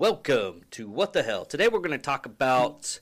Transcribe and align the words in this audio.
welcome 0.00 0.62
to 0.70 0.88
What 0.88 1.12
the 1.12 1.22
Hell. 1.22 1.44
Today 1.44 1.68
we're 1.68 1.80
going 1.80 1.90
to 1.90 1.98
talk 1.98 2.24
about 2.24 3.00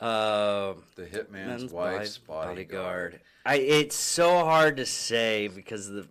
uh, 0.00 0.74
The 0.96 1.04
Hitman's 1.04 1.72
Wife's 1.72 2.18
Bodyguard. 2.18 2.56
Bodyguard. 2.56 3.20
I 3.44 3.54
it's 3.58 3.94
so 3.94 4.38
hard 4.44 4.78
to 4.78 4.86
say 4.86 5.46
because 5.46 5.88
the 5.88 6.08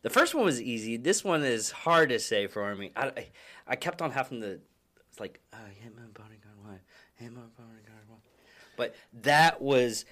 the 0.00 0.08
first 0.08 0.34
one 0.34 0.46
was 0.46 0.58
easy. 0.62 0.96
This 0.96 1.22
one 1.22 1.44
is 1.44 1.70
hard 1.70 2.08
to 2.08 2.18
say 2.18 2.46
for 2.46 2.74
me. 2.74 2.92
I 2.96 3.08
I, 3.08 3.26
I 3.66 3.76
kept 3.76 4.00
on 4.00 4.10
having 4.10 4.40
to 4.40 4.58
it's 5.06 5.20
like 5.20 5.38
uh, 5.52 5.56
Hitman 5.84 6.14
Bodyguard 6.14 6.56
Wife, 6.66 6.80
Hitman 7.20 7.50
Bodyguard 7.54 8.08
Wife, 8.08 8.20
but 8.78 8.94
that 9.20 9.60
was 9.60 10.06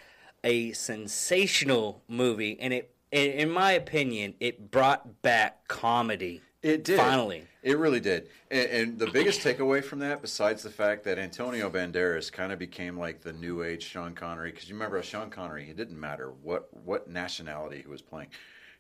a 0.45 0.73
sensational 0.73 2.02
movie, 2.09 2.59
and 2.61 2.75
it 2.75 2.95
in 3.11 3.50
my 3.50 3.72
opinion 3.72 4.35
it 4.38 4.71
brought 4.71 5.22
back 5.22 5.66
comedy. 5.66 6.43
It 6.66 6.82
did. 6.84 6.98
Finally. 6.98 7.44
It 7.62 7.79
really 7.79 8.00
did. 8.00 8.29
And, 8.50 8.68
and 8.70 8.98
the 8.98 9.07
biggest 9.08 9.40
takeaway 9.40 9.84
from 9.84 10.00
that, 10.00 10.20
besides 10.20 10.62
the 10.64 10.70
fact 10.70 11.04
that 11.04 11.16
Antonio 11.18 11.70
Banderas 11.70 12.30
kind 12.32 12.50
of 12.52 12.58
became 12.58 12.98
like 12.98 13.20
the 13.22 13.32
new 13.32 13.62
age 13.62 13.84
Sean 13.84 14.14
Connery, 14.14 14.50
because 14.50 14.68
you 14.68 14.74
remember 14.74 15.00
Sean 15.02 15.30
Connery, 15.30 15.71
it 15.71 15.76
didn't 15.76 15.98
matter 15.98 16.32
what, 16.43 16.68
what 16.84 17.08
nationality 17.08 17.82
he 17.82 17.88
was 17.88 18.02
playing. 18.02 18.29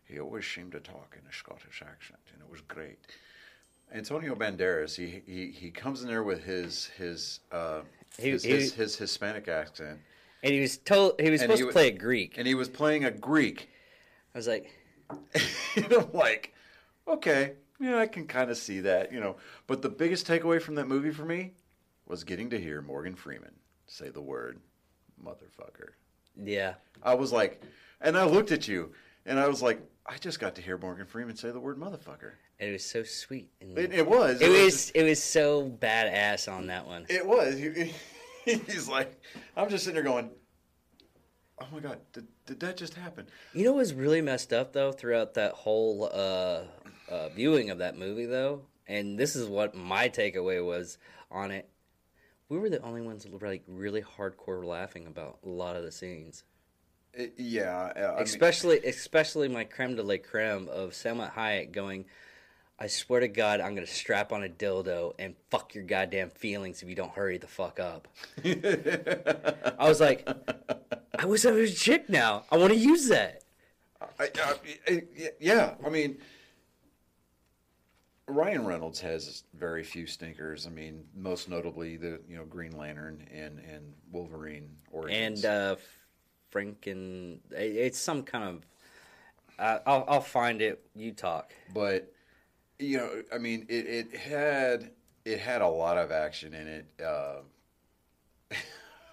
He 0.04 0.18
always 0.18 0.44
seemed 0.46 0.72
to 0.72 0.80
talk 0.80 1.16
in 1.20 1.28
a 1.28 1.32
Scottish 1.32 1.80
accent, 1.82 2.18
and 2.32 2.42
it 2.42 2.50
was 2.50 2.60
great. 2.62 2.98
Antonio 3.94 4.34
Banderas, 4.34 4.96
he, 4.96 5.22
he, 5.32 5.52
he 5.52 5.70
comes 5.70 6.02
in 6.02 6.08
there 6.08 6.24
with 6.24 6.42
his 6.42 6.86
his 6.98 7.38
uh, 7.52 7.82
He- 8.18 8.30
his, 8.30 8.42
he- 8.42 8.50
his, 8.50 8.74
his 8.74 8.96
Hispanic 8.96 9.46
accent, 9.46 10.00
And 10.42 10.52
he 10.52 10.60
was 10.60 10.76
told 10.78 11.20
he 11.20 11.30
was 11.30 11.40
supposed 11.40 11.60
he 11.60 11.66
to 11.66 11.72
play 11.72 11.88
a 11.88 11.92
Greek. 11.92 12.36
and 12.36 12.46
he 12.48 12.54
was 12.54 12.68
playing 12.68 13.04
a 13.04 13.12
Greek. 13.12 13.68
I 14.34 14.38
was 14.38 14.48
like, 14.48 14.70
I'm 15.76 16.08
like, 16.12 16.52
okay, 17.08 17.52
yeah, 17.80 17.98
I 17.98 18.06
can 18.06 18.26
kind 18.26 18.50
of 18.50 18.56
see 18.56 18.80
that, 18.80 19.12
you 19.12 19.20
know. 19.20 19.36
But 19.66 19.82
the 19.82 19.88
biggest 19.88 20.26
takeaway 20.26 20.60
from 20.60 20.74
that 20.76 20.88
movie 20.88 21.10
for 21.10 21.24
me 21.24 21.52
was 22.06 22.24
getting 22.24 22.50
to 22.50 22.60
hear 22.60 22.80
Morgan 22.82 23.14
Freeman 23.14 23.52
say 23.86 24.08
the 24.08 24.20
word 24.20 24.58
motherfucker. 25.24 25.90
yeah. 26.36 26.74
I 27.02 27.14
was 27.14 27.32
like, 27.32 27.60
and 28.00 28.16
I 28.16 28.24
looked 28.24 28.52
at 28.52 28.66
you, 28.68 28.92
and 29.26 29.38
I 29.38 29.46
was 29.48 29.62
like, 29.62 29.80
I 30.06 30.16
just 30.18 30.40
got 30.40 30.54
to 30.56 30.62
hear 30.62 30.78
Morgan 30.78 31.06
Freeman 31.06 31.36
say 31.36 31.50
the 31.50 31.60
word 31.60 31.78
motherfucker. 31.78 32.32
And 32.58 32.70
It 32.70 32.72
was 32.72 32.84
so 32.84 33.02
sweet. 33.02 33.50
It, 33.60 33.92
it 33.92 34.06
was. 34.08 34.40
it 34.40 34.48
was 34.48 34.72
just- 34.72 34.92
it 34.94 35.02
was 35.02 35.22
so 35.22 35.68
badass 35.68 36.50
on 36.50 36.68
that 36.68 36.86
one. 36.86 37.06
it 37.08 37.26
was. 37.26 37.58
He- 37.58 37.92
he's 38.44 38.88
like, 38.88 39.20
I'm 39.56 39.68
just 39.68 39.84
sitting 39.84 39.94
there 39.96 40.04
going, 40.04 40.30
oh 41.60 41.66
my 41.72 41.80
god, 41.80 41.98
did, 42.12 42.26
did 42.46 42.60
that 42.60 42.76
just 42.76 42.94
happen? 42.94 43.26
You 43.52 43.64
know 43.64 43.72
what 43.72 43.78
was 43.78 43.92
really 43.94 44.20
messed 44.22 44.52
up 44.52 44.72
though 44.72 44.92
throughout 44.92 45.34
that 45.34 45.52
whole 45.52 46.08
uh, 46.12 46.60
uh, 47.08 47.28
viewing 47.30 47.70
of 47.70 47.78
that 47.78 47.96
movie 47.98 48.26
though, 48.26 48.62
and 48.86 49.18
this 49.18 49.36
is 49.36 49.48
what 49.48 49.74
my 49.74 50.08
takeaway 50.08 50.64
was 50.64 50.98
on 51.30 51.50
it. 51.50 51.68
We 52.48 52.58
were 52.58 52.70
the 52.70 52.82
only 52.82 53.02
ones 53.02 53.26
like 53.40 53.62
really 53.66 54.02
hardcore 54.02 54.64
laughing 54.64 55.06
about 55.06 55.38
a 55.44 55.48
lot 55.48 55.76
of 55.76 55.82
the 55.82 55.90
scenes, 55.92 56.44
It- 57.12 57.34
yeah, 57.36 57.92
I 57.96 58.14
mean- 58.14 58.22
especially 58.22 58.78
especially 58.84 59.48
my 59.48 59.64
creme 59.64 59.96
de 59.96 60.02
la 60.02 60.16
creme 60.18 60.68
of 60.68 60.90
Salma 60.90 61.32
Hayek 61.32 61.72
going. 61.72 62.04
I 62.78 62.88
swear 62.88 63.20
to 63.20 63.28
God, 63.28 63.60
I'm 63.62 63.74
gonna 63.74 63.86
strap 63.86 64.32
on 64.34 64.44
a 64.44 64.50
dildo 64.50 65.14
and 65.18 65.34
fuck 65.50 65.74
your 65.74 65.82
goddamn 65.84 66.28
feelings 66.28 66.82
if 66.82 66.88
you 66.90 66.94
don't 66.94 67.10
hurry 67.12 67.38
the 67.38 67.46
fuck 67.46 67.80
up. 67.80 68.06
I 68.44 69.88
was 69.88 69.98
like, 69.98 70.28
I 71.18 71.24
wish 71.24 71.46
I 71.46 71.52
was 71.52 71.72
a 71.72 71.74
chick 71.74 72.10
now. 72.10 72.44
I 72.52 72.58
want 72.58 72.74
to 72.74 72.78
use 72.78 73.08
that. 73.08 73.42
I, 74.20 74.28
I, 74.38 74.54
I- 74.88 75.02
yeah, 75.40 75.74
I 75.84 75.88
mean, 75.88 76.18
Ryan 78.28 78.66
Reynolds 78.66 79.00
has 79.00 79.44
very 79.54 79.84
few 79.84 80.06
stinkers. 80.06 80.66
I 80.66 80.70
mean, 80.70 81.04
most 81.14 81.48
notably 81.48 81.96
the 81.96 82.20
you 82.28 82.36
know 82.36 82.44
Green 82.44 82.76
Lantern 82.76 83.26
and 83.32 83.60
and 83.60 83.94
Wolverine 84.10 84.68
origins. 84.90 85.44
and 85.44 85.52
uh, 85.52 85.76
Franken. 86.52 87.38
It's 87.52 87.98
some 87.98 88.22
kind 88.24 88.44
of. 88.44 88.66
Uh, 89.58 89.78
I'll 89.86 90.04
I'll 90.08 90.20
find 90.20 90.60
it. 90.60 90.84
You 90.94 91.12
talk. 91.12 91.52
but 91.72 92.12
you 92.78 92.98
know, 92.98 93.22
I 93.32 93.38
mean, 93.38 93.64
it, 93.68 93.86
it 93.86 94.16
had 94.16 94.90
it 95.24 95.38
had 95.38 95.62
a 95.62 95.68
lot 95.68 95.96
of 95.96 96.10
action 96.10 96.52
in 96.52 96.66
it. 96.66 96.86
Uh, 97.02 98.56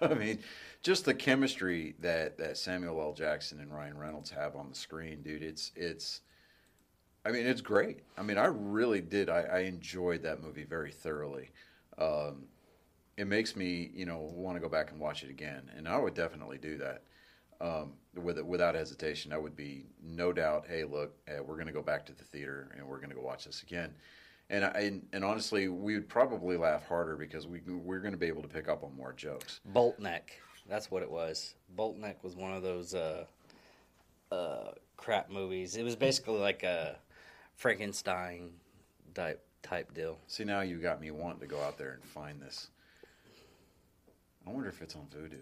I 0.00 0.14
mean, 0.14 0.40
just 0.82 1.04
the 1.04 1.14
chemistry 1.14 1.94
that 2.00 2.36
that 2.38 2.58
Samuel 2.58 3.00
L. 3.00 3.12
Jackson 3.12 3.60
and 3.60 3.72
Ryan 3.72 3.96
Reynolds 3.96 4.30
have 4.30 4.56
on 4.56 4.68
the 4.70 4.74
screen, 4.74 5.22
dude. 5.22 5.42
It's 5.42 5.70
it's. 5.76 6.20
I 7.24 7.30
mean, 7.30 7.46
it's 7.46 7.60
great. 7.60 8.00
I 8.18 8.22
mean, 8.22 8.38
I 8.38 8.46
really 8.46 9.00
did. 9.00 9.30
I, 9.30 9.42
I 9.42 9.58
enjoyed 9.60 10.22
that 10.22 10.42
movie 10.42 10.64
very 10.64 10.92
thoroughly. 10.92 11.50
Um, 11.98 12.44
it 13.16 13.26
makes 13.26 13.56
me, 13.56 13.90
you 13.94 14.06
know, 14.06 14.18
want 14.34 14.56
to 14.56 14.60
go 14.60 14.68
back 14.68 14.90
and 14.90 15.00
watch 15.00 15.22
it 15.22 15.30
again, 15.30 15.70
and 15.76 15.88
I 15.88 15.96
would 15.96 16.14
definitely 16.14 16.58
do 16.58 16.76
that 16.78 17.02
um, 17.60 17.92
with, 18.14 18.40
without 18.40 18.74
hesitation. 18.74 19.32
I 19.32 19.38
would 19.38 19.56
be 19.56 19.86
no 20.02 20.32
doubt. 20.32 20.66
Hey, 20.68 20.84
look, 20.84 21.14
uh, 21.28 21.42
we're 21.42 21.54
going 21.54 21.66
to 21.66 21.72
go 21.72 21.82
back 21.82 22.04
to 22.06 22.12
the 22.12 22.24
theater 22.24 22.74
and 22.76 22.86
we're 22.86 22.98
going 22.98 23.10
to 23.10 23.14
go 23.14 23.22
watch 23.22 23.44
this 23.44 23.62
again. 23.62 23.94
And, 24.50 24.64
I, 24.64 24.68
and 24.80 25.06
and 25.14 25.24
honestly, 25.24 25.68
we 25.68 25.94
would 25.94 26.08
probably 26.08 26.58
laugh 26.58 26.86
harder 26.86 27.16
because 27.16 27.46
we 27.46 27.60
we're 27.60 28.00
going 28.00 28.12
to 28.12 28.18
be 28.18 28.26
able 28.26 28.42
to 28.42 28.48
pick 28.48 28.68
up 28.68 28.84
on 28.84 28.94
more 28.94 29.14
jokes. 29.14 29.60
Boltneck, 29.72 30.22
That's 30.68 30.90
what 30.90 31.02
it 31.02 31.10
was. 31.10 31.54
Boltneck 31.78 32.22
was 32.22 32.36
one 32.36 32.52
of 32.52 32.62
those 32.62 32.94
uh, 32.94 33.24
uh, 34.30 34.72
crap 34.98 35.30
movies. 35.30 35.76
It 35.76 35.82
was 35.82 35.96
basically 35.96 36.40
like 36.40 36.62
a 36.62 36.98
Frankenstein 37.56 38.50
type 39.14 39.44
type 39.62 39.94
deal. 39.94 40.18
See, 40.28 40.44
now 40.44 40.60
you 40.60 40.78
got 40.78 41.00
me 41.00 41.10
wanting 41.10 41.40
to 41.40 41.46
go 41.46 41.60
out 41.60 41.78
there 41.78 41.92
and 41.92 42.04
find 42.04 42.40
this. 42.40 42.68
I 44.46 44.50
wonder 44.50 44.68
if 44.68 44.82
it's 44.82 44.94
on 44.94 45.06
Vudu. 45.14 45.38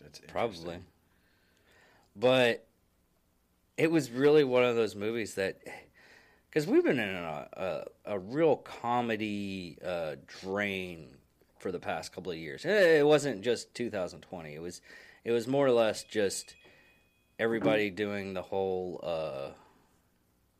That's 0.00 0.20
Probably. 0.28 0.78
But 2.16 2.66
it 3.76 3.90
was 3.90 4.10
really 4.10 4.44
one 4.44 4.64
of 4.64 4.76
those 4.76 4.94
movies 4.94 5.34
that, 5.34 5.58
because 6.48 6.66
we've 6.66 6.84
been 6.84 6.98
in 6.98 7.14
a, 7.14 7.48
a, 7.52 7.84
a 8.14 8.18
real 8.18 8.56
comedy 8.56 9.78
uh, 9.84 10.16
drain 10.42 11.08
for 11.58 11.72
the 11.72 11.78
past 11.78 12.12
couple 12.12 12.32
of 12.32 12.38
years. 12.38 12.64
It 12.64 13.06
wasn't 13.06 13.42
just 13.42 13.74
2020. 13.74 14.54
It 14.54 14.60
was, 14.60 14.82
it 15.24 15.32
was 15.32 15.46
more 15.46 15.66
or 15.66 15.72
less 15.72 16.02
just 16.02 16.54
everybody 17.38 17.90
doing 17.90 18.34
the 18.34 18.42
whole. 18.42 19.00
Uh, 19.02 19.50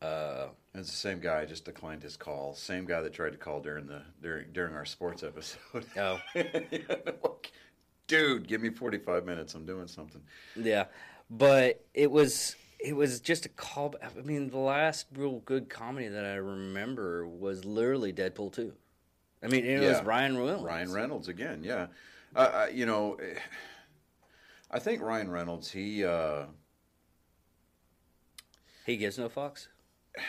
uh, 0.01 0.47
It's 0.73 0.89
the 0.89 0.95
same 0.95 1.19
guy. 1.19 1.45
Just 1.45 1.65
declined 1.65 2.01
his 2.03 2.17
call. 2.17 2.53
Same 2.55 2.85
guy 2.85 3.01
that 3.01 3.13
tried 3.13 3.31
to 3.31 3.37
call 3.37 3.59
during 3.61 3.87
the 3.87 4.01
during 4.21 4.51
during 4.51 4.73
our 4.75 4.85
sports 4.85 5.23
episode. 5.23 5.85
oh, 5.97 6.19
Dude, 8.07 8.47
give 8.47 8.61
me 8.61 8.69
forty 8.69 8.97
five 8.97 9.25
minutes. 9.25 9.53
I'm 9.53 9.65
doing 9.65 9.87
something. 9.87 10.21
yeah, 10.55 10.85
but 11.29 11.85
it 11.93 12.11
was 12.11 12.55
it 12.79 12.93
was 12.95 13.19
just 13.21 13.45
a 13.45 13.49
call. 13.49 13.95
I 14.01 14.21
mean, 14.21 14.49
the 14.49 14.57
last 14.57 15.07
real 15.15 15.39
good 15.39 15.69
comedy 15.69 16.07
that 16.07 16.25
I 16.25 16.33
remember 16.35 17.27
was 17.27 17.63
literally 17.63 18.11
Deadpool 18.11 18.53
two. 18.53 18.73
I 19.43 19.47
mean, 19.47 19.65
it 19.65 19.79
was 19.79 20.01
Ryan 20.03 20.37
Reynolds. 20.37 20.63
Ryan 20.63 20.91
Reynolds 20.91 21.27
again. 21.27 21.63
Yeah, 21.63 21.87
uh, 22.35 22.67
you 22.71 22.85
know, 22.85 23.17
I 24.69 24.79
think 24.79 25.01
Ryan 25.01 25.29
Reynolds. 25.31 25.71
He 25.71 26.03
uh, 26.03 26.45
He 28.85 28.97
gives 28.97 29.17
no 29.17 29.29
fucks. 29.29 29.67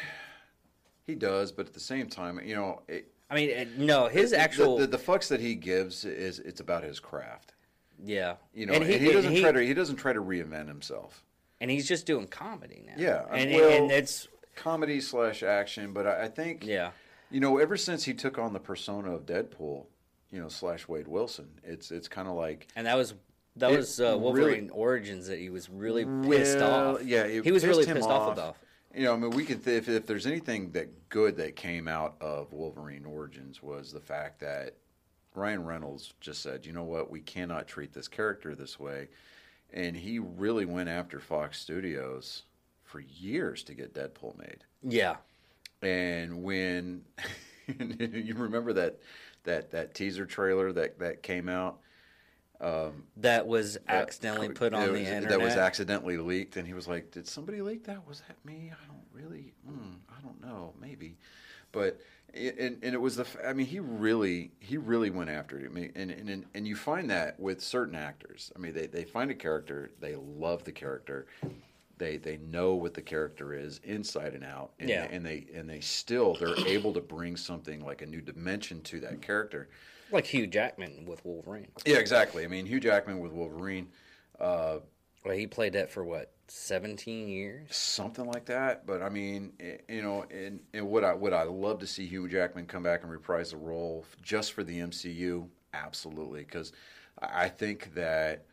he 1.06 1.14
does, 1.14 1.52
but 1.52 1.66
at 1.66 1.72
the 1.74 1.80
same 1.80 2.08
time, 2.08 2.40
you 2.44 2.54
know, 2.54 2.82
it, 2.88 3.08
I 3.30 3.34
mean, 3.34 3.56
uh, 3.56 3.64
no, 3.76 4.08
his 4.08 4.30
the- 4.30 4.38
actual 4.38 4.78
the, 4.78 4.86
the, 4.86 4.98
fucks 4.98 5.28
that 5.28 5.40
he 5.40 5.54
gives 5.54 6.04
is 6.04 6.38
it's 6.38 6.60
about 6.60 6.84
his 6.84 7.00
craft. 7.00 7.54
yeah, 8.04 8.34
You 8.52 8.66
know, 8.66 8.74
and 8.74 8.82
and 8.84 8.92
he, 8.92 8.98
he, 8.98 9.12
doesn't 9.12 9.32
he, 9.32 9.40
try 9.40 9.52
to 9.52 9.64
he 9.64 9.74
doesn't 9.74 9.96
try 9.96 10.12
to 10.12 10.20
reinvent 10.20 10.68
himself. 10.68 11.24
and 11.60 11.70
he's 11.70 11.88
just 11.88 12.06
doing 12.06 12.26
comedy 12.26 12.82
now. 12.86 12.94
Yeah, 12.96 13.24
and 13.30 13.50
well- 13.52 13.70
and 13.82 13.90
it's 13.90 14.28
Comedy 14.54 15.00
slash 15.00 15.42
action, 15.42 15.94
but 15.94 16.06
I, 16.06 16.24
I 16.24 16.28
think 16.28 16.62
yeah, 16.66 16.90
You 17.30 17.40
know, 17.40 17.56
ever 17.56 17.78
since 17.78 18.04
he 18.04 18.12
took 18.12 18.38
on 18.38 18.52
the 18.52 18.60
persona 18.60 19.14
of 19.14 19.24
Deadpool, 19.24 19.86
you 20.30 20.38
know, 20.42 20.48
slash 20.48 20.86
Wade 20.88 21.08
Wilson, 21.08 21.48
it's 21.64 21.90
it's 21.90 22.06
kind 22.06 22.28
of 22.28 22.34
like 22.34 22.68
and 22.76 22.86
that 22.86 22.98
was 22.98 23.14
that 23.56 23.70
was 23.70 23.98
uh, 23.98 24.04
really- 24.04 24.18
Wolverine 24.20 24.70
Origins 24.74 25.26
that 25.28 25.38
he 25.38 25.48
was 25.48 25.70
really 25.70 26.04
pissed 26.04 26.58
Well, 26.58 26.96
off. 26.96 27.02
Yeah, 27.04 27.26
he 27.26 27.50
was 27.50 27.64
really 27.64 27.86
pissed 27.86 28.06
off 28.08 28.34
about. 28.34 28.56
You 28.94 29.04
know, 29.04 29.14
I 29.14 29.16
mean, 29.16 29.30
we 29.30 29.44
could 29.44 29.64
th- 29.64 29.82
if 29.82 29.88
if 29.88 30.06
there's 30.06 30.26
anything 30.26 30.72
that 30.72 31.08
good 31.08 31.36
that 31.36 31.56
came 31.56 31.88
out 31.88 32.16
of 32.20 32.52
Wolverine 32.52 33.04
Origins 33.06 33.62
was 33.62 33.92
the 33.92 34.00
fact 34.00 34.40
that 34.40 34.76
Ryan 35.34 35.64
Reynolds 35.64 36.12
just 36.20 36.42
said, 36.42 36.66
you 36.66 36.72
know 36.72 36.84
what, 36.84 37.10
we 37.10 37.20
cannot 37.20 37.66
treat 37.66 37.92
this 37.94 38.08
character 38.08 38.54
this 38.54 38.78
way, 38.78 39.08
and 39.72 39.96
he 39.96 40.18
really 40.18 40.66
went 40.66 40.88
after 40.90 41.20
Fox 41.20 41.58
Studios 41.60 42.42
for 42.84 43.00
years 43.00 43.62
to 43.64 43.74
get 43.74 43.94
Deadpool 43.94 44.36
made. 44.38 44.64
Yeah, 44.82 45.16
And 45.80 46.42
when 46.42 47.04
you 47.78 48.34
remember 48.34 48.72
that 48.74 48.98
that 49.44 49.70
that 49.70 49.94
teaser 49.94 50.26
trailer 50.26 50.72
that 50.72 50.98
that 50.98 51.22
came 51.22 51.48
out, 51.48 51.80
um, 52.62 53.04
that 53.18 53.46
was 53.46 53.76
accidentally 53.88 54.48
put 54.48 54.72
on 54.72 54.80
that 54.80 54.86
the 54.86 55.00
was, 55.00 55.08
internet. 55.08 55.28
That 55.28 55.40
was 55.40 55.54
accidentally 55.54 56.16
leaked, 56.16 56.56
and 56.56 56.66
he 56.66 56.74
was 56.74 56.86
like, 56.86 57.10
"Did 57.10 57.26
somebody 57.26 57.60
leak 57.60 57.84
that? 57.84 58.06
Was 58.06 58.22
that 58.28 58.36
me? 58.44 58.72
I 58.72 58.86
don't 58.86 59.04
really. 59.12 59.52
Mm, 59.68 59.96
I 60.08 60.20
don't 60.22 60.40
know. 60.40 60.72
Maybe." 60.80 61.16
but 61.72 62.00
and, 62.34 62.78
and 62.82 62.94
it 62.94 63.00
was 63.00 63.16
the. 63.16 63.26
I 63.46 63.52
mean, 63.52 63.66
he 63.66 63.80
really 63.80 64.52
he 64.60 64.76
really 64.76 65.10
went 65.10 65.28
after 65.28 65.58
it. 65.58 65.66
I 65.66 65.68
mean, 65.68 65.92
and 65.94 66.10
and 66.10 66.44
and 66.54 66.66
you 66.68 66.76
find 66.76 67.10
that 67.10 67.38
with 67.40 67.60
certain 67.60 67.94
actors. 67.94 68.52
I 68.54 68.58
mean, 68.58 68.72
they 68.72 68.86
they 68.86 69.04
find 69.04 69.30
a 69.30 69.34
character, 69.34 69.90
they 70.00 70.14
love 70.16 70.64
the 70.64 70.72
character. 70.72 71.26
They, 71.98 72.16
they 72.16 72.38
know 72.38 72.74
what 72.74 72.94
the 72.94 73.02
character 73.02 73.54
is 73.54 73.80
inside 73.84 74.34
and 74.34 74.42
out, 74.42 74.72
and, 74.80 74.88
Yeah. 74.88 75.06
and 75.08 75.24
they 75.24 75.46
and 75.54 75.68
they 75.68 75.78
still 75.80 76.34
they're 76.34 76.58
able 76.66 76.92
to 76.94 77.00
bring 77.00 77.36
something 77.36 77.84
like 77.84 78.02
a 78.02 78.06
new 78.06 78.20
dimension 78.20 78.80
to 78.82 79.00
that 79.00 79.22
character. 79.22 79.68
Like 80.12 80.26
Hugh 80.26 80.46
Jackman 80.46 81.06
with 81.06 81.24
Wolverine. 81.24 81.68
Yeah, 81.86 81.96
exactly. 81.96 82.44
I 82.44 82.48
mean, 82.48 82.66
Hugh 82.66 82.80
Jackman 82.80 83.18
with 83.20 83.32
Wolverine, 83.32 83.88
uh, 84.38 84.78
Well, 85.24 85.34
he 85.36 85.46
played 85.46 85.72
that 85.72 85.90
for 85.90 86.04
what, 86.04 86.32
17 86.48 87.28
years? 87.28 87.74
something 87.74 88.26
like 88.26 88.44
that. 88.46 88.86
But 88.86 89.02
I 89.02 89.08
mean, 89.08 89.52
eh, 89.58 89.78
you 89.88 90.02
know, 90.02 90.24
and, 90.30 90.60
and 90.74 90.88
would 90.90 91.02
I 91.02 91.14
would 91.14 91.32
I 91.32 91.44
love 91.44 91.78
to 91.80 91.86
see 91.86 92.06
Hugh 92.06 92.28
Jackman 92.28 92.66
come 92.66 92.82
back 92.82 93.02
and 93.02 93.10
reprise 93.10 93.50
the 93.52 93.56
role 93.56 94.04
just 94.22 94.52
for 94.52 94.62
the 94.62 94.78
MCU? 94.80 95.48
Absolutely, 95.72 96.40
because 96.44 96.72
I 97.20 97.48
think 97.48 97.94
that 97.94 98.44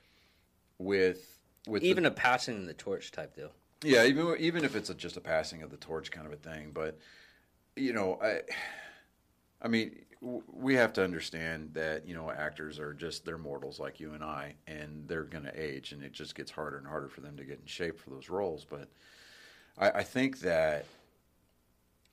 with 0.77 1.39
with 1.67 1.81
the- 1.81 1.89
Even 1.89 2.05
a 2.05 2.11
passing 2.11 2.65
the 2.65 2.73
torch 2.73 3.11
type 3.11 3.35
deal. 3.35 3.51
Yeah, 3.83 4.05
even 4.05 4.35
even 4.39 4.63
if 4.63 4.75
it's 4.75 4.89
a, 4.89 4.93
just 4.93 5.17
a 5.17 5.21
passing 5.21 5.61
of 5.61 5.71
the 5.71 5.77
torch 5.77 6.09
kind 6.11 6.25
of 6.25 6.31
a 6.33 6.37
thing, 6.37 6.71
but 6.73 6.97
you 7.75 7.93
know, 7.93 8.17
I, 8.21 8.41
I 9.61 9.67
mean, 9.67 9.99
we 10.21 10.75
have 10.75 10.91
to 10.93 11.03
understand 11.03 11.71
that 11.73 12.05
you 12.07 12.13
know 12.13 12.29
actors 12.29 12.77
are 12.79 12.93
just 12.93 13.25
they're 13.25 13.37
mortals 13.37 13.79
like 13.79 13.99
you 13.99 14.13
and 14.13 14.23
I, 14.23 14.55
and 14.67 15.07
they're 15.07 15.23
going 15.23 15.45
to 15.45 15.59
age, 15.61 15.91
and 15.93 16.03
it 16.03 16.11
just 16.11 16.35
gets 16.35 16.51
harder 16.51 16.77
and 16.77 16.87
harder 16.87 17.07
for 17.07 17.21
them 17.21 17.37
to 17.37 17.43
get 17.43 17.59
in 17.59 17.65
shape 17.65 17.97
for 17.99 18.09
those 18.09 18.29
roles. 18.29 18.65
But 18.65 18.89
I, 19.77 19.89
I 19.99 20.03
think 20.03 20.39
that 20.41 20.85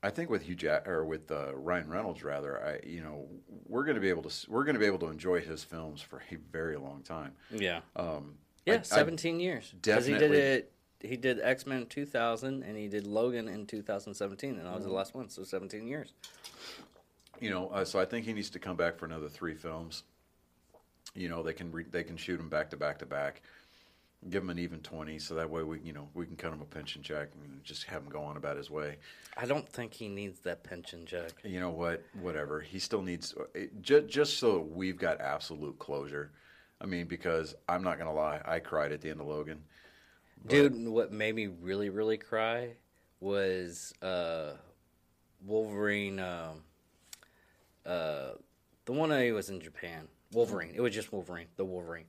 I 0.01 0.09
think 0.09 0.29
with 0.29 0.43
Hugh 0.43 0.55
Jack 0.55 0.87
or 0.87 1.03
with 1.03 1.29
uh, 1.31 1.53
Ryan 1.55 1.89
Reynolds, 1.89 2.23
rather, 2.23 2.63
I 2.63 2.87
you 2.87 3.01
know 3.01 3.25
we're 3.67 3.83
going 3.83 3.95
to 3.95 4.01
be 4.01 4.09
able 4.09 4.23
to 4.23 4.49
we're 4.51 4.63
going 4.63 4.75
to 4.75 4.79
be 4.79 4.85
able 4.85 4.99
to 4.99 5.07
enjoy 5.07 5.41
his 5.41 5.63
films 5.63 6.01
for 6.01 6.21
a 6.31 6.35
very 6.51 6.77
long 6.77 7.01
time. 7.03 7.33
Yeah. 7.51 7.81
Um, 7.97 8.35
Yeah, 8.65 8.75
I- 8.75 8.77
I 8.77 8.81
17 8.83 9.39
years. 9.41 9.73
Because 9.81 10.05
he 10.05 10.13
did 10.17 10.31
it. 10.31 10.71
He 10.99 11.15
did 11.15 11.39
X 11.41 11.67
Men 11.67 11.85
2000 11.85 12.63
and 12.63 12.75
he 12.75 12.87
did 12.87 13.05
Logan 13.05 13.47
in 13.47 13.67
2017, 13.67 14.57
and 14.57 14.65
that 14.65 14.73
was 14.73 14.83
the 14.83 14.89
last 14.91 15.13
one, 15.13 15.29
so 15.29 15.43
17 15.43 15.87
years. 15.87 16.13
You 17.39 17.49
know, 17.49 17.69
uh, 17.69 17.85
so 17.85 17.99
I 17.99 18.05
think 18.05 18.25
he 18.25 18.33
needs 18.33 18.49
to 18.51 18.59
come 18.59 18.75
back 18.75 18.97
for 18.97 19.05
another 19.05 19.29
three 19.29 19.55
films. 19.55 20.03
You 21.13 21.29
know, 21.29 21.43
they 21.43 21.53
can 21.53 21.71
re- 21.71 21.85
they 21.89 22.03
can 22.03 22.17
shoot 22.17 22.39
him 22.39 22.49
back 22.49 22.69
to 22.71 22.77
back 22.77 22.99
to 22.99 23.05
back, 23.05 23.41
give 24.29 24.43
him 24.43 24.49
an 24.49 24.59
even 24.59 24.79
twenty, 24.79 25.19
so 25.19 25.35
that 25.35 25.49
way 25.49 25.63
we 25.63 25.79
you 25.79 25.93
know 25.93 26.09
we 26.13 26.25
can 26.25 26.35
cut 26.35 26.53
him 26.53 26.61
a 26.61 26.65
pension 26.65 27.01
check 27.01 27.29
and 27.33 27.63
just 27.63 27.85
have 27.85 28.03
him 28.03 28.09
go 28.09 28.21
on 28.21 28.37
about 28.37 28.57
his 28.57 28.69
way. 28.69 28.97
I 29.35 29.45
don't 29.45 29.67
think 29.67 29.93
he 29.93 30.07
needs 30.07 30.39
that 30.41 30.63
pension 30.63 31.05
check. 31.05 31.31
You 31.43 31.59
know 31.59 31.69
what? 31.69 32.03
Whatever. 32.21 32.59
He 32.61 32.79
still 32.79 33.01
needs 33.01 33.33
it, 33.55 33.81
just 33.81 34.07
just 34.07 34.37
so 34.37 34.59
we've 34.59 34.97
got 34.97 35.21
absolute 35.21 35.79
closure. 35.79 36.31
I 36.79 36.85
mean, 36.85 37.07
because 37.07 37.55
I'm 37.67 37.83
not 37.83 37.97
gonna 37.97 38.13
lie, 38.13 38.41
I 38.45 38.59
cried 38.59 38.91
at 38.91 39.01
the 39.01 39.09
end 39.09 39.21
of 39.21 39.27
Logan. 39.27 39.63
Dude, 40.45 40.87
what 40.87 41.11
made 41.11 41.35
me 41.35 41.47
really, 41.47 41.89
really 41.89 42.17
cry 42.17 42.75
was 43.19 43.93
uh, 44.01 44.51
Wolverine. 45.45 46.19
Um, 46.19 46.63
uh, 47.87 48.33
the 48.85 48.91
one 48.91 49.11
I 49.11 49.31
was 49.31 49.49
in 49.49 49.59
Japan. 49.59 50.07
Wolverine. 50.33 50.73
It 50.75 50.81
was 50.81 50.93
just 50.93 51.13
Wolverine. 51.13 51.47
The 51.55 51.65
Wolverine. 51.65 52.05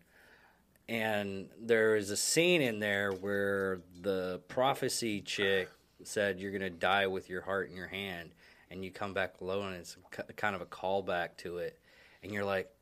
And 0.88 1.48
there 1.60 1.96
is 1.96 2.10
a 2.10 2.16
scene 2.16 2.62
in 2.62 2.80
there 2.80 3.12
where 3.12 3.80
the 4.00 4.40
prophecy 4.48 5.20
chick 5.20 5.68
said, 6.02 6.40
"You're 6.40 6.50
gonna 6.50 6.70
die 6.70 7.06
with 7.06 7.28
your 7.28 7.42
heart 7.42 7.70
in 7.70 7.76
your 7.76 7.86
hand," 7.86 8.30
and 8.70 8.84
you 8.84 8.90
come 8.90 9.14
back 9.14 9.40
alone, 9.40 9.72
and 9.72 9.76
it's 9.76 9.96
kind 10.36 10.56
of 10.56 10.62
a 10.62 10.66
callback 10.66 11.36
to 11.38 11.58
it, 11.58 11.78
and 12.22 12.32
you're 12.32 12.44
like, 12.44 12.72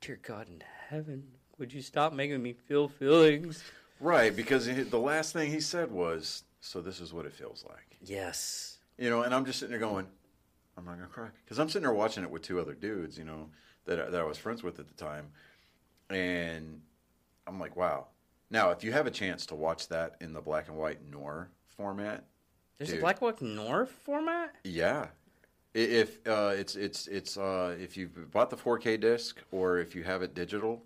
"Dear 0.00 0.18
God 0.22 0.48
in 0.48 0.62
heaven, 0.88 1.38
would 1.58 1.72
you 1.72 1.80
stop 1.80 2.12
making 2.12 2.42
me 2.42 2.52
feel 2.52 2.88
feelings?" 2.88 3.62
Right, 4.00 4.34
because 4.34 4.66
the 4.66 4.98
last 4.98 5.32
thing 5.32 5.50
he 5.50 5.60
said 5.60 5.90
was, 5.90 6.44
"So 6.60 6.80
this 6.80 7.00
is 7.00 7.12
what 7.12 7.24
it 7.24 7.32
feels 7.32 7.64
like." 7.68 7.96
Yes. 8.02 8.78
You 8.98 9.10
know, 9.10 9.22
and 9.22 9.34
I'm 9.34 9.44
just 9.44 9.60
sitting 9.60 9.70
there 9.70 9.78
going, 9.78 10.08
I'm 10.80 10.86
not 10.86 10.96
gonna 10.96 11.08
cry 11.08 11.28
because 11.44 11.58
I'm 11.58 11.68
sitting 11.68 11.82
there 11.82 11.92
watching 11.92 12.24
it 12.24 12.30
with 12.30 12.40
two 12.42 12.58
other 12.58 12.72
dudes, 12.74 13.18
you 13.18 13.24
know, 13.24 13.50
that 13.84 14.00
I- 14.00 14.08
that 14.10 14.20
I 14.20 14.24
was 14.24 14.38
friends 14.38 14.62
with 14.62 14.80
at 14.80 14.88
the 14.88 14.94
time, 14.94 15.30
and 16.08 16.80
I'm 17.46 17.60
like, 17.60 17.76
wow. 17.76 18.06
Now, 18.50 18.70
if 18.70 18.82
you 18.82 18.92
have 18.92 19.06
a 19.06 19.10
chance 19.10 19.46
to 19.46 19.54
watch 19.54 19.88
that 19.88 20.16
in 20.20 20.32
the 20.32 20.40
black 20.40 20.68
and 20.68 20.76
white 20.76 21.04
noir 21.04 21.50
format, 21.76 22.24
There's 22.78 22.90
Dude. 22.90 22.98
a 22.98 23.00
black 23.02 23.20
and 23.20 23.26
white 23.26 23.42
Noir 23.42 23.84
format. 23.86 24.54
yeah, 24.64 25.08
if 25.74 26.26
uh, 26.26 26.54
it's 26.56 26.76
it's 26.76 27.06
it's 27.08 27.36
uh, 27.36 27.76
if 27.78 27.96
you've 27.96 28.30
bought 28.30 28.48
the 28.50 28.56
4K 28.56 28.96
disc 28.98 29.38
or 29.52 29.78
if 29.78 29.94
you 29.94 30.02
have 30.02 30.22
it 30.22 30.34
digital, 30.34 30.82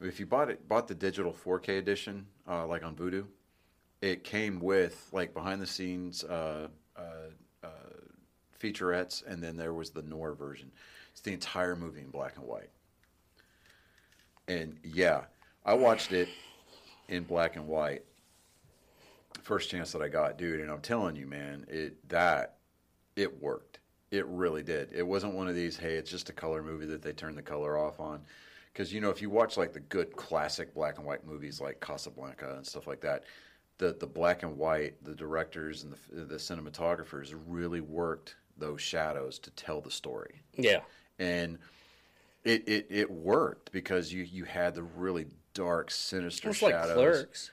if 0.00 0.20
you 0.20 0.26
bought 0.26 0.50
it 0.50 0.68
bought 0.68 0.86
the 0.88 0.94
digital 0.94 1.32
4K 1.32 1.78
edition, 1.78 2.26
uh, 2.46 2.66
like 2.66 2.84
on 2.84 2.94
Vudu, 2.94 3.26
it 4.02 4.24
came 4.24 4.60
with 4.60 5.08
like 5.12 5.32
behind 5.32 5.60
the 5.62 5.66
scenes 5.66 6.22
uh, 6.24 6.68
featurettes, 8.62 9.26
and 9.26 9.42
then 9.42 9.56
there 9.56 9.74
was 9.74 9.90
the 9.90 10.02
Noir 10.02 10.34
version. 10.34 10.70
It's 11.12 11.20
the 11.20 11.32
entire 11.32 11.76
movie 11.76 12.00
in 12.00 12.10
black 12.10 12.36
and 12.36 12.46
white. 12.46 12.70
And 14.48 14.78
yeah, 14.82 15.22
I 15.64 15.74
watched 15.74 16.12
it 16.12 16.28
in 17.08 17.24
black 17.24 17.56
and 17.56 17.68
white. 17.68 18.04
First 19.42 19.70
chance 19.70 19.92
that 19.92 20.02
I 20.02 20.08
got, 20.08 20.38
dude, 20.38 20.60
and 20.60 20.70
I'm 20.70 20.80
telling 20.80 21.16
you, 21.16 21.26
man, 21.26 21.66
it 21.68 22.08
that 22.08 22.56
it 23.16 23.42
worked. 23.42 23.80
It 24.10 24.26
really 24.26 24.62
did. 24.62 24.90
It 24.92 25.06
wasn't 25.06 25.34
one 25.34 25.48
of 25.48 25.54
these, 25.54 25.76
hey, 25.76 25.94
it's 25.94 26.10
just 26.10 26.28
a 26.28 26.34
color 26.34 26.62
movie 26.62 26.86
that 26.86 27.02
they 27.02 27.12
turned 27.12 27.36
the 27.36 27.42
color 27.42 27.78
off 27.78 27.98
on. 27.98 28.20
Because 28.72 28.92
you 28.92 29.00
know, 29.00 29.10
if 29.10 29.20
you 29.20 29.30
watch 29.30 29.56
like 29.56 29.72
the 29.72 29.80
good 29.80 30.14
classic 30.16 30.74
black 30.74 30.98
and 30.98 31.06
white 31.06 31.26
movies 31.26 31.60
like 31.60 31.80
Casablanca 31.80 32.54
and 32.56 32.66
stuff 32.66 32.86
like 32.86 33.00
that, 33.00 33.24
the 33.78 33.96
the 33.98 34.06
black 34.06 34.42
and 34.42 34.56
white, 34.56 35.02
the 35.04 35.14
directors 35.14 35.84
and 35.84 35.94
the 36.10 36.24
the 36.24 36.36
cinematographers 36.36 37.34
really 37.46 37.80
worked 37.80 38.36
those 38.58 38.80
shadows 38.80 39.38
to 39.40 39.50
tell 39.50 39.80
the 39.80 39.90
story, 39.90 40.42
Yeah. 40.56 40.80
and 41.18 41.58
it 42.44 42.68
it, 42.68 42.86
it 42.90 43.10
worked 43.10 43.72
because 43.72 44.12
you 44.12 44.22
you 44.24 44.44
had 44.44 44.74
the 44.74 44.82
really 44.82 45.26
dark, 45.54 45.90
sinister 45.90 46.50
It's 46.50 46.62
like. 46.62 46.74
Clerks, 46.74 47.50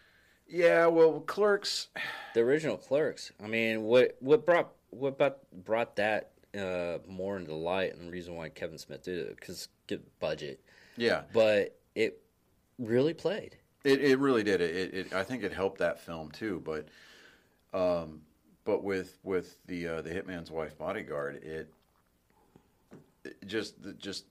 Yeah, 0.47 0.87
well, 0.87 1.19
Clerks. 1.21 1.87
the 2.33 2.41
original 2.41 2.77
Clerks. 2.77 3.31
I 3.43 3.47
mean, 3.47 3.83
what 3.83 4.15
what 4.19 4.45
brought 4.45 4.71
what 4.91 5.17
brought 5.17 5.37
brought 5.65 5.95
that 5.97 6.31
uh, 6.57 6.97
more 7.07 7.37
into 7.37 7.53
light, 7.53 7.93
and 7.95 8.07
the 8.07 8.11
reason 8.11 8.35
why 8.35 8.49
Kevin 8.49 8.77
Smith 8.77 9.03
did 9.03 9.19
it 9.19 9.35
because 9.39 9.67
get 9.87 10.01
budget, 10.19 10.59
Yeah, 10.97 11.23
but 11.33 11.77
it 11.95 12.21
really 12.79 13.13
played. 13.13 13.57
It 13.83 14.01
it 14.03 14.17
really 14.19 14.43
did. 14.43 14.59
It, 14.61 14.75
it, 14.75 14.93
it 14.93 15.13
I 15.13 15.23
think 15.23 15.43
it 15.43 15.53
helped 15.53 15.77
that 15.79 15.99
film 16.01 16.31
too. 16.31 16.61
But 16.65 16.87
um, 17.77 18.21
but 18.69 18.83
with 18.83 19.17
with 19.23 19.57
the 19.65 19.87
uh, 19.87 20.01
the 20.03 20.11
Hitman's 20.11 20.51
Wife 20.51 20.77
Bodyguard, 20.77 21.37
it, 21.37 21.73
it 23.25 23.47
just 23.47 23.73
just 23.97 24.25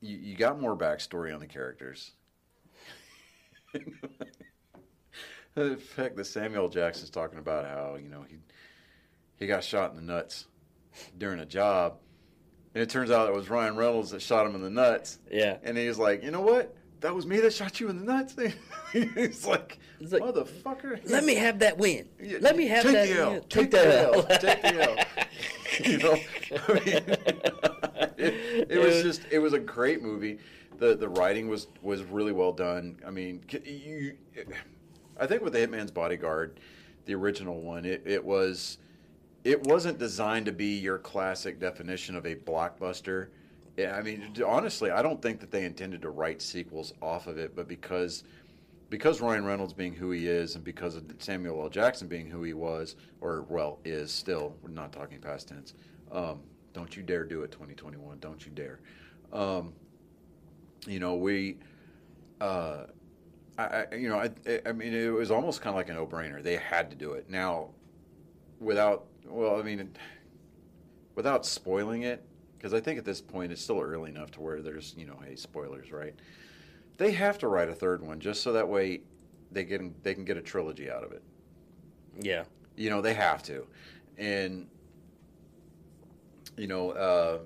you, 0.00 0.16
you 0.16 0.36
got 0.36 0.58
more 0.58 0.74
backstory 0.74 1.34
on 1.34 1.40
the 1.40 1.46
characters. 1.46 2.12
the 5.54 5.76
fact 5.76 6.16
that 6.16 6.24
Samuel. 6.24 6.70
Jackson's 6.70 7.10
talking 7.10 7.38
about 7.38 7.66
how 7.66 7.98
you 8.02 8.08
know 8.08 8.24
he 8.26 8.36
he 9.36 9.46
got 9.46 9.62
shot 9.62 9.90
in 9.90 9.96
the 9.96 10.02
nuts 10.02 10.46
during 11.18 11.40
a 11.40 11.46
job, 11.46 11.98
and 12.74 12.82
it 12.82 12.88
turns 12.88 13.10
out 13.10 13.28
it 13.28 13.34
was 13.34 13.50
Ryan 13.50 13.76
Reynolds 13.76 14.12
that 14.12 14.22
shot 14.22 14.46
him 14.46 14.54
in 14.54 14.62
the 14.62 14.70
nuts. 14.70 15.18
Yeah. 15.30 15.58
And 15.62 15.76
he's 15.76 15.98
like, 15.98 16.24
you 16.24 16.30
know 16.30 16.40
what? 16.40 16.74
That 17.00 17.14
was 17.14 17.26
me 17.26 17.38
that 17.40 17.52
shot 17.52 17.78
you 17.78 17.88
in 17.88 17.98
the 17.98 18.12
nuts. 18.12 18.34
he's 18.92 19.46
like, 19.46 19.78
like, 20.00 20.22
motherfucker. 20.22 21.00
Let 21.08 21.24
me 21.24 21.34
have 21.36 21.60
that 21.60 21.78
win. 21.78 22.08
Let 22.40 22.56
me 22.56 22.66
have 22.66 22.82
take 22.82 22.92
that. 22.92 23.08
The 23.08 23.20
L. 23.20 23.30
win. 23.30 23.42
Take, 23.48 23.70
the 23.70 24.02
L. 24.02 24.22
Take 24.24 24.62
the 24.62 24.82
L. 24.82 25.28
you 25.84 25.98
know, 25.98 26.18
I 26.68 26.72
mean, 26.72 27.02
it, 28.18 28.70
it 28.70 28.78
was 28.78 29.02
just 29.02 29.22
it 29.30 29.38
was 29.38 29.52
a 29.52 29.58
great 29.58 30.02
movie. 30.02 30.38
the 30.78 30.96
The 30.96 31.08
writing 31.08 31.48
was 31.48 31.68
was 31.82 32.02
really 32.02 32.32
well 32.32 32.52
done. 32.52 32.98
I 33.06 33.10
mean, 33.10 33.44
you, 33.64 34.16
I 35.18 35.26
think 35.26 35.42
with 35.42 35.52
the 35.52 35.60
Hitman's 35.60 35.90
Bodyguard, 35.90 36.58
the 37.04 37.14
original 37.14 37.60
one, 37.60 37.84
it, 37.84 38.02
it 38.04 38.24
was 38.24 38.78
it 39.44 39.64
wasn't 39.66 39.98
designed 39.98 40.46
to 40.46 40.52
be 40.52 40.78
your 40.78 40.98
classic 40.98 41.60
definition 41.60 42.16
of 42.16 42.26
a 42.26 42.34
blockbuster. 42.34 43.28
Yeah, 43.78 43.94
I 43.94 44.02
mean, 44.02 44.34
honestly, 44.44 44.90
I 44.90 45.02
don't 45.02 45.22
think 45.22 45.38
that 45.38 45.52
they 45.52 45.64
intended 45.64 46.02
to 46.02 46.10
write 46.10 46.42
sequels 46.42 46.92
off 47.00 47.28
of 47.28 47.38
it, 47.38 47.54
but 47.54 47.68
because 47.68 48.24
because 48.90 49.20
Ryan 49.20 49.44
Reynolds 49.44 49.72
being 49.72 49.94
who 49.94 50.10
he 50.10 50.26
is, 50.26 50.56
and 50.56 50.64
because 50.64 50.96
of 50.96 51.04
Samuel 51.18 51.62
L. 51.62 51.68
Jackson 51.68 52.08
being 52.08 52.26
who 52.28 52.42
he 52.42 52.54
was, 52.54 52.96
or 53.20 53.46
well 53.48 53.78
is 53.84 54.10
still, 54.10 54.56
we're 54.62 54.70
not 54.70 54.92
talking 54.92 55.20
past 55.20 55.46
tense. 55.48 55.74
Um, 56.10 56.40
don't 56.72 56.96
you 56.96 57.04
dare 57.04 57.22
do 57.22 57.42
it, 57.42 57.52
2021. 57.52 58.18
Don't 58.18 58.44
you 58.44 58.50
dare. 58.50 58.80
Um, 59.32 59.74
you 60.86 60.98
know, 60.98 61.14
we, 61.14 61.58
uh, 62.40 62.84
I, 63.58 63.84
you 63.94 64.08
know, 64.08 64.18
I, 64.18 64.30
I 64.66 64.72
mean, 64.72 64.92
it 64.92 65.10
was 65.10 65.30
almost 65.30 65.60
kind 65.60 65.74
of 65.74 65.76
like 65.76 65.90
a 65.90 65.94
no-brainer. 65.94 66.42
They 66.42 66.56
had 66.56 66.90
to 66.90 66.96
do 66.96 67.12
it 67.12 67.30
now, 67.30 67.68
without. 68.58 69.04
Well, 69.26 69.60
I 69.60 69.62
mean, 69.62 69.90
without 71.14 71.44
spoiling 71.46 72.02
it, 72.02 72.24
because 72.58 72.74
I 72.74 72.80
think 72.80 72.98
at 72.98 73.04
this 73.04 73.20
point 73.20 73.52
it's 73.52 73.62
still 73.62 73.80
early 73.80 74.10
enough 74.10 74.32
to 74.32 74.40
where 74.40 74.60
there's 74.60 74.94
you 74.98 75.06
know, 75.06 75.18
hey, 75.24 75.36
spoilers, 75.36 75.92
right? 75.92 76.14
They 76.96 77.12
have 77.12 77.38
to 77.38 77.48
write 77.48 77.68
a 77.68 77.74
third 77.74 78.04
one 78.04 78.18
just 78.18 78.42
so 78.42 78.52
that 78.52 78.68
way 78.68 79.00
they 79.52 79.64
can 79.64 79.94
they 80.02 80.14
can 80.14 80.24
get 80.24 80.36
a 80.36 80.42
trilogy 80.42 80.90
out 80.90 81.04
of 81.04 81.12
it. 81.12 81.22
Yeah. 82.20 82.44
You 82.76 82.90
know, 82.90 83.00
they 83.00 83.14
have 83.14 83.42
to, 83.44 83.66
and 84.16 84.66
you 86.56 86.66
know, 86.66 86.90
uh, 86.90 87.38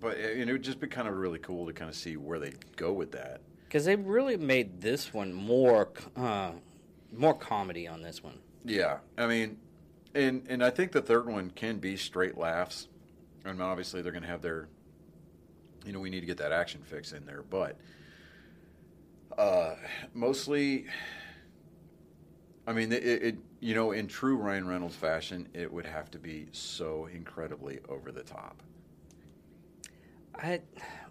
but 0.00 0.16
uh, 0.16 0.20
it 0.20 0.50
would 0.50 0.62
just 0.62 0.80
be 0.80 0.86
kind 0.86 1.08
of 1.08 1.16
really 1.16 1.38
cool 1.38 1.66
to 1.66 1.72
kind 1.72 1.88
of 1.88 1.96
see 1.96 2.16
where 2.16 2.38
they 2.38 2.52
go 2.76 2.92
with 2.92 3.12
that. 3.12 3.40
Because 3.64 3.84
they 3.84 3.96
really 3.96 4.36
made 4.36 4.80
this 4.80 5.14
one 5.14 5.32
more, 5.32 5.90
uh, 6.16 6.52
more 7.12 7.34
comedy 7.34 7.86
on 7.86 8.02
this 8.02 8.22
one. 8.22 8.38
Yeah, 8.64 8.98
I 9.16 9.26
mean, 9.26 9.58
and 10.14 10.46
and 10.48 10.62
I 10.62 10.70
think 10.70 10.92
the 10.92 11.02
third 11.02 11.26
one 11.26 11.50
can 11.50 11.78
be 11.78 11.96
straight 11.96 12.36
laughs, 12.36 12.88
and 13.44 13.62
obviously 13.62 14.02
they're 14.02 14.12
going 14.12 14.22
to 14.22 14.28
have 14.28 14.42
their, 14.42 14.68
you 15.84 15.92
know, 15.92 16.00
we 16.00 16.10
need 16.10 16.20
to 16.20 16.26
get 16.26 16.38
that 16.38 16.52
action 16.52 16.82
fix 16.84 17.12
in 17.12 17.24
there, 17.26 17.42
but 17.42 17.76
uh, 19.38 19.74
mostly, 20.14 20.86
I 22.66 22.72
mean, 22.72 22.92
it, 22.92 23.04
it 23.04 23.36
you 23.60 23.74
know, 23.74 23.92
in 23.92 24.06
true 24.06 24.36
Ryan 24.36 24.66
Reynolds 24.66 24.96
fashion, 24.96 25.48
it 25.54 25.72
would 25.72 25.86
have 25.86 26.10
to 26.12 26.18
be 26.18 26.48
so 26.52 27.08
incredibly 27.12 27.80
over 27.88 28.10
the 28.10 28.22
top. 28.22 28.62
I, 30.34 30.60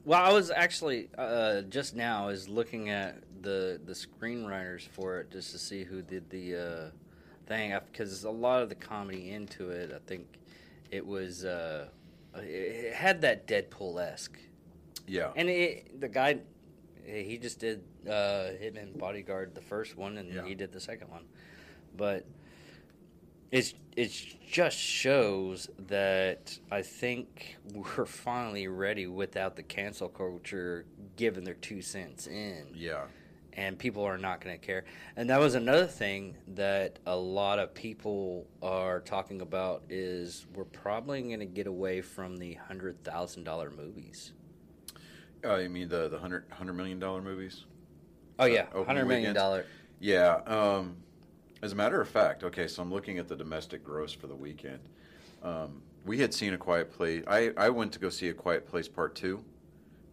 well, 0.06 0.24
I 0.24 0.34
was 0.34 0.50
actually 0.50 1.10
uh, 1.18 1.62
just 1.64 1.96
now 1.96 2.30
is 2.30 2.50
looking 2.50 2.90
at 2.90 3.24
the 3.42 3.80
the 3.86 3.94
screenwriters 3.94 4.82
for 4.82 5.20
it 5.20 5.32
just 5.32 5.52
to 5.52 5.58
see 5.58 5.84
who 5.84 6.02
did 6.02 6.30
the 6.30 6.56
uh, 6.56 6.90
thing 7.50 7.78
because 7.92 8.24
a 8.24 8.30
lot 8.30 8.62
of 8.62 8.70
the 8.70 8.76
comedy 8.76 9.32
into 9.32 9.70
it, 9.72 9.92
I 9.94 10.00
think 10.08 10.26
it 10.92 11.06
was 11.06 11.44
uh, 11.44 11.90
it 12.36 12.94
had 12.94 13.22
that 13.22 13.46
Deadpool 13.48 14.02
esque, 14.02 14.38
Yeah, 15.08 15.32
and 15.36 15.50
it, 15.50 16.00
the 16.00 16.08
guy 16.08 16.40
he 17.06 17.38
just 17.40 17.60
did 17.60 17.82
uh, 18.08 18.54
Hitman 18.62 18.98
Bodyguard 18.98 19.56
the 19.56 19.62
first 19.62 19.98
one, 19.98 20.18
and 20.18 20.32
Yeah. 20.34 20.46
he 20.46 20.54
did 20.56 20.72
the 20.72 20.80
second 20.80 21.10
one, 21.10 21.26
but 21.98 22.26
it's 23.52 23.74
it 23.98 24.12
just 24.48 24.78
shows 24.78 25.70
that 25.88 26.58
I 26.72 26.84
think 26.84 27.58
we're 27.74 28.06
finally 28.06 28.68
ready 28.68 29.08
without 29.08 29.56
the 29.56 29.64
cancel 29.64 30.08
culture 30.08 30.86
giving 31.18 31.44
their 31.44 31.56
two 31.56 31.82
cents 31.82 32.28
in, 32.28 32.68
yeah, 32.76 33.06
and 33.60 33.78
people 33.78 34.04
are 34.06 34.18
not 34.18 34.40
going 34.40 34.58
to 34.58 34.66
care. 34.66 34.86
And 35.18 35.30
that 35.30 35.40
was 35.42 35.54
another 35.54 35.86
thing 35.86 36.38
that 36.56 36.98
a 37.06 37.16
lot 37.16 37.60
of 37.60 37.74
people 37.74 38.48
are 38.62 39.02
talking 39.02 39.42
about 39.42 39.84
is 39.90 40.48
we're 40.56 40.64
probably 40.64 41.22
going 41.22 41.42
to 41.42 41.46
get 41.46 41.68
away 41.68 42.00
from 42.00 42.38
the 42.38 42.54
hundred 42.54 43.04
thousand 43.04 43.44
dollar 43.44 43.70
movies. 43.70 44.32
uh, 45.44 45.58
you 45.58 45.70
mean 45.70 45.90
the 45.90 46.08
the 46.08 46.18
hundred 46.18 46.46
hundred 46.52 46.74
million 46.74 47.00
dollar 47.00 47.22
movies? 47.22 47.66
Oh 48.40 48.46
yeah, 48.46 48.68
opening 48.68 48.86
hundred 48.86 49.06
million 49.08 49.36
dollar. 49.36 49.66
Yeah. 50.00 50.36
Um, 50.48 50.96
as 51.62 51.74
a 51.74 51.76
matter 51.76 52.00
of 52.00 52.08
fact, 52.08 52.46
okay, 52.46 52.70
so 52.70 52.82
I'm 52.82 52.94
looking 52.94 53.18
at 53.18 53.28
the 53.28 53.36
domestic 53.36 53.84
gross 53.84 54.14
for 54.14 54.28
the 54.28 54.36
weekend. 54.36 54.80
Um, 55.44 55.82
we 56.06 56.18
had 56.20 56.34
seen 56.34 56.54
A 56.54 56.58
Quiet 56.58 56.94
Place. 56.94 57.26
I, 57.28 57.52
I 57.58 57.70
went 57.70 57.92
to 57.92 58.00
go 58.00 58.08
see 58.08 58.30
A 58.30 58.34
Quiet 58.34 58.66
Place 58.66 58.88
Part 58.88 59.16
2 59.16 59.44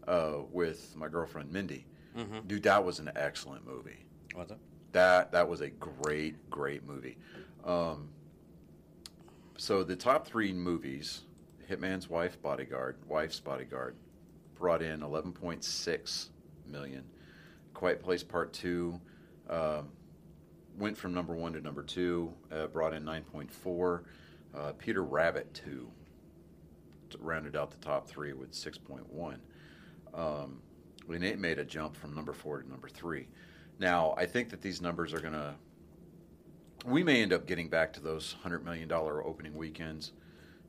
uh, 0.08 0.32
with 0.50 0.96
my 0.96 1.06
girlfriend 1.06 1.52
Mindy. 1.52 1.86
Mm-hmm. 2.16 2.46
Dude, 2.46 2.62
that 2.62 2.84
was 2.84 2.98
an 2.98 3.10
excellent 3.14 3.66
movie. 3.66 4.04
What's 4.34 4.50
it? 4.50 4.58
That 4.92 5.32
that 5.32 5.48
was 5.48 5.60
a 5.60 5.68
great, 5.70 6.48
great 6.50 6.86
movie. 6.86 7.18
Um, 7.64 8.08
so 9.56 9.82
the 9.82 9.96
top 9.96 10.26
three 10.26 10.52
movies, 10.52 11.22
Hitman's 11.70 12.08
Wife, 12.08 12.40
Bodyguard, 12.40 12.96
Wife's 13.06 13.40
Bodyguard, 13.40 13.96
brought 14.54 14.82
in 14.82 15.00
11.6 15.00 16.28
million. 16.66 17.04
Quiet 17.74 18.02
Place 18.02 18.22
Part 18.22 18.52
Two 18.52 19.00
um, 19.50 19.88
went 20.78 20.96
from 20.96 21.12
number 21.12 21.34
one 21.34 21.52
to 21.52 21.60
number 21.60 21.82
two, 21.82 22.32
uh, 22.50 22.66
brought 22.66 22.94
in 22.94 23.04
9.4. 23.04 24.00
Uh, 24.54 24.72
Peter 24.78 25.02
Rabbit 25.02 25.52
Two 25.52 25.90
rounded 27.20 27.56
out 27.56 27.70
the 27.70 27.76
top 27.78 28.08
three 28.08 28.32
with 28.32 28.52
6.1. 28.52 29.36
Um, 30.14 30.60
and 31.14 31.24
it 31.24 31.38
made 31.38 31.58
a 31.58 31.64
jump 31.64 31.96
from 31.96 32.14
number 32.14 32.32
four 32.32 32.62
to 32.62 32.68
number 32.68 32.88
three. 32.88 33.28
Now, 33.78 34.14
I 34.16 34.26
think 34.26 34.50
that 34.50 34.60
these 34.60 34.80
numbers 34.80 35.12
are 35.12 35.20
going 35.20 35.34
to. 35.34 35.54
We 36.84 37.02
may 37.02 37.22
end 37.22 37.32
up 37.32 37.46
getting 37.46 37.68
back 37.68 37.92
to 37.94 38.00
those 38.00 38.36
$100 38.44 38.62
million 38.62 38.90
opening 38.92 39.56
weekends 39.56 40.12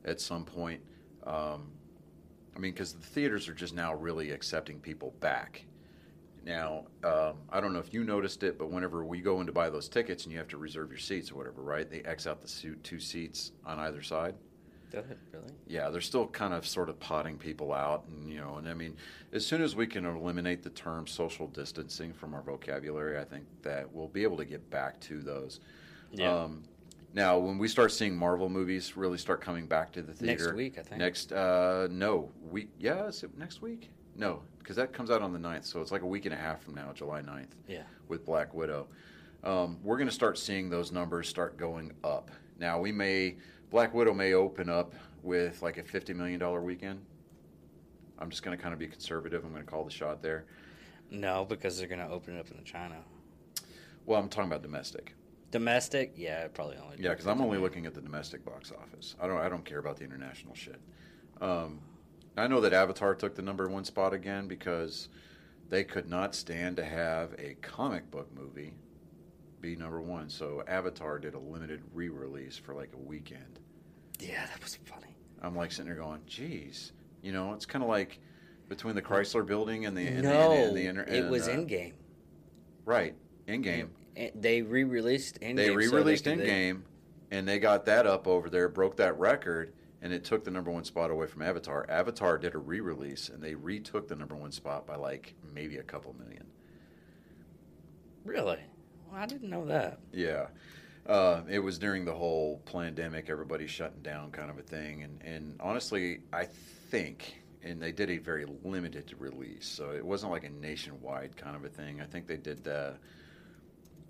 at 0.04 0.20
some 0.20 0.44
point. 0.44 0.80
Um, 1.24 1.68
I 2.56 2.58
mean, 2.58 2.72
because 2.72 2.92
the 2.92 3.06
theaters 3.06 3.48
are 3.48 3.54
just 3.54 3.74
now 3.74 3.94
really 3.94 4.30
accepting 4.30 4.80
people 4.80 5.14
back. 5.20 5.64
Now, 6.44 6.86
um, 7.04 7.34
I 7.50 7.60
don't 7.60 7.72
know 7.72 7.78
if 7.78 7.92
you 7.92 8.04
noticed 8.04 8.42
it, 8.42 8.58
but 8.58 8.70
whenever 8.70 9.04
we 9.04 9.20
go 9.20 9.40
in 9.40 9.46
to 9.46 9.52
buy 9.52 9.70
those 9.70 9.88
tickets 9.88 10.24
and 10.24 10.32
you 10.32 10.38
have 10.38 10.48
to 10.48 10.56
reserve 10.56 10.90
your 10.90 10.98
seats 10.98 11.30
or 11.30 11.36
whatever, 11.36 11.62
right? 11.62 11.88
They 11.88 12.00
X 12.00 12.26
out 12.26 12.40
the 12.40 12.74
two 12.82 12.98
seats 12.98 13.52
on 13.64 13.78
either 13.78 14.02
side. 14.02 14.34
Does 14.90 15.04
it 15.10 15.18
really? 15.32 15.52
Yeah, 15.66 15.90
they're 15.90 16.00
still 16.00 16.26
kind 16.28 16.54
of 16.54 16.66
sort 16.66 16.88
of 16.88 16.98
potting 16.98 17.36
people 17.36 17.72
out, 17.72 18.04
and 18.08 18.30
you 18.30 18.40
know, 18.40 18.56
and 18.56 18.68
I 18.68 18.74
mean, 18.74 18.96
as 19.32 19.44
soon 19.44 19.62
as 19.62 19.76
we 19.76 19.86
can 19.86 20.04
eliminate 20.06 20.62
the 20.62 20.70
term 20.70 21.06
social 21.06 21.46
distancing 21.48 22.12
from 22.12 22.34
our 22.34 22.42
vocabulary, 22.42 23.18
I 23.18 23.24
think 23.24 23.44
that 23.62 23.92
we'll 23.92 24.08
be 24.08 24.22
able 24.22 24.38
to 24.38 24.44
get 24.46 24.68
back 24.70 24.98
to 25.00 25.20
those. 25.20 25.60
Yeah. 26.12 26.32
Um, 26.32 26.62
now, 27.14 27.38
when 27.38 27.58
we 27.58 27.68
start 27.68 27.92
seeing 27.92 28.16
Marvel 28.16 28.48
movies 28.48 28.96
really 28.96 29.18
start 29.18 29.40
coming 29.40 29.66
back 29.66 29.92
to 29.92 30.02
the 30.02 30.12
theater 30.12 30.44
Next 30.46 30.56
week, 30.56 30.78
I 30.78 30.82
think. 30.82 30.98
Next, 31.00 31.32
uh, 31.32 31.88
no, 31.90 32.30
week. 32.50 32.68
Yeah, 32.78 33.06
is 33.06 33.22
it 33.22 33.36
next 33.36 33.60
week? 33.62 33.90
No, 34.14 34.42
because 34.58 34.76
that 34.76 34.92
comes 34.92 35.10
out 35.10 35.22
on 35.22 35.32
the 35.32 35.38
9th, 35.38 35.64
so 35.64 35.80
it's 35.80 35.92
like 35.92 36.02
a 36.02 36.06
week 36.06 36.24
and 36.26 36.34
a 36.34 36.36
half 36.36 36.62
from 36.62 36.74
now, 36.74 36.92
July 36.94 37.22
9th 37.22 37.54
Yeah. 37.66 37.82
with 38.08 38.24
Black 38.24 38.52
Widow. 38.52 38.88
Um, 39.44 39.78
we're 39.82 39.96
going 39.96 40.08
to 40.08 40.14
start 40.14 40.36
seeing 40.36 40.68
those 40.68 40.92
numbers 40.92 41.28
start 41.28 41.56
going 41.56 41.92
up. 42.02 42.30
Now 42.58 42.80
we 42.80 42.90
may 42.92 43.36
Black 43.70 43.92
Widow 43.94 44.14
may 44.14 44.34
open 44.34 44.68
up 44.68 44.94
with 45.22 45.62
like 45.62 45.78
a 45.78 45.82
fifty 45.82 46.14
million 46.14 46.40
dollar 46.40 46.62
weekend. 46.62 47.00
I'm 48.18 48.30
just 48.30 48.42
going 48.42 48.56
to 48.56 48.62
kind 48.62 48.72
of 48.72 48.78
be 48.78 48.86
conservative. 48.86 49.44
I'm 49.44 49.52
going 49.52 49.64
to 49.64 49.70
call 49.70 49.84
the 49.84 49.90
shot 49.90 50.22
there. 50.22 50.46
No, 51.10 51.44
because 51.44 51.78
they're 51.78 51.88
going 51.88 52.00
to 52.00 52.08
open 52.08 52.36
it 52.36 52.40
up 52.40 52.50
in 52.50 52.64
China. 52.64 52.96
Well, 54.06 54.18
I'm 54.20 54.28
talking 54.28 54.50
about 54.50 54.62
domestic. 54.62 55.14
Domestic, 55.50 56.12
yeah, 56.16 56.48
probably 56.48 56.76
only. 56.76 56.96
Yeah, 56.98 57.10
because 57.10 57.26
I'm 57.26 57.40
only 57.40 57.58
looking 57.58 57.86
at 57.86 57.94
the 57.94 58.00
domestic 58.00 58.44
box 58.44 58.72
office. 58.72 59.14
I 59.20 59.26
don't 59.26 59.38
I 59.38 59.48
don't 59.48 59.64
care 59.64 59.78
about 59.78 59.96
the 59.96 60.04
international 60.04 60.54
shit. 60.54 60.80
Um, 61.40 61.80
I 62.36 62.46
know 62.46 62.60
that 62.60 62.72
Avatar 62.72 63.14
took 63.14 63.34
the 63.34 63.42
number 63.42 63.68
one 63.68 63.84
spot 63.84 64.12
again 64.12 64.46
because 64.46 65.08
they 65.68 65.84
could 65.84 66.08
not 66.08 66.34
stand 66.34 66.76
to 66.76 66.84
have 66.84 67.34
a 67.38 67.56
comic 67.62 68.10
book 68.10 68.28
movie 68.34 68.74
be 69.60 69.76
number 69.76 70.00
one. 70.00 70.28
So 70.28 70.62
Avatar 70.66 71.18
did 71.18 71.34
a 71.34 71.38
limited 71.38 71.82
re-release 71.92 72.56
for 72.56 72.74
like 72.74 72.90
a 72.94 72.98
weekend. 72.98 73.60
Yeah, 74.18 74.46
that 74.46 74.62
was 74.62 74.76
funny. 74.84 75.16
I'm 75.40 75.54
like 75.54 75.70
sitting 75.70 75.86
there 75.86 76.00
going, 76.00 76.20
"Geez, 76.26 76.92
you 77.22 77.32
know, 77.32 77.52
it's 77.52 77.66
kind 77.66 77.82
of 77.82 77.88
like 77.88 78.18
between 78.68 78.94
the 78.94 79.02
Chrysler 79.02 79.46
Building 79.46 79.86
and 79.86 79.96
the 79.96 80.06
and 80.06 80.22
no, 80.22 80.50
the, 80.50 80.56
and 80.56 80.76
the, 80.76 80.86
inter- 80.86 81.02
it 81.02 81.22
and, 81.22 81.30
was 81.30 81.48
uh, 81.48 81.52
Endgame. 81.52 81.92
right 82.84 83.14
Endgame. 83.46 83.88
They 84.34 84.62
re-released 84.62 85.36
in 85.38 85.54
They 85.54 85.70
re-released 85.70 86.24
Endgame, 86.24 86.82
and 87.30 87.46
they 87.46 87.60
got 87.60 87.86
that 87.86 88.06
up 88.06 88.26
over 88.26 88.50
there, 88.50 88.68
broke 88.68 88.96
that 88.96 89.16
record, 89.16 89.72
and 90.02 90.12
it 90.12 90.24
took 90.24 90.44
the 90.44 90.50
number 90.50 90.72
one 90.72 90.84
spot 90.84 91.10
away 91.12 91.28
from 91.28 91.42
Avatar. 91.42 91.86
Avatar 91.88 92.36
did 92.36 92.56
a 92.56 92.58
re-release, 92.58 93.28
and 93.28 93.40
they 93.40 93.54
retook 93.54 94.08
the 94.08 94.16
number 94.16 94.34
one 94.34 94.50
spot 94.50 94.86
by 94.86 94.96
like 94.96 95.34
maybe 95.54 95.76
a 95.76 95.84
couple 95.84 96.14
million. 96.18 96.46
Really? 98.24 98.58
I 99.14 99.26
didn't 99.26 99.50
know 99.50 99.66
that. 99.66 99.98
Yeah. 100.12 100.46
Uh, 101.06 101.42
it 101.48 101.60
was 101.60 101.78
during 101.78 102.04
the 102.04 102.12
whole 102.12 102.60
pandemic, 102.66 103.30
everybody 103.30 103.66
shutting 103.66 104.02
down 104.02 104.30
kind 104.30 104.50
of 104.50 104.58
a 104.58 104.62
thing. 104.62 105.02
And, 105.02 105.22
and 105.22 105.56
honestly, 105.60 106.20
I 106.32 106.44
think, 106.90 107.42
and 107.62 107.80
they 107.80 107.92
did 107.92 108.10
a 108.10 108.18
very 108.18 108.44
limited 108.62 109.14
release, 109.18 109.66
so 109.66 109.90
it 109.90 110.04
wasn't 110.04 110.32
like 110.32 110.44
a 110.44 110.50
nationwide 110.50 111.36
kind 111.36 111.56
of 111.56 111.64
a 111.64 111.68
thing. 111.68 112.00
I 112.00 112.04
think 112.04 112.26
they 112.26 112.36
did 112.36 112.68
uh, 112.68 112.92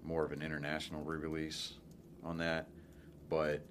more 0.03 0.25
of 0.25 0.33
an 0.33 0.43
international 0.43 1.03
re 1.03 1.19
release 1.19 1.75
on 2.25 2.39
that. 2.39 2.69
But, 3.29 3.63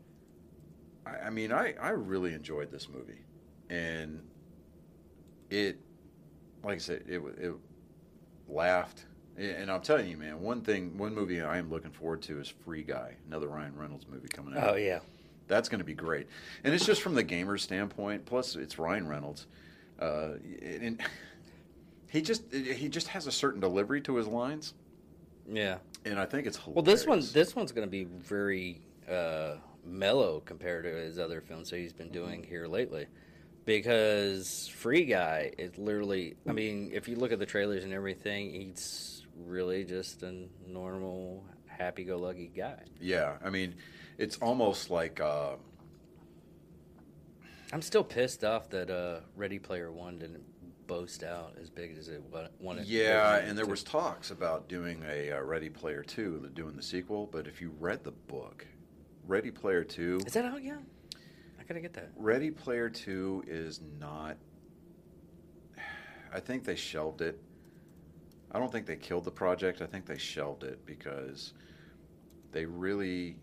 I, 1.06 1.28
I 1.28 1.30
mean, 1.30 1.52
I, 1.52 1.74
I 1.82 1.90
really 1.90 2.34
enjoyed 2.34 2.72
this 2.72 2.88
movie. 2.88 3.26
And 3.70 4.22
it, 5.50 5.80
like 6.64 6.76
I 6.76 6.80
said, 6.80 7.04
it, 7.08 7.22
it 7.38 7.54
laughed. 8.48 9.06
And 9.38 9.70
I'm 9.70 9.82
telling 9.82 10.08
you, 10.10 10.18
man, 10.18 10.42
one 10.42 10.62
thing, 10.62 10.98
one 10.98 11.14
movie 11.14 11.42
I 11.42 11.58
am 11.58 11.70
looking 11.70 11.92
forward 11.92 12.24
to 12.24 12.40
is 12.40 12.48
Free 12.66 12.82
Guy, 12.82 13.14
another 13.28 13.48
Ryan 13.48 13.76
Reynolds 13.76 14.06
movie 14.12 14.28
coming 14.30 14.58
out. 14.58 14.74
Oh 14.74 14.76
yeah. 14.76 15.00
That's 15.48 15.70
going 15.70 15.80
to 15.80 15.86
be 15.86 15.94
great, 15.94 16.28
and 16.66 16.74
it's 16.74 16.86
just 16.86 17.02
from 17.02 17.16
the 17.16 17.24
gamer's 17.24 17.62
standpoint. 17.64 18.26
Plus, 18.26 18.56
it's 18.58 18.78
Ryan 18.78 19.08
Reynolds, 19.08 19.48
uh, 19.98 20.32
and 20.62 21.00
he 22.10 22.22
just 22.22 22.44
he 22.54 22.90
just 22.90 23.08
has 23.10 23.28
a 23.28 23.32
certain 23.32 23.62
delivery 23.62 24.02
to 24.02 24.16
his 24.18 24.28
lines, 24.28 24.74
Yeah. 25.50 25.78
and 26.04 26.20
I 26.20 26.26
think 26.26 26.48
it's 26.48 26.58
hilarious. 26.58 26.76
Well, 26.76 26.84
this 26.84 27.06
one, 27.08 27.24
this 27.32 27.56
one's 27.56 27.72
going 27.72 27.88
to 27.88 27.90
be 27.92 28.04
very 28.04 28.82
uh, 29.10 29.54
mellow 29.86 30.42
compared 30.46 30.84
to 30.84 30.90
his 30.90 31.18
other 31.18 31.40
films 31.40 31.70
that 31.70 31.78
he's 31.78 31.94
been 31.94 32.10
doing 32.12 32.44
here 32.44 32.68
lately. 32.68 33.06
Because 33.64 34.68
Free 34.76 35.06
Guy 35.06 35.52
is 35.58 35.78
literally, 35.78 36.36
I 36.48 36.54
mean, 36.54 36.90
if 36.94 37.08
you 37.10 37.16
look 37.18 37.32
at 37.34 37.40
the 37.40 37.46
trailers 37.46 37.84
and 37.84 37.92
everything, 37.94 38.54
he's 38.54 39.17
really 39.46 39.84
just 39.84 40.24
a 40.24 40.48
normal, 40.68 41.46
happy-go-lucky 41.68 42.52
guy. 42.56 42.82
Yeah, 43.00 43.38
I 43.44 43.50
mean, 43.50 43.76
it's 44.18 44.38
almost 44.38 44.90
like 44.90 45.20
uh, 45.20 45.56
I'm 47.72 47.82
still 47.82 48.04
pissed 48.04 48.44
off 48.44 48.70
that 48.70 48.90
uh, 48.90 49.22
Ready 49.36 49.60
Player 49.60 49.92
One 49.92 50.18
didn't 50.18 50.44
boast 50.88 51.24
out 51.24 51.54
as 51.62 51.70
big 51.70 51.98
as 51.98 52.08
it 52.08 52.24
wa- 52.32 52.48
wanted. 52.60 52.88
yeah, 52.88 53.38
and 53.38 53.58
there 53.58 53.66
to. 53.66 53.72
was 53.72 53.84
talks 53.84 54.32
about 54.32 54.70
doing 54.70 55.04
a 55.08 55.32
uh, 55.34 55.42
Ready 55.42 55.70
Player 55.70 56.04
Two, 56.04 56.50
doing 56.54 56.76
the 56.76 56.84
sequel. 56.84 57.28
But 57.32 57.48
if 57.48 57.62
you 57.62 57.74
read 57.80 58.04
the 58.04 58.12
book, 58.12 58.66
Ready 59.28 59.52
Player 59.52 59.84
Two, 59.84 60.22
Is 60.26 60.34
that 60.34 60.46
out 60.46 60.64
yet? 60.64 60.80
I 61.60 61.64
gotta 61.68 61.82
get 61.82 61.94
that. 61.94 62.12
Ready 62.16 62.52
Player 62.52 62.90
Two 62.90 63.44
is 63.48 63.82
not. 64.00 64.38
I 66.34 66.40
think 66.40 66.64
they 66.64 66.76
shelved 66.76 67.22
it. 67.22 67.42
I 68.52 68.60
don't 68.60 68.72
think 68.72 68.86
they 68.86 68.96
killed 68.96 69.26
the 69.26 69.32
project. 69.32 69.82
I 69.82 69.86
think 69.86 70.06
they 70.06 70.18
shelved 70.18 70.64
it 70.64 70.86
because 70.86 71.54
they 72.52 72.66
really. 72.66 73.38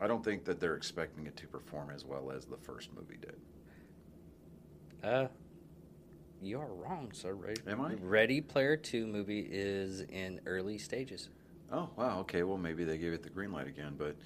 I 0.00 0.06
don't 0.06 0.24
think 0.24 0.44
that 0.44 0.60
they're 0.60 0.76
expecting 0.76 1.26
it 1.26 1.36
to 1.36 1.46
perform 1.46 1.90
as 1.90 2.04
well 2.04 2.30
as 2.30 2.46
the 2.46 2.56
first 2.56 2.88
movie 2.94 3.18
did. 3.20 3.36
Uh, 5.04 5.28
you 6.42 6.58
are 6.58 6.72
wrong, 6.72 7.10
sir. 7.12 7.34
Ready, 7.34 7.60
Am 7.66 7.80
I? 7.80 7.94
Ready 7.94 8.40
Player 8.40 8.76
Two 8.76 9.06
movie 9.06 9.46
is 9.50 10.00
in 10.00 10.40
early 10.46 10.78
stages. 10.78 11.28
Oh 11.70 11.88
wow, 11.96 12.20
okay. 12.20 12.42
Well, 12.42 12.58
maybe 12.58 12.84
they 12.84 12.98
gave 12.98 13.12
it 13.12 13.22
the 13.22 13.30
green 13.30 13.52
light 13.52 13.68
again, 13.68 13.94
but 13.96 14.16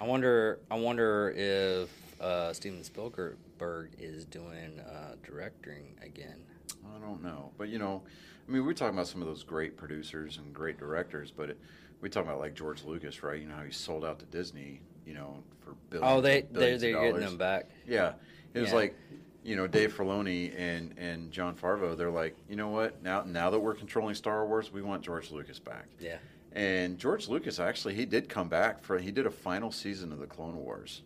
I 0.00 0.04
wonder. 0.04 0.58
I 0.70 0.76
wonder 0.76 1.32
if 1.36 1.90
uh, 2.20 2.52
Steven 2.52 2.82
Spielberg 2.82 3.90
is 3.98 4.24
doing 4.24 4.80
uh, 4.80 5.14
directing 5.22 5.94
again. 6.02 6.38
I 6.86 6.98
don't 7.00 7.22
know. 7.22 7.50
But 7.58 7.68
you 7.68 7.78
know, 7.78 8.02
I 8.48 8.50
mean, 8.50 8.64
we're 8.64 8.72
talking 8.74 8.94
about 8.94 9.06
some 9.08 9.20
of 9.22 9.28
those 9.28 9.42
great 9.42 9.76
producers 9.76 10.38
and 10.38 10.52
great 10.52 10.78
directors, 10.78 11.30
but 11.30 11.50
it, 11.50 11.58
we 12.00 12.08
talk 12.08 12.24
about 12.24 12.38
like 12.38 12.54
George 12.54 12.84
Lucas, 12.84 13.22
right? 13.22 13.40
You 13.40 13.48
know 13.48 13.56
how 13.56 13.62
he 13.64 13.72
sold 13.72 14.04
out 14.04 14.18
to 14.20 14.26
Disney, 14.26 14.80
you 15.06 15.14
know, 15.14 15.42
for 15.60 15.74
billions. 15.90 16.12
Oh, 16.12 16.20
they 16.20 16.42
billions 16.42 16.80
they're 16.82 16.96
of 16.96 17.02
getting 17.02 17.20
them 17.20 17.36
back. 17.36 17.66
Yeah, 17.86 18.12
it 18.54 18.60
was 18.60 18.70
Yeah. 18.70 18.74
like, 18.76 18.96
you 19.42 19.56
know, 19.56 19.66
Dave 19.66 19.94
Filoni 19.96 20.52
and 20.58 20.94
and 20.98 21.30
Jon 21.30 21.54
Favreau. 21.56 21.96
They're 21.96 22.10
like, 22.10 22.36
you 22.48 22.56
know 22.56 22.68
what? 22.68 23.02
Now 23.02 23.22
now 23.22 23.50
that 23.50 23.58
we're 23.60 23.74
controlling 23.74 24.14
Star 24.14 24.46
Wars, 24.46 24.72
we 24.72 24.82
want 24.82 25.02
George 25.02 25.30
Lucas 25.30 25.58
back. 25.58 25.86
Yeah. 26.00 26.18
And 26.52 26.98
George 26.98 27.28
Lucas 27.28 27.60
actually 27.60 27.94
he 27.94 28.04
did 28.06 28.28
come 28.28 28.48
back 28.48 28.82
for 28.82 28.98
he 28.98 29.10
did 29.10 29.26
a 29.26 29.30
final 29.30 29.70
season 29.70 30.12
of 30.12 30.18
the 30.18 30.26
Clone 30.26 30.56
Wars. 30.56 31.02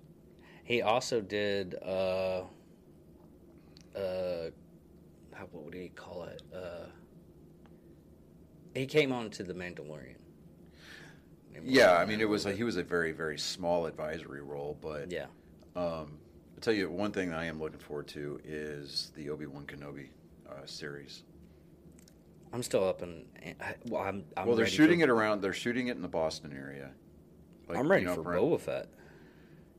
He 0.64 0.81
also 0.83 1.21
did. 1.21 1.75
Uh, 1.85 2.43
uh, 3.97 4.50
how, 5.35 5.45
what 5.51 5.65
would 5.65 5.75
he 5.75 5.89
call 5.89 6.25
it? 6.25 6.43
Uh, 6.55 6.87
he 8.75 8.87
came 8.87 9.12
on 9.12 9.31
to 9.31 9.43
the 9.43 9.55
Mandalorian. 9.55 10.17
Yeah, 11.65 11.93
I 11.97 12.07
mean 12.07 12.21
it 12.21 12.29
was 12.29 12.47
a, 12.47 12.53
he 12.53 12.65
was 12.65 12.77
a 12.77 12.83
very 12.83 13.12
very 13.12 13.39
small 13.39 13.87
advisory 13.87 14.41
role, 14.41 14.79
but 14.81 15.11
Yeah. 15.12 15.27
Um, 15.77 16.19
I'll 16.55 16.61
tell 16.61 16.73
you 16.73 16.91
one 16.91 17.12
thing 17.12 17.31
that 17.31 17.39
I 17.39 17.45
am 17.45 17.61
looking 17.61 17.79
forward 17.79 18.09
to 18.09 18.41
is 18.45 19.12
the 19.15 19.29
Obi 19.31 19.47
Wan 19.47 19.67
Kenobi 19.67 20.09
uh, 20.49 20.65
series. 20.65 21.25
I'm 22.53 22.62
still 22.62 22.87
up 22.87 23.03
and 23.03 23.25
Well, 23.87 24.03
I'm. 24.03 24.25
I'm 24.37 24.47
well, 24.47 24.57
they're 24.57 24.67
shooting 24.67 24.99
for, 25.01 25.05
it 25.05 25.11
around. 25.11 25.41
They're 25.41 25.53
shooting 25.55 25.89
it 25.89 25.97
in 25.97 26.03
the 26.03 26.09
Boston 26.09 26.53
area. 26.57 26.90
Like, 27.68 27.79
I'm 27.79 27.90
ready 27.90 28.03
you 28.03 28.09
know, 28.09 28.14
for 28.14 28.23
Brent- 28.23 28.42
Boba 28.42 28.61
Fett. 28.61 28.88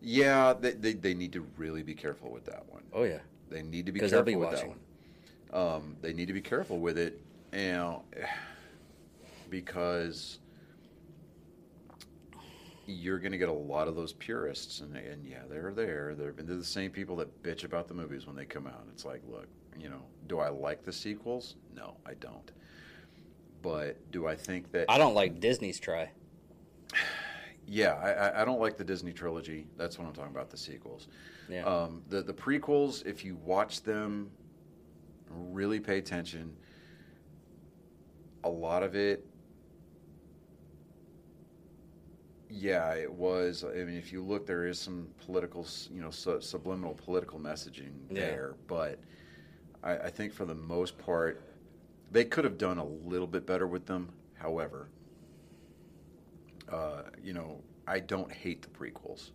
Yeah, 0.01 0.53
they, 0.53 0.71
they 0.71 0.93
they 0.93 1.13
need 1.13 1.33
to 1.33 1.45
really 1.57 1.83
be 1.83 1.93
careful 1.93 2.31
with 2.31 2.45
that 2.45 2.65
one. 2.69 2.83
Oh 2.93 3.03
yeah, 3.03 3.19
They 3.49 3.61
need 3.61 3.85
to 3.85 3.91
be 3.91 3.99
because 3.99 4.11
careful 4.11 4.25
be 4.25 4.35
with 4.35 4.49
watching. 4.49 4.61
that 4.61 4.69
one. 4.69 4.79
Um, 5.53 5.95
they 6.01 6.13
need 6.13 6.25
to 6.27 6.33
be 6.33 6.41
careful 6.41 6.79
with 6.79 6.97
it, 6.97 7.21
you 7.53 7.59
know, 7.73 8.03
because 9.51 10.39
you're 12.85 13.19
going 13.19 13.31
to 13.31 13.37
get 13.37 13.49
a 13.49 13.53
lot 13.53 13.87
of 13.87 13.95
those 13.95 14.13
purists, 14.13 14.81
and, 14.81 14.95
and 14.97 15.25
yeah, 15.25 15.43
they're 15.49 15.71
there. 15.71 16.15
They're, 16.15 16.31
they're 16.33 16.57
the 16.57 16.63
same 16.63 16.91
people 16.91 17.15
that 17.17 17.43
bitch 17.43 17.63
about 17.63 17.87
the 17.87 17.93
movies 17.93 18.25
when 18.27 18.35
they 18.35 18.45
come 18.45 18.67
out. 18.67 18.83
It's 18.91 19.05
like, 19.05 19.21
look, 19.29 19.47
you 19.79 19.89
know, 19.89 20.01
do 20.27 20.39
I 20.39 20.49
like 20.49 20.83
the 20.83 20.91
sequels? 20.91 21.55
No, 21.75 21.95
I 22.05 22.15
don't. 22.15 22.51
But 23.61 24.11
do 24.11 24.27
I 24.27 24.35
think 24.35 24.71
that? 24.73 24.87
I 24.89 24.97
don't 24.97 25.13
like 25.15 25.39
Disney's 25.39 25.79
try. 25.79 26.09
Yeah, 27.65 27.93
I, 27.93 28.41
I- 28.41 28.45
don't 28.45 28.59
like 28.59 28.75
the 28.75 28.83
Disney 28.83 29.13
trilogy. 29.13 29.67
That's 29.77 29.97
what 29.97 30.05
I'm 30.05 30.11
talking 30.13 30.31
about. 30.33 30.49
The 30.49 30.57
sequels. 30.57 31.07
Yeah. 31.47 31.63
Um, 31.63 32.01
the 32.09 32.21
the 32.21 32.33
prequels, 32.33 33.05
if 33.05 33.23
you 33.23 33.37
watch 33.37 33.83
them, 33.83 34.29
really 35.35 35.79
pay 35.79 35.97
attention. 35.97 36.55
A 38.43 38.49
lot 38.49 38.83
of 38.83 38.95
it, 38.95 39.25
yeah, 42.49 42.93
it 42.93 43.11
was. 43.11 43.63
I 43.63 43.83
mean, 43.83 43.97
if 43.97 44.11
you 44.11 44.21
look, 44.21 44.45
there 44.45 44.67
is 44.67 44.79
some 44.79 45.07
political, 45.25 45.65
you 45.91 46.01
know, 46.01 46.11
su- 46.11 46.41
subliminal 46.41 46.93
political 46.93 47.39
messaging 47.39 47.91
Yeah. 48.09 48.19
there. 48.21 48.55
But 48.67 48.99
I, 49.83 49.97
I 49.97 50.09
think 50.09 50.33
for 50.33 50.45
the 50.45 50.55
most 50.55 50.97
part, 50.97 51.41
they 52.11 52.25
could 52.25 52.43
have 52.43 52.57
done 52.57 52.77
a 52.77 52.85
little 52.85 53.27
bit 53.27 53.45
better 53.45 53.65
with 53.65 53.85
them. 53.85 54.09
However, 54.35 54.89
uh, 56.69 57.03
you 57.23 57.33
know, 57.33 57.61
I 57.87 57.99
don't 57.99 58.31
hate 58.31 58.61
the 58.61 58.67
prequels. 58.69 59.31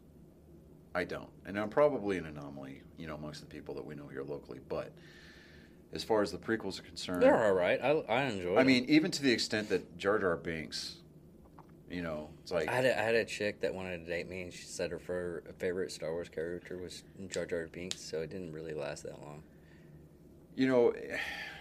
I 0.94 1.04
don't, 1.04 1.28
and 1.44 1.58
I'm 1.58 1.68
probably 1.68 2.16
an 2.18 2.26
anomaly, 2.26 2.82
you 2.96 3.06
know, 3.06 3.14
amongst 3.14 3.40
the 3.40 3.46
people 3.46 3.74
that 3.74 3.84
we 3.84 3.94
know 3.94 4.06
here 4.08 4.22
locally. 4.22 4.60
But 4.68 4.92
as 5.92 6.04
far 6.04 6.22
as 6.22 6.30
the 6.32 6.38
prequels 6.38 6.78
are 6.78 6.82
concerned, 6.82 7.22
They're 7.22 7.44
all 7.46 7.52
right. 7.54 7.80
I, 7.82 7.90
I 8.12 8.22
enjoy. 8.24 8.52
I 8.52 8.58
them. 8.58 8.66
mean, 8.66 8.84
even 8.88 9.10
to 9.12 9.22
the 9.22 9.32
extent 9.32 9.68
that 9.70 9.96
Jar 9.98 10.18
Jar 10.18 10.36
Binks, 10.36 10.96
you 11.90 12.02
know, 12.02 12.28
it's 12.42 12.52
like 12.52 12.68
I 12.68 12.72
had, 12.74 12.84
a, 12.84 12.98
I 12.98 13.02
had 13.02 13.14
a 13.14 13.24
chick 13.24 13.60
that 13.62 13.72
wanted 13.74 14.04
to 14.04 14.10
date 14.10 14.28
me, 14.28 14.42
and 14.42 14.52
she 14.52 14.64
said 14.64 14.90
her 14.90 15.42
favorite 15.58 15.90
Star 15.92 16.12
Wars 16.12 16.28
character 16.28 16.76
was 16.76 17.02
Jar 17.28 17.46
Jar 17.46 17.66
Binks, 17.72 18.00
so 18.00 18.20
it 18.20 18.30
didn't 18.30 18.52
really 18.52 18.74
last 18.74 19.04
that 19.04 19.20
long. 19.22 19.42
you 20.54 20.66
know, 20.68 20.92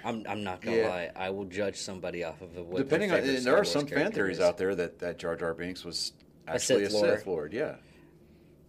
I'm, 0.03 0.25
I'm 0.27 0.43
not 0.43 0.61
gonna 0.61 0.77
Yeah. 0.77 0.89
lie. 0.89 1.11
I 1.15 1.29
will 1.29 1.45
judge 1.45 1.77
somebody 1.77 2.23
off 2.23 2.41
of 2.41 2.55
what. 2.57 2.77
depending 2.77 3.11
on, 3.11 3.21
their 3.21 3.29
and 3.29 3.39
Star 3.41 3.53
there 3.53 3.61
are 3.61 3.65
some 3.65 3.87
fan 3.87 4.11
theories 4.11 4.37
is. 4.37 4.43
out 4.43 4.57
there 4.57 4.75
that 4.75 4.99
that 4.99 5.17
Jar 5.19 5.35
Jar 5.37 5.53
Binks 5.53 5.85
was 5.85 6.13
actually 6.47 6.83
a 6.83 6.89
Sith 6.89 6.99
Sith, 6.99 7.25
Lord. 7.25 7.27
Lord, 7.27 7.53
yeah. 7.53 7.75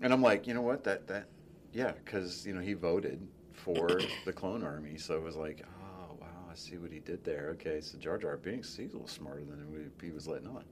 And 0.00 0.12
I'm 0.12 0.22
like, 0.22 0.46
you 0.46 0.54
know 0.54 0.62
what, 0.62 0.84
that 0.84 1.08
that, 1.08 1.26
yeah, 1.72 1.90
because 2.04 2.46
you 2.46 2.54
know 2.54 2.60
he 2.60 2.74
voted 2.74 3.26
for 3.64 4.00
the 4.24 4.32
Clone 4.32 4.62
Army, 4.64 4.96
so 4.98 5.14
it 5.14 5.22
was 5.22 5.36
like, 5.36 5.64
oh 6.10 6.16
wow, 6.20 6.26
I 6.50 6.54
see 6.54 6.76
what 6.76 6.90
he 6.92 6.98
did 7.00 7.24
there. 7.24 7.50
Okay, 7.54 7.80
so 7.80 7.98
Jar 7.98 8.18
Jar 8.18 8.36
Binks, 8.36 8.76
he's 8.76 8.90
a 8.90 8.92
little 8.94 9.08
smarter 9.08 9.40
than 9.44 9.70
we- 9.72 10.06
he 10.06 10.12
was 10.12 10.26
letting 10.26 10.48
on. 10.48 10.64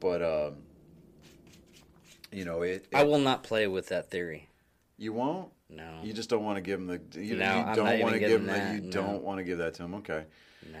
But 0.00 0.22
um, 0.22 0.56
you 2.32 2.44
know, 2.44 2.62
it, 2.62 2.86
I 2.94 3.04
will 3.04 3.18
not 3.18 3.42
play 3.42 3.66
with 3.66 3.88
that 3.88 4.10
theory. 4.10 4.48
you 4.96 5.12
won't. 5.12 5.50
No, 5.70 6.00
You 6.02 6.14
just 6.14 6.30
don't 6.30 6.44
want 6.44 6.56
to 6.56 6.62
give 6.62 6.80
him 6.80 6.86
the. 6.86 6.98
You, 7.20 7.36
No, 7.36 7.68
you 7.68 7.74
don't 7.76 8.00
want 8.00 8.14
to 8.14 8.18
give 8.18 8.40
him 8.40 8.46
that. 8.46 8.72
that, 8.72 8.74
You 8.76 8.80
no. 8.80 8.90
don't 8.90 9.22
want 9.22 9.36
to 9.38 9.44
give 9.44 9.58
that 9.58 9.74
to 9.74 9.82
him. 9.82 9.94
Okay. 9.96 10.24
no. 10.72 10.78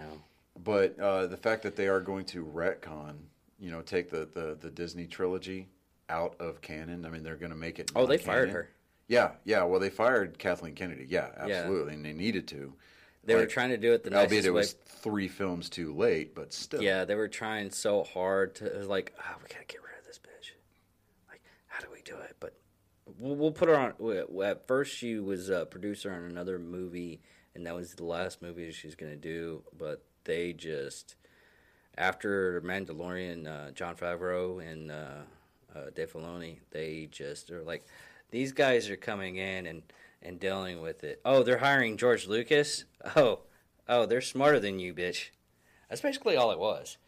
But 0.64 0.98
uh, 0.98 1.26
the 1.26 1.36
fact 1.36 1.62
that 1.64 1.76
they 1.76 1.88
are 1.88 2.00
going 2.00 2.24
to 2.26 2.42
retcon, 2.44 3.14
you 3.60 3.70
know, 3.70 3.82
take 3.82 4.08
the, 4.10 4.26
the, 4.32 4.56
the 4.58 4.70
Disney 4.70 5.06
trilogy 5.06 5.68
out 6.08 6.34
of 6.40 6.62
canon. 6.62 7.04
I 7.04 7.10
mean, 7.10 7.22
they're 7.22 7.36
going 7.36 7.50
to 7.52 7.56
make 7.56 7.78
it. 7.78 7.92
Oh, 7.94 8.06
they 8.06 8.16
fired 8.16 8.48
her. 8.50 8.70
Yeah, 9.08 9.32
yeah. 9.44 9.64
Well, 9.64 9.80
they 9.80 9.90
fired 9.90 10.38
Kathleen 10.38 10.74
Kennedy. 10.74 11.06
Yeah, 11.08 11.28
Yeah. 11.46 11.54
absolutely, 11.56 11.94
and 11.94 12.04
they 12.04 12.12
needed 12.12 12.46
to. 12.48 12.74
They 13.24 13.34
were 13.34 13.46
trying 13.46 13.70
to 13.70 13.76
do 13.76 13.92
it 13.92 14.04
the 14.04 14.10
albeit 14.10 14.30
nicest 14.30 14.46
it 14.46 14.50
way. 14.50 14.60
was 14.60 14.72
three 14.72 15.28
films 15.28 15.68
too 15.68 15.92
late, 15.94 16.34
but 16.34 16.52
still. 16.52 16.82
Yeah, 16.82 17.04
they 17.04 17.14
were 17.14 17.28
trying 17.28 17.70
so 17.70 18.04
hard 18.04 18.54
to 18.56 18.66
it 18.66 18.76
was 18.78 18.86
like, 18.88 19.12
ah, 19.18 19.34
we 19.42 19.48
gotta 19.48 19.66
get 19.66 19.82
rid 19.82 19.98
of 19.98 20.06
this 20.06 20.18
bitch. 20.18 20.52
Like, 21.28 21.42
how 21.66 21.80
do 21.80 21.88
we 21.92 22.00
do 22.02 22.16
it? 22.16 22.36
But 22.40 22.54
we'll, 23.18 23.34
we'll 23.36 23.52
put 23.52 23.68
her 23.68 23.76
on. 23.76 23.94
At 24.42 24.66
first, 24.66 24.94
she 24.96 25.18
was 25.18 25.50
a 25.50 25.66
producer 25.66 26.10
on 26.10 26.22
another 26.24 26.58
movie, 26.58 27.20
and 27.54 27.66
that 27.66 27.74
was 27.74 27.94
the 27.94 28.04
last 28.04 28.40
movie 28.40 28.70
she's 28.72 28.94
gonna 28.94 29.16
do. 29.16 29.62
But 29.76 30.02
they 30.24 30.54
just 30.54 31.16
after 31.98 32.60
Mandalorian, 32.62 33.46
uh, 33.46 33.70
Jon 33.72 33.94
Favreau 33.96 34.62
and 34.66 34.90
uh, 34.90 35.22
uh, 35.74 35.90
Dave 35.94 36.12
Filoni, 36.12 36.60
they 36.70 37.08
just 37.10 37.50
are 37.50 37.62
like, 37.62 37.84
these 38.30 38.52
guys 38.52 38.88
are 38.90 38.96
coming 38.96 39.36
in 39.36 39.66
and 39.66 39.82
and 40.22 40.40
dealing 40.40 40.80
with 40.80 41.04
it. 41.04 41.20
Oh, 41.24 41.42
they're 41.42 41.58
hiring 41.58 41.96
George 41.96 42.26
Lucas. 42.26 42.84
Oh, 43.16 43.40
oh, 43.88 44.06
they're 44.06 44.20
smarter 44.20 44.58
than 44.58 44.78
you, 44.78 44.92
bitch. 44.92 45.28
That's 45.88 46.00
basically 46.00 46.36
all 46.36 46.50
it 46.50 46.58
was. 46.58 46.98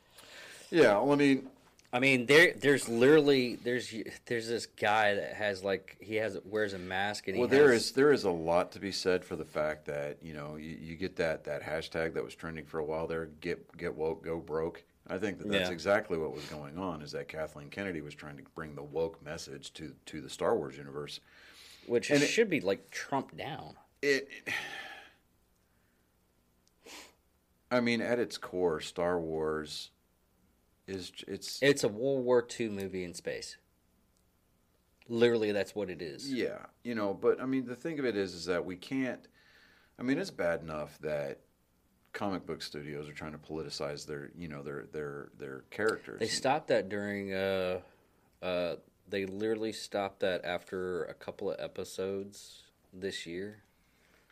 Yeah. 0.70 0.92
Well, 1.00 1.12
I 1.12 1.16
mean, 1.16 1.48
I 1.92 1.98
mean, 1.98 2.26
there, 2.26 2.52
there's 2.56 2.88
literally 2.88 3.56
there's 3.56 3.92
there's 4.26 4.48
this 4.48 4.66
guy 4.66 5.14
that 5.14 5.34
has 5.34 5.64
like 5.64 5.96
he 6.00 6.16
has 6.16 6.38
wears 6.44 6.72
a 6.72 6.78
mask 6.78 7.26
and 7.26 7.36
he 7.36 7.40
well, 7.40 7.48
there 7.48 7.72
has, 7.72 7.86
is 7.86 7.92
there 7.92 8.12
is 8.12 8.24
a 8.24 8.30
lot 8.30 8.70
to 8.72 8.78
be 8.78 8.92
said 8.92 9.24
for 9.24 9.34
the 9.34 9.44
fact 9.44 9.86
that 9.86 10.18
you 10.22 10.32
know 10.32 10.56
you, 10.56 10.78
you 10.80 10.96
get 10.96 11.16
that 11.16 11.44
that 11.44 11.62
hashtag 11.62 12.14
that 12.14 12.22
was 12.22 12.34
trending 12.34 12.64
for 12.64 12.78
a 12.78 12.84
while 12.84 13.08
there. 13.08 13.26
Get 13.40 13.76
get 13.76 13.94
woke, 13.94 14.24
go 14.24 14.38
broke. 14.38 14.84
I 15.10 15.18
think 15.18 15.38
that 15.38 15.48
that's 15.50 15.68
Yeah. 15.68 15.72
exactly 15.72 16.16
what 16.16 16.32
was 16.32 16.44
going 16.46 16.78
on. 16.78 17.02
Is 17.02 17.10
that 17.12 17.28
Kathleen 17.28 17.68
Kennedy 17.68 18.00
was 18.00 18.14
trying 18.14 18.36
to 18.36 18.42
bring 18.54 18.74
the 18.76 18.82
woke 18.82 19.20
message 19.22 19.72
to 19.74 19.94
to 20.06 20.20
the 20.20 20.30
Star 20.30 20.56
Wars 20.56 20.76
universe. 20.76 21.20
which 21.86 22.10
And 22.10 22.22
it- 22.22 22.26
should 22.28 22.48
be 22.48 22.60
like 22.60 22.90
trumped 22.90 23.36
down. 23.36 23.76
It. 24.02 24.28
I 27.70 27.80
mean, 27.80 28.00
at 28.00 28.18
its 28.18 28.36
core, 28.38 28.80
Star 28.80 29.18
Wars 29.20 29.90
is 30.86 31.12
it's 31.26 31.60
It's 31.62 31.82
a 31.84 31.88
World 31.88 32.24
War 32.24 32.46
II 32.58 32.68
movie 32.68 33.02
in 33.04 33.14
space. 33.14 33.56
Literally, 35.08 35.50
that's 35.52 35.74
what 35.74 35.90
it 35.90 36.00
is. 36.02 36.32
Yeah, 36.32 36.66
you 36.84 36.94
know, 36.94 37.14
but 37.14 37.40
I 37.40 37.46
mean, 37.46 37.66
the 37.66 37.74
thing 37.76 37.98
of 37.98 38.04
it 38.04 38.16
is, 38.16 38.34
is 38.34 38.44
that 38.44 38.64
we 38.64 38.76
can't. 38.76 39.26
I 39.98 40.02
mean, 40.02 40.18
it's 40.18 40.30
bad 40.30 40.60
enough 40.60 40.98
that 41.00 41.40
comic 42.12 42.46
book 42.46 42.62
studios 42.62 43.08
are 43.08 43.12
trying 43.12 43.32
to 43.32 43.38
politicize 43.38 44.06
their, 44.06 44.30
you 44.36 44.48
know, 44.48 44.62
their 44.62 44.86
their 44.92 45.28
their 45.38 45.64
characters. 45.70 46.20
They 46.20 46.26
stopped 46.26 46.68
that 46.68 46.88
during. 46.88 47.32
Uh, 47.32 47.80
uh, 48.42 48.76
they 49.08 49.26
literally 49.26 49.72
stopped 49.72 50.20
that 50.20 50.44
after 50.44 51.04
a 51.04 51.14
couple 51.14 51.50
of 51.50 51.58
episodes 51.60 52.62
this 52.92 53.26
year 53.26 53.58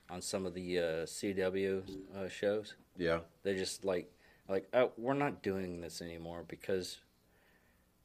on 0.08 0.22
some 0.22 0.46
of 0.46 0.54
the 0.54 0.78
uh, 0.78 0.82
CW 1.04 1.82
uh, 2.16 2.28
shows. 2.28 2.74
Yeah, 2.96 3.20
They 3.42 3.54
just 3.56 3.84
like 3.84 4.10
like 4.48 4.68
oh, 4.72 4.92
we're 4.96 5.14
not 5.14 5.42
doing 5.42 5.80
this 5.80 6.00
anymore 6.00 6.44
because 6.48 6.98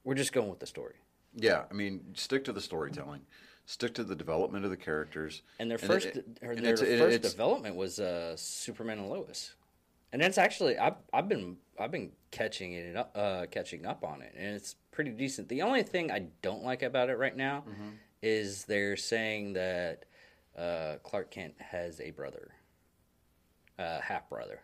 we're 0.04 0.16
just 0.16 0.34
going 0.34 0.50
with 0.50 0.60
the 0.60 0.66
story. 0.68 0.96
yeah. 1.36 1.64
I 1.70 1.74
mean, 1.74 2.02
stick 2.16 2.44
to 2.46 2.52
the 2.54 2.60
storytelling, 2.62 3.22
stick 3.66 3.94
to 3.96 4.04
the 4.04 4.16
development 4.16 4.66
of 4.66 4.72
the 4.72 4.78
characters. 4.78 5.42
And 5.60 5.70
their 5.72 5.78
And 5.78 5.88
first 5.88 6.08
it- 6.08 6.26
and 6.42 6.58
their 6.66 6.76
first 6.76 7.22
development 7.22 7.76
was 7.76 8.00
uh, 8.00 8.36
Superman 8.36 8.98
and 9.00 9.10
Lois, 9.10 9.54
and 10.14 10.22
it's 10.22 10.38
actually 10.38 10.78
I've 10.78 10.96
I've 11.12 11.28
been 11.28 11.58
I've 11.78 11.92
been 11.92 12.12
catching 12.32 12.72
it 12.74 12.96
up 12.96 13.12
uh, 13.16 13.46
catching 13.52 13.86
up 13.86 14.06
on 14.06 14.22
it, 14.22 14.34
and 14.38 14.56
it's 14.56 14.76
pretty 14.92 15.12
decent. 15.12 15.50
The 15.50 15.62
only 15.64 15.84
thing 15.84 16.10
I 16.12 16.28
don't 16.42 16.64
like 16.64 16.82
about 16.84 17.10
it 17.10 17.18
right 17.18 17.36
now 17.36 17.64
Mm-hmm. 17.68 17.90
is 18.22 18.64
they're 18.66 18.96
saying 18.96 19.54
that 19.54 20.06
uh, 20.58 20.96
Clark 21.04 21.32
Kent 21.32 21.56
has 21.60 22.00
a 22.00 22.12
brother, 22.12 22.52
uh, 23.80 24.00
half 24.02 24.30
brother. 24.30 24.62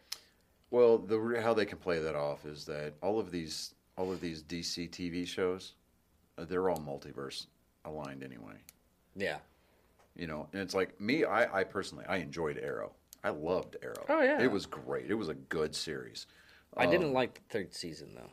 Well, 0.71 0.99
the 0.99 1.41
how 1.43 1.53
they 1.53 1.65
can 1.65 1.79
play 1.79 1.99
that 1.99 2.15
off 2.15 2.45
is 2.45 2.65
that 2.65 2.93
all 3.01 3.19
of 3.19 3.31
these 3.31 3.73
all 3.97 4.11
of 4.11 4.21
these 4.21 4.43
DC 4.43 4.89
TV 4.91 5.27
shows, 5.27 5.73
uh, 6.37 6.45
they're 6.45 6.69
all 6.69 6.77
multiverse 6.77 7.47
aligned 7.85 8.23
anyway. 8.23 8.53
Yeah. 9.15 9.37
You 10.15 10.27
know, 10.27 10.47
and 10.53 10.61
it's 10.61 10.73
like 10.75 10.99
me. 11.01 11.23
I, 11.25 11.61
I 11.61 11.63
personally, 11.63 12.05
I 12.07 12.17
enjoyed 12.17 12.57
Arrow. 12.57 12.91
I 13.23 13.29
loved 13.29 13.75
Arrow. 13.81 14.05
Oh, 14.07 14.21
yeah. 14.21 14.41
it 14.41 14.51
was 14.51 14.65
great. 14.65 15.09
It 15.11 15.15
was 15.15 15.29
a 15.29 15.33
good 15.33 15.75
series. 15.75 16.25
I 16.77 16.85
Um, 16.85 16.91
didn't 16.91 17.13
like 17.13 17.33
the 17.35 17.41
third 17.49 17.73
season 17.73 18.15
though. 18.15 18.29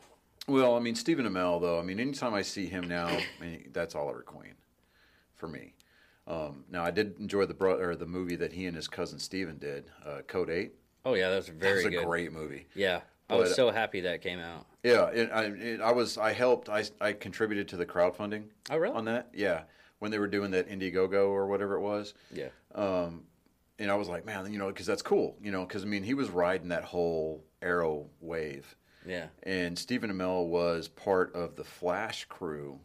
Well, 0.51 0.75
I 0.75 0.79
mean, 0.79 0.95
Stephen 0.95 1.25
Amell, 1.25 1.59
though. 1.59 1.77
I 1.77 1.81
mean, 1.83 1.99
anytime 1.99 2.33
I 2.33 2.41
see 2.41 2.67
him 2.67 2.87
now, 2.87 3.07
I 3.07 3.23
mean, 3.41 3.69
that's 3.73 3.95
Oliver 3.95 4.21
Queen 4.21 4.53
for 5.35 5.47
me. 5.49 5.73
Um, 6.25 6.63
now, 6.71 6.83
I 6.85 6.91
did 6.91 7.19
enjoy 7.19 7.45
the 7.45 7.53
bro- 7.53 7.77
or 7.79 7.95
the 7.95 8.05
movie 8.05 8.37
that 8.37 8.53
he 8.53 8.65
and 8.65 8.75
his 8.75 8.87
cousin 8.87 9.19
Steven 9.19 9.57
did, 9.57 9.89
uh, 10.05 10.21
Code 10.27 10.49
Eight. 10.49 10.73
Oh 11.05 11.13
yeah, 11.15 11.29
that 11.29 11.35
was 11.37 11.45
That 11.47 11.59
very 11.59 11.75
was 11.77 11.85
a 11.85 11.89
good. 11.89 12.05
great 12.05 12.31
movie. 12.33 12.65
Yeah, 12.75 13.01
I 13.29 13.35
was 13.35 13.55
so 13.55 13.71
happy 13.71 14.01
that 14.01 14.21
came 14.21 14.39
out. 14.39 14.65
Yeah, 14.83 15.07
it, 15.07 15.29
I, 15.33 15.43
it, 15.45 15.81
I 15.81 15.91
was. 15.93 16.17
I 16.17 16.33
helped. 16.33 16.67
I, 16.69 16.83
I 16.99 17.13
contributed 17.13 17.67
to 17.69 17.77
the 17.77 17.85
crowdfunding 17.85 18.43
Oh 18.69 18.75
really? 18.77 18.93
on 18.95 19.05
that. 19.05 19.29
Yeah, 19.33 19.63
when 19.99 20.11
they 20.11 20.19
were 20.19 20.27
doing 20.27 20.51
that 20.51 20.69
Indiegogo 20.69 21.29
or 21.29 21.47
whatever 21.47 21.75
it 21.75 21.81
was. 21.81 22.13
yeah. 22.31 22.49
Um, 22.75 23.23
and 23.79 23.91
I 23.91 23.95
was 23.95 24.07
like, 24.07 24.25
man, 24.25 24.51
you 24.51 24.57
know, 24.57 24.67
because 24.67 24.85
that's 24.85 25.01
cool, 25.01 25.37
you 25.41 25.51
know, 25.51 25.65
because 25.65 25.83
I 25.83 25.85
mean, 25.87 26.03
he 26.03 26.13
was 26.13 26.29
riding 26.29 26.69
that 26.69 26.83
whole 26.83 27.43
Arrow 27.61 28.07
wave. 28.19 28.75
Yeah. 29.05 29.27
and 29.43 29.79
Stephen 29.79 30.11
Amell 30.11 30.47
was 30.47 30.89
part 30.89 31.33
of 31.33 31.55
the 31.55 31.63
Flash 31.63 32.25
crew 32.25 32.79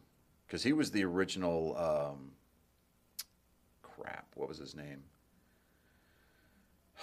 because 0.46 0.62
he 0.62 0.72
was 0.72 0.92
the 0.92 1.04
original. 1.04 1.76
Um, 1.76 2.32
crap, 3.82 4.26
what 4.34 4.48
was 4.48 4.58
his 4.58 4.76
name? 4.76 5.02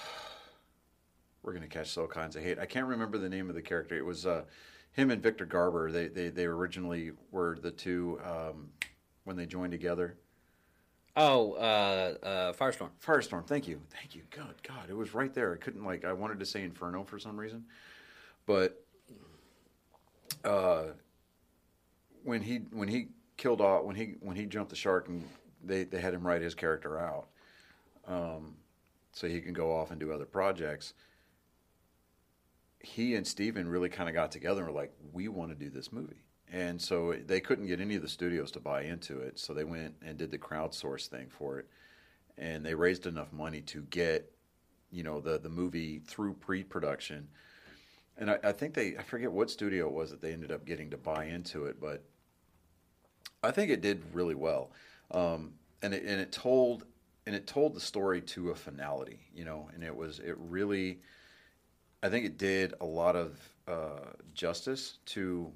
We're 1.44 1.52
gonna 1.54 1.68
catch 1.68 1.98
all 1.98 2.08
kinds 2.08 2.38
of 2.38 2.44
hate. 2.44 2.60
I 2.60 2.66
can't 2.66 2.86
remember 2.86 3.18
the 3.18 3.28
name 3.28 3.50
of 3.50 3.56
the 3.56 3.62
character. 3.62 3.98
It 3.98 4.06
was 4.06 4.26
uh, 4.26 4.44
him 4.94 5.12
and 5.12 5.22
Victor 5.22 5.46
Garber. 5.46 5.92
They, 5.92 6.08
they 6.08 6.30
they 6.30 6.46
originally 6.46 7.12
were 7.32 7.58
the 7.62 7.72
two 7.72 8.22
um, 8.24 8.70
when 9.26 9.36
they 9.36 9.46
joined 9.46 9.72
together. 9.72 10.18
Oh, 11.16 11.54
uh, 11.54 12.16
uh, 12.24 12.54
Firestorm. 12.54 12.90
Firestorm. 13.06 13.46
Thank 13.46 13.68
you, 13.68 13.82
thank 13.90 14.16
you. 14.16 14.22
God, 14.30 14.54
God, 14.64 14.90
it 14.90 14.96
was 14.96 15.14
right 15.14 15.34
there. 15.34 15.54
I 15.54 15.58
couldn't 15.58 15.84
like. 15.84 16.06
I 16.06 16.14
wanted 16.14 16.40
to 16.40 16.46
say 16.46 16.64
Inferno 16.64 17.04
for 17.04 17.20
some 17.20 17.38
reason, 17.38 17.66
but 18.46 18.84
uh, 20.44 20.84
when 22.24 22.42
he 22.42 22.58
when 22.72 22.88
he 22.88 23.08
killed 23.38 23.62
off 23.62 23.84
when 23.84 23.96
he 23.96 24.16
when 24.20 24.36
he 24.36 24.46
jumped 24.46 24.70
the 24.70 24.76
shark 24.76 25.08
and 25.08 25.28
they 25.64 25.84
they 25.84 26.00
had 26.00 26.14
him 26.14 26.26
write 26.26 26.42
his 26.42 26.56
character 26.56 27.00
out, 27.00 27.28
um, 28.08 28.56
so 29.12 29.28
he 29.28 29.42
can 29.42 29.54
go 29.54 29.76
off 29.76 29.92
and 29.92 30.00
do 30.00 30.12
other 30.12 30.26
projects. 30.26 30.94
He 32.82 33.16
and 33.16 33.28
Steven 33.28 33.68
really 33.68 33.90
kind 33.90 34.08
of 34.08 34.16
got 34.16 34.32
together 34.32 34.64
and 34.64 34.74
were 34.74 34.80
like, 34.80 34.94
"We 35.12 35.28
want 35.28 35.52
to 35.52 35.56
do 35.56 35.70
this 35.70 35.92
movie." 35.92 36.24
And 36.52 36.82
so 36.82 37.14
they 37.14 37.40
couldn't 37.40 37.68
get 37.68 37.80
any 37.80 37.96
of 37.96 38.02
the 38.02 38.10
studios 38.10 38.52
to 38.52 38.60
buy 38.60 38.82
into 38.82 39.20
it, 39.20 39.38
so 39.38 39.54
they 39.54 39.64
went 39.64 39.96
and 40.02 40.18
did 40.18 40.32
the 40.32 40.38
crowdsource 40.38 41.08
thing 41.08 41.28
for 41.30 41.60
it. 41.60 41.68
And 42.38 42.66
they 42.66 42.74
raised 42.74 43.06
enough 43.06 43.32
money 43.32 43.62
to 43.62 43.82
get 43.84 44.32
you 44.92 45.04
know 45.04 45.22
the 45.22 45.38
the 45.38 45.50
movie 45.50 46.00
through 46.00 46.34
pre-production. 46.34 47.28
And 48.18 48.32
I, 48.32 48.40
I 48.44 48.52
think 48.52 48.74
they 48.74 48.98
i 48.98 49.04
forget 49.04 49.32
what 49.32 49.52
studio 49.52 49.88
it 49.88 49.94
was 49.94 50.10
that 50.12 50.22
they 50.22 50.34
ended 50.34 50.52
up 50.52 50.66
getting 50.66 50.90
to 50.90 50.98
buy 50.98 51.26
into 51.26 51.66
it 51.66 51.80
but 51.80 52.04
i 53.44 53.52
think 53.52 53.70
it 53.72 53.82
did 53.82 54.04
really 54.14 54.36
well. 54.36 54.72
Um, 55.12 55.54
and 55.82 55.94
it 55.94 56.04
and 56.04 56.20
it 56.20 56.32
told 56.32 56.86
and 57.26 57.36
it 57.36 57.48
told 57.48 57.76
the 57.76 57.80
story 57.80 58.22
to 58.22 58.50
a 58.50 58.56
finality 58.56 59.20
you 59.34 59.46
know 59.46 59.70
and 59.74 59.84
it 59.84 59.96
was 59.96 60.20
it 60.20 60.36
really 60.38 61.00
i 62.04 62.10
think 62.10 62.26
it 62.26 62.38
did 62.38 62.74
a 62.82 62.86
lot 62.86 63.16
of 63.16 63.38
uh, 63.68 64.12
justice 64.34 64.98
to 65.06 65.52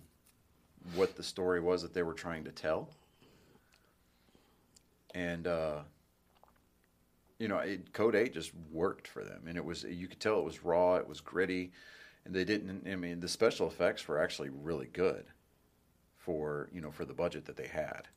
what 0.96 1.16
the 1.16 1.24
story 1.24 1.60
was 1.60 1.82
that 1.82 1.94
they 1.94 2.04
were 2.04 2.14
trying 2.14 2.44
to 2.44 2.52
tell 2.52 2.90
and 5.14 5.48
uh, 5.48 5.80
you 7.40 7.48
know, 7.48 7.58
it, 7.58 7.94
Code 7.94 8.16
Eight 8.16 8.34
just 8.34 8.52
worked 8.72 9.08
for 9.08 9.24
them, 9.24 9.44
and 9.48 9.58
it 9.58 9.66
was 9.66 9.84
you 9.84 10.08
could 10.08 10.20
tell 10.20 10.40
it 10.40 10.46
was 10.46 10.64
raw, 10.64 10.96
it 10.96 11.08
was 11.08 11.22
gritty, 11.22 11.72
and 12.26 12.34
they 12.34 12.44
didn't. 12.46 12.88
I 12.90 12.96
mean, 12.96 13.20
the 13.20 13.28
special 13.28 13.68
effects 13.68 14.08
were 14.08 14.22
actually 14.22 14.50
really 14.50 14.88
good 14.88 15.26
for 16.18 16.70
you 16.74 16.82
know 16.82 16.92
for 16.92 17.06
the 17.06 17.14
budget 17.14 17.46
that 17.46 17.58
they 17.58 17.68
had, 17.68 18.08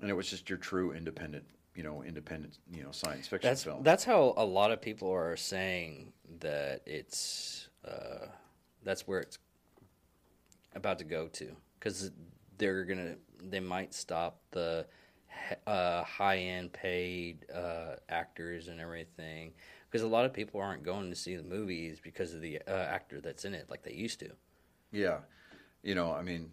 and 0.00 0.10
it 0.10 0.14
was 0.14 0.28
just 0.28 0.48
your 0.48 0.58
true 0.58 0.92
independent, 0.92 1.44
you 1.74 1.82
know, 1.82 2.02
independent, 2.02 2.58
you 2.72 2.82
know, 2.82 2.92
science 2.92 3.26
fiction 3.26 3.50
That's 3.50 3.64
film. 3.64 3.82
that's 3.82 4.04
how 4.04 4.34
a 4.36 4.44
lot 4.44 4.70
of 4.70 4.80
people 4.80 5.10
are 5.10 5.36
saying 5.36 6.12
that 6.40 6.82
it's 6.86 7.68
uh, 7.86 8.26
that's 8.84 9.06
where 9.08 9.20
it's 9.20 9.38
about 10.74 10.98
to 10.98 11.04
go 11.04 11.28
to 11.28 11.56
because 11.78 12.10
they're 12.58 12.84
gonna 12.84 13.16
they 13.42 13.60
might 13.60 13.92
stop 13.94 14.40
the 14.50 14.86
uh, 15.66 16.04
high 16.04 16.38
end 16.38 16.72
paid 16.72 17.46
uh, 17.52 17.96
actors 18.08 18.68
and 18.68 18.80
everything 18.80 19.52
because 19.90 20.02
a 20.02 20.08
lot 20.08 20.24
of 20.24 20.32
people 20.32 20.60
aren't 20.60 20.82
going 20.82 21.10
to 21.10 21.16
see 21.16 21.36
the 21.36 21.42
movies 21.42 22.00
because 22.02 22.32
of 22.34 22.40
the 22.40 22.60
uh, 22.66 22.70
actor 22.70 23.20
that's 23.20 23.44
in 23.44 23.54
it 23.54 23.68
like 23.68 23.82
they 23.82 23.92
used 23.92 24.20
to. 24.20 24.30
yeah, 24.90 25.18
you 25.82 25.94
know, 25.94 26.12
I 26.12 26.22
mean, 26.22 26.50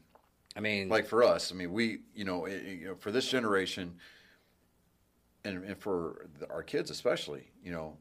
I 0.55 0.59
mean, 0.59 0.89
like 0.89 1.07
for 1.07 1.23
us, 1.23 1.51
I 1.51 1.55
mean, 1.55 1.71
we, 1.71 1.99
you 2.13 2.25
know, 2.25 2.45
it, 2.45 2.63
you 2.63 2.87
know, 2.87 2.95
for 2.95 3.11
this 3.11 3.27
generation, 3.27 3.95
and, 5.45 5.63
and 5.63 5.77
for 5.77 6.27
the, 6.39 6.49
our 6.49 6.63
kids 6.63 6.89
especially, 6.91 7.49
you 7.63 7.71
know, 7.71 7.95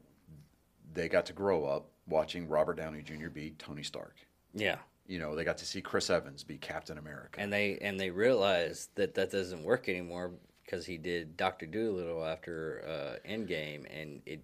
they 0.93 1.07
got 1.07 1.25
to 1.27 1.33
grow 1.33 1.65
up 1.65 1.89
watching 2.07 2.47
Robert 2.49 2.77
Downey 2.77 3.01
Jr. 3.01 3.29
be 3.29 3.51
Tony 3.59 3.83
Stark. 3.83 4.15
yeah, 4.53 4.77
You 5.09 5.17
know, 5.17 5.35
they 5.35 5.43
got 5.43 5.57
to 5.57 5.65
see 5.65 5.81
Chris 5.81 6.09
Evans 6.11 6.43
be 6.43 6.57
Captain 6.57 6.97
America. 6.99 7.41
and 7.41 7.51
they 7.51 7.77
and 7.81 7.99
they 7.99 8.11
realized 8.11 8.91
that 8.95 9.15
that 9.15 9.31
doesn't 9.31 9.63
work 9.63 9.89
anymore 9.89 10.31
because 10.63 10.85
he 10.85 10.97
did 10.99 11.35
Doctor 11.35 11.65
Dolittle 11.65 12.23
after 12.23 12.83
uh, 12.87 13.27
Endgame, 13.27 13.85
and 13.91 14.21
it 14.27 14.41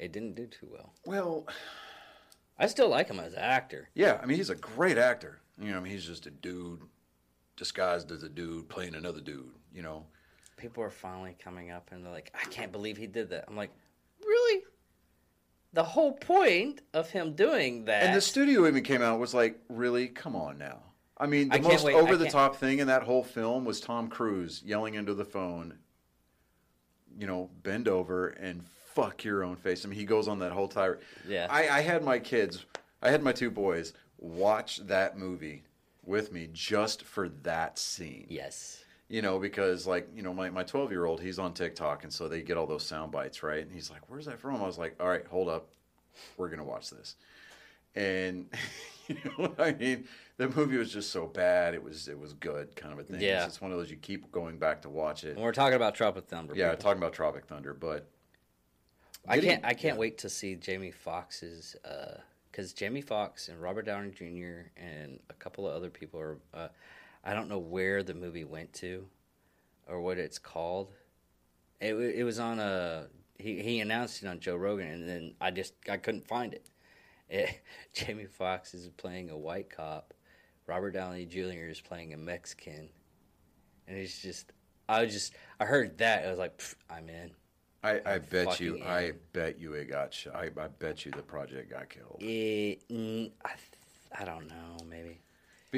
it 0.00 0.10
didn't 0.12 0.34
do 0.34 0.46
too 0.48 0.68
well. 0.72 0.92
well, 1.06 1.46
I 2.58 2.66
still 2.66 2.88
like 2.88 3.08
him 3.08 3.20
as 3.20 3.32
an 3.34 3.38
actor. 3.38 3.88
yeah, 3.94 4.18
I 4.20 4.26
mean, 4.26 4.36
he's 4.38 4.50
a 4.50 4.56
great 4.56 4.98
actor. 4.98 5.38
You 5.58 5.70
know, 5.70 5.76
I 5.76 5.80
mean, 5.80 5.92
he's 5.92 6.04
just 6.04 6.26
a 6.26 6.30
dude 6.30 6.80
disguised 7.56 8.10
as 8.10 8.22
a 8.24 8.28
dude 8.28 8.68
playing 8.68 8.94
another 8.96 9.20
dude. 9.20 9.52
You 9.72 9.82
know, 9.82 10.04
People 10.56 10.82
are 10.82 10.90
finally 10.90 11.36
coming 11.42 11.70
up 11.70 11.90
and 11.92 12.04
they're 12.04 12.12
like, 12.12 12.32
"I 12.34 12.44
can't 12.50 12.72
believe 12.72 12.96
he 12.96 13.06
did 13.06 13.30
that." 13.30 13.44
I'm 13.46 13.56
like? 13.56 13.70
The 15.76 15.84
whole 15.84 16.14
point 16.14 16.80
of 16.94 17.10
him 17.10 17.34
doing 17.34 17.84
that, 17.84 18.04
and 18.04 18.16
the 18.16 18.20
studio 18.22 18.66
even 18.66 18.82
came 18.82 19.02
out 19.02 19.20
was 19.20 19.34
like, 19.34 19.60
"Really? 19.68 20.08
Come 20.08 20.34
on 20.34 20.56
now." 20.56 20.78
I 21.18 21.26
mean, 21.26 21.50
the 21.50 21.56
I 21.56 21.60
most 21.60 21.84
over 21.84 22.16
the 22.16 22.30
top 22.30 22.56
thing 22.56 22.78
in 22.78 22.86
that 22.86 23.02
whole 23.02 23.22
film 23.22 23.66
was 23.66 23.78
Tom 23.78 24.08
Cruise 24.08 24.62
yelling 24.64 24.94
into 24.94 25.12
the 25.12 25.26
phone, 25.26 25.74
you 27.18 27.26
know, 27.26 27.50
bend 27.62 27.88
over 27.88 28.28
and 28.28 28.64
fuck 28.94 29.22
your 29.22 29.44
own 29.44 29.56
face. 29.56 29.84
I 29.84 29.90
mean, 29.90 29.98
he 29.98 30.06
goes 30.06 30.28
on 30.28 30.38
that 30.38 30.52
whole 30.52 30.66
tirade. 30.66 31.00
Yeah. 31.28 31.46
I, 31.50 31.68
I 31.68 31.80
had 31.82 32.02
my 32.02 32.20
kids, 32.20 32.64
I 33.02 33.10
had 33.10 33.22
my 33.22 33.32
two 33.32 33.50
boys 33.50 33.92
watch 34.16 34.78
that 34.86 35.18
movie 35.18 35.64
with 36.02 36.32
me 36.32 36.48
just 36.54 37.02
for 37.02 37.28
that 37.28 37.78
scene. 37.78 38.24
Yes. 38.30 38.82
You 39.08 39.22
know, 39.22 39.38
because 39.38 39.86
like, 39.86 40.08
you 40.14 40.22
know, 40.22 40.34
my, 40.34 40.50
my 40.50 40.64
12 40.64 40.90
year 40.90 41.04
old, 41.04 41.20
he's 41.20 41.38
on 41.38 41.54
TikTok 41.54 42.02
and 42.02 42.12
so 42.12 42.28
they 42.28 42.42
get 42.42 42.56
all 42.56 42.66
those 42.66 42.84
sound 42.84 43.12
bites, 43.12 43.42
right? 43.42 43.62
And 43.62 43.70
he's 43.70 43.90
like, 43.90 44.00
where's 44.08 44.26
that 44.26 44.40
from? 44.40 44.56
I 44.56 44.66
was 44.66 44.78
like, 44.78 44.96
all 44.98 45.08
right, 45.08 45.26
hold 45.26 45.48
up. 45.48 45.68
We're 46.36 46.48
going 46.48 46.58
to 46.58 46.64
watch 46.64 46.90
this. 46.90 47.14
And, 47.94 48.48
you 49.06 49.16
know 49.24 49.46
what 49.46 49.60
I 49.60 49.72
mean? 49.74 50.08
The 50.38 50.48
movie 50.48 50.76
was 50.76 50.92
just 50.92 51.10
so 51.10 51.26
bad. 51.26 51.74
It 51.74 51.82
was, 51.82 52.08
it 52.08 52.18
was 52.18 52.32
good 52.32 52.74
kind 52.74 52.92
of 52.92 52.98
a 52.98 53.04
thing. 53.04 53.20
Yeah. 53.20 53.44
It's 53.44 53.54
just 53.54 53.62
one 53.62 53.70
of 53.70 53.78
those 53.78 53.90
you 53.90 53.96
keep 53.96 54.32
going 54.32 54.58
back 54.58 54.82
to 54.82 54.88
watch 54.88 55.22
it. 55.22 55.36
And 55.36 55.42
we're 55.42 55.52
talking 55.52 55.76
about 55.76 55.94
Tropic 55.94 56.26
Thunder. 56.26 56.54
Yeah, 56.56 56.70
people. 56.70 56.82
talking 56.82 56.98
about 57.00 57.12
Tropic 57.12 57.46
Thunder, 57.46 57.74
but 57.74 58.08
I 59.28 59.38
can't. 59.40 59.64
I 59.64 59.74
can't 59.74 59.94
yeah. 59.94 60.00
wait 60.00 60.18
to 60.18 60.28
see 60.28 60.54
Jamie 60.54 60.90
Foxx's 60.90 61.76
because 62.50 62.72
Jamie 62.72 63.00
Foxx 63.00 63.48
and 63.48 63.60
Robert 63.60 63.86
Downey 63.86 64.10
Jr. 64.10 64.70
and 64.76 65.18
a 65.30 65.34
couple 65.34 65.68
of 65.68 65.74
other 65.74 65.90
people 65.90 66.20
are. 66.20 66.38
Uh, 66.54 66.68
I 67.24 67.34
don't 67.34 67.48
know 67.48 67.58
where 67.58 68.02
the 68.02 68.14
movie 68.14 68.44
went 68.44 68.72
to, 68.74 69.06
or 69.88 70.00
what 70.00 70.18
it's 70.18 70.38
called. 70.38 70.92
It 71.80 71.94
it 71.94 72.24
was 72.24 72.38
on 72.38 72.60
a. 72.60 73.08
He 73.38 73.62
he 73.62 73.80
announced 73.80 74.22
it 74.22 74.26
on 74.28 74.40
Joe 74.40 74.56
Rogan, 74.56 74.88
and 74.88 75.08
then 75.08 75.34
I 75.40 75.50
just 75.50 75.74
I 75.90 75.96
couldn't 75.96 76.26
find 76.26 76.54
it. 76.54 76.70
It- 77.28 77.60
Jamie 77.92 78.26
Foxx 78.26 78.72
is 78.72 78.88
playing 78.96 79.30
a 79.30 79.36
white 79.36 79.68
cop. 79.68 80.14
Robert 80.68 80.92
Downey 80.92 81.26
Jr. 81.26 81.68
is 81.68 81.80
playing 81.80 82.12
a 82.14 82.16
Mexican, 82.16 82.88
and 83.88 83.96
it's 83.98 84.22
just. 84.22 84.52
I 84.88 85.02
was 85.02 85.12
just. 85.12 85.34
I 85.58 85.64
heard 85.64 85.98
that. 85.98 86.24
I 86.24 86.30
was 86.30 86.38
like, 86.38 86.62
I'm 86.88 87.08
in. 87.08 87.32
I, 87.82 88.00
I 88.06 88.14
I'm 88.14 88.22
bet 88.30 88.60
you, 88.60 88.74
fucking 88.74 88.86
I 88.86 89.12
bet 89.32 89.58
you 89.58 89.72
it 89.74 89.86
got 89.86 90.14
shot. 90.14 90.34
I, 90.36 90.44
I 90.60 90.68
bet 90.68 91.04
you 91.04 91.10
the 91.12 91.22
project 91.22 91.70
got 91.70 91.88
killed. 91.88 92.18
It, 92.20 92.88
mm, 92.88 93.30
I, 93.44 93.48
th- 93.48 94.18
I 94.20 94.24
don't 94.24 94.48
know, 94.48 94.84
maybe. 94.88 95.20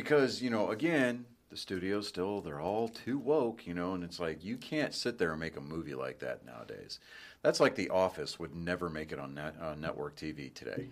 Because, 0.03 0.41
you 0.41 0.49
know, 0.49 0.71
again, 0.71 1.25
the 1.51 1.57
studios 1.57 2.07
still, 2.07 2.41
they're 2.41 2.61
all 2.61 2.87
too 2.87 3.19
woke, 3.19 3.67
you 3.67 3.75
know, 3.75 3.95
and 3.95 4.05
it's 4.05 4.21
like, 4.21 4.45
you 4.45 4.57
can't 4.57 4.95
sit 4.95 5.19
there 5.19 5.33
and 5.33 5.41
make 5.41 5.57
a 5.57 5.61
movie 5.61 5.97
like 5.97 6.21
that 6.21 6.47
nowadays. 6.47 7.01
That's 7.43 7.59
like 7.59 7.75
The 7.75 7.89
Office 7.91 8.39
would 8.39 8.55
never 8.55 8.89
make 8.89 9.11
it 9.11 9.19
on, 9.19 9.35
net, 9.35 9.57
on 9.61 9.81
network 9.81 10.15
TV 10.15 10.55
today. 10.55 10.87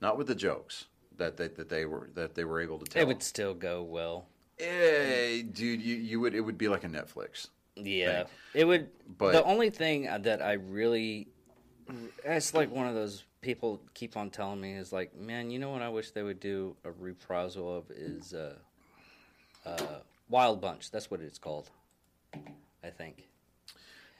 Not 0.00 0.18
with 0.18 0.26
the 0.26 0.34
jokes 0.34 0.86
that 1.18 1.36
they, 1.36 1.46
that 1.46 1.68
they 1.68 1.84
were 1.84 2.10
that 2.16 2.34
they 2.34 2.42
were 2.42 2.60
able 2.60 2.80
to 2.80 2.84
tell. 2.84 3.00
It 3.00 3.06
would 3.06 3.22
still 3.22 3.54
go 3.54 3.84
well. 3.84 4.26
Eh, 4.58 5.42
dude, 5.52 5.80
you, 5.80 5.94
you 5.94 6.18
would 6.18 6.34
it 6.34 6.40
would 6.40 6.58
be 6.58 6.66
like 6.66 6.82
a 6.82 6.88
Netflix. 6.88 7.46
Yeah, 7.76 8.24
it 8.54 8.64
would. 8.64 8.88
But- 9.18 9.32
the 9.34 9.44
only 9.44 9.70
thing 9.70 10.08
that 10.22 10.42
I 10.42 10.54
really, 10.54 11.28
it's 12.24 12.54
like 12.54 12.70
one 12.70 12.86
of 12.86 12.94
those 12.94 13.24
people 13.40 13.80
keep 13.94 14.16
on 14.16 14.30
telling 14.30 14.60
me 14.60 14.72
is 14.72 14.92
like, 14.92 15.16
man, 15.16 15.50
you 15.50 15.58
know 15.58 15.70
what? 15.70 15.82
I 15.82 15.88
wish 15.88 16.10
they 16.10 16.22
would 16.22 16.40
do 16.40 16.76
a 16.84 16.90
reprisal 16.90 17.76
of 17.76 17.90
is 17.90 18.34
uh, 18.34 18.54
uh, 19.64 19.98
Wild 20.28 20.60
Bunch. 20.60 20.90
That's 20.90 21.10
what 21.10 21.20
it's 21.20 21.38
called. 21.38 21.70
I 22.82 22.90
think. 22.90 23.28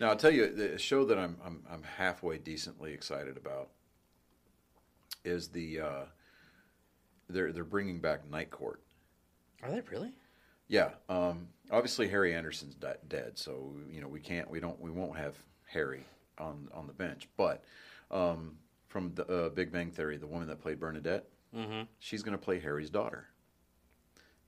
Now 0.00 0.08
I'll 0.08 0.16
tell 0.16 0.30
you 0.30 0.52
the 0.52 0.78
show 0.78 1.04
that 1.04 1.18
I'm 1.18 1.36
I'm, 1.44 1.62
I'm 1.70 1.82
halfway 1.82 2.38
decently 2.38 2.92
excited 2.92 3.36
about 3.36 3.68
is 5.24 5.48
the 5.48 5.80
uh, 5.80 6.04
they're 7.28 7.52
they're 7.52 7.64
bringing 7.64 8.00
back 8.00 8.28
Night 8.30 8.50
Court. 8.50 8.80
Are 9.62 9.70
they 9.70 9.82
really? 9.90 10.12
Yeah, 10.68 10.90
um, 11.08 11.48
obviously 11.70 12.08
Harry 12.08 12.34
Anderson's 12.34 12.74
de- 12.74 12.96
dead, 13.08 13.32
so 13.38 13.72
you 13.90 14.00
know 14.00 14.08
we 14.08 14.20
can't 14.20 14.50
we 14.50 14.60
don't 14.60 14.80
we 14.80 14.90
won't 14.90 15.16
have 15.16 15.34
Harry 15.66 16.04
on 16.40 16.68
on 16.74 16.86
the 16.86 16.92
bench. 16.92 17.28
But 17.36 17.62
um, 18.10 18.56
from 18.88 19.12
the 19.14 19.26
uh, 19.26 19.48
Big 19.50 19.70
Bang 19.70 19.90
Theory, 19.90 20.16
the 20.16 20.26
woman 20.26 20.48
that 20.48 20.60
played 20.60 20.80
Bernadette, 20.80 21.26
Mm-hmm. 21.56 21.82
she's 21.98 22.22
going 22.22 22.36
to 22.38 22.42
play 22.44 22.60
Harry's 22.60 22.90
daughter. 22.90 23.26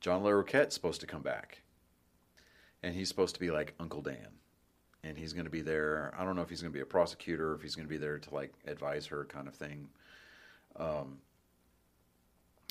John 0.00 0.22
Larroquette's 0.22 0.72
supposed 0.74 1.00
to 1.00 1.06
come 1.08 1.22
back, 1.22 1.62
and 2.82 2.94
he's 2.94 3.08
supposed 3.08 3.34
to 3.34 3.40
be 3.40 3.50
like 3.50 3.74
Uncle 3.80 4.02
Dan, 4.02 4.28
and 5.02 5.18
he's 5.18 5.32
going 5.32 5.44
to 5.46 5.50
be 5.50 5.62
there. 5.62 6.14
I 6.16 6.24
don't 6.24 6.36
know 6.36 6.42
if 6.42 6.48
he's 6.48 6.60
going 6.62 6.72
to 6.72 6.76
be 6.76 6.82
a 6.82 6.86
prosecutor, 6.86 7.50
or 7.50 7.54
if 7.56 7.62
he's 7.62 7.74
going 7.74 7.86
to 7.88 7.90
be 7.90 7.98
there 7.98 8.18
to 8.18 8.34
like 8.34 8.52
advise 8.68 9.06
her, 9.06 9.24
kind 9.24 9.48
of 9.48 9.54
thing. 9.54 9.88
Um, 10.76 11.18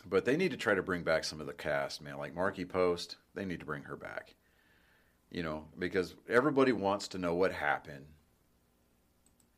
but 0.10 0.24
they 0.26 0.38
need 0.38 0.52
to 0.52 0.58
try 0.58 0.74
to 0.76 0.82
bring 0.82 1.04
back 1.04 1.24
some 1.26 1.42
of 1.42 1.48
the 1.48 1.54
cast, 1.54 2.02
man. 2.02 2.18
Like 2.18 2.34
Markie 2.34 2.66
Post, 2.66 3.18
they 3.36 3.44
need 3.46 3.60
to 3.60 3.66
bring 3.66 3.84
her 3.84 3.96
back. 3.98 4.34
You 5.30 5.44
know, 5.44 5.66
because 5.78 6.16
everybody 6.30 6.72
wants 6.72 7.08
to 7.10 7.18
know 7.18 7.34
what 7.36 7.52
happened 7.52 8.06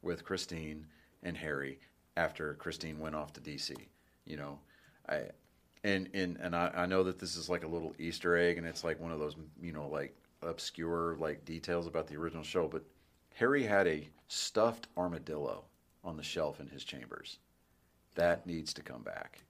with 0.04 0.24
Christine 0.24 0.86
and 1.24 1.38
Harry 1.38 1.80
after 2.18 2.54
Christine 2.56 3.00
went 3.00 3.16
off 3.16 3.34
to 3.34 3.42
DC. 3.42 3.76
You 4.26 4.38
know, 4.38 4.60
I 5.10 5.24
and 5.84 6.10
and 6.14 6.38
and 6.38 6.56
I, 6.56 6.72
I 6.76 6.86
know 6.86 7.04
that 7.04 7.20
this 7.20 7.36
is 7.36 7.50
like 7.50 7.64
a 7.64 7.68
little 7.68 7.96
Easter 7.98 8.38
egg, 8.38 8.58
and 8.58 8.68
it's 8.68 8.84
like 8.84 9.00
one 9.00 9.12
of 9.12 9.20
those 9.20 9.36
you 9.62 9.72
know 9.72 9.88
like 9.88 10.16
obscure 10.42 11.16
like 11.20 11.46
details 11.46 11.88
about 11.88 12.08
the 12.08 12.18
original 12.18 12.44
show. 12.44 12.68
But 12.68 12.84
Harry 13.36 13.64
had 13.64 13.88
a 13.88 14.08
stuffed 14.28 14.88
armadillo 14.98 15.64
on 16.04 16.18
the 16.18 16.24
shelf 16.24 16.60
in 16.60 16.68
his 16.68 16.84
chambers. 16.84 17.40
That 18.16 18.46
needs 18.46 18.74
to 18.74 18.84
come 18.84 19.02
back. 19.02 19.44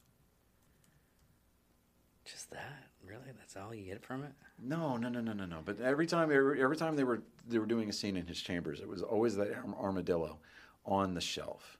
Just 2.25 2.49
that? 2.51 2.92
Really? 3.13 3.33
That's 3.37 3.55
all 3.55 3.73
you 3.73 3.85
get 3.85 4.03
from 4.03 4.23
it? 4.23 4.31
No, 4.61 4.97
no, 4.97 5.09
no, 5.09 5.21
no, 5.21 5.33
no, 5.33 5.45
no. 5.45 5.59
But 5.63 5.79
every 5.81 6.07
time, 6.07 6.31
every, 6.31 6.61
every 6.61 6.77
time 6.77 6.95
they 6.95 7.03
were 7.03 7.21
they 7.47 7.59
were 7.59 7.65
doing 7.65 7.89
a 7.89 7.93
scene 7.93 8.17
in 8.17 8.25
his 8.27 8.41
chambers, 8.41 8.79
it 8.79 8.87
was 8.87 9.01
always 9.01 9.35
that 9.35 9.53
armadillo 9.79 10.39
on 10.85 11.13
the 11.13 11.21
shelf. 11.21 11.77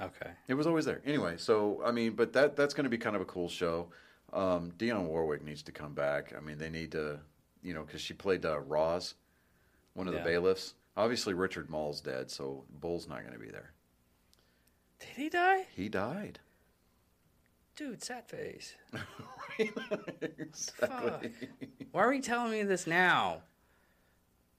Okay. 0.00 0.30
It 0.46 0.54
was 0.54 0.66
always 0.66 0.84
there. 0.84 1.00
Anyway, 1.04 1.36
so 1.36 1.82
I 1.84 1.90
mean, 1.90 2.12
but 2.12 2.32
that 2.32 2.56
that's 2.56 2.74
going 2.74 2.84
to 2.84 2.90
be 2.90 2.98
kind 2.98 3.16
of 3.16 3.22
a 3.22 3.26
cool 3.26 3.48
show. 3.48 3.88
Um, 4.32 4.72
Dionne 4.78 5.06
Warwick 5.06 5.42
needs 5.44 5.62
to 5.64 5.72
come 5.72 5.94
back. 5.94 6.32
I 6.36 6.40
mean, 6.40 6.58
they 6.58 6.70
need 6.70 6.92
to, 6.92 7.18
you 7.62 7.74
know, 7.74 7.82
because 7.82 8.00
she 8.00 8.14
played 8.14 8.44
uh, 8.44 8.60
Roz, 8.60 9.14
one 9.94 10.06
of 10.06 10.14
Yeah. 10.14 10.20
the 10.20 10.24
bailiffs. 10.28 10.74
Obviously, 10.96 11.32
Richard 11.34 11.70
Moll's 11.70 12.00
dead, 12.00 12.30
so 12.30 12.64
Bull's 12.80 13.08
not 13.08 13.20
going 13.20 13.32
to 13.32 13.38
be 13.38 13.50
there. 13.50 13.72
Did 15.00 15.08
he 15.16 15.28
die? 15.28 15.66
He 15.74 15.88
died. 15.88 16.40
Dude, 17.78 18.02
sad 18.02 18.26
face. 18.26 18.74
exactly. 20.36 21.30
Why 21.92 22.02
are 22.02 22.12
you 22.12 22.20
telling 22.20 22.50
me 22.50 22.64
this 22.64 22.88
now? 22.88 23.42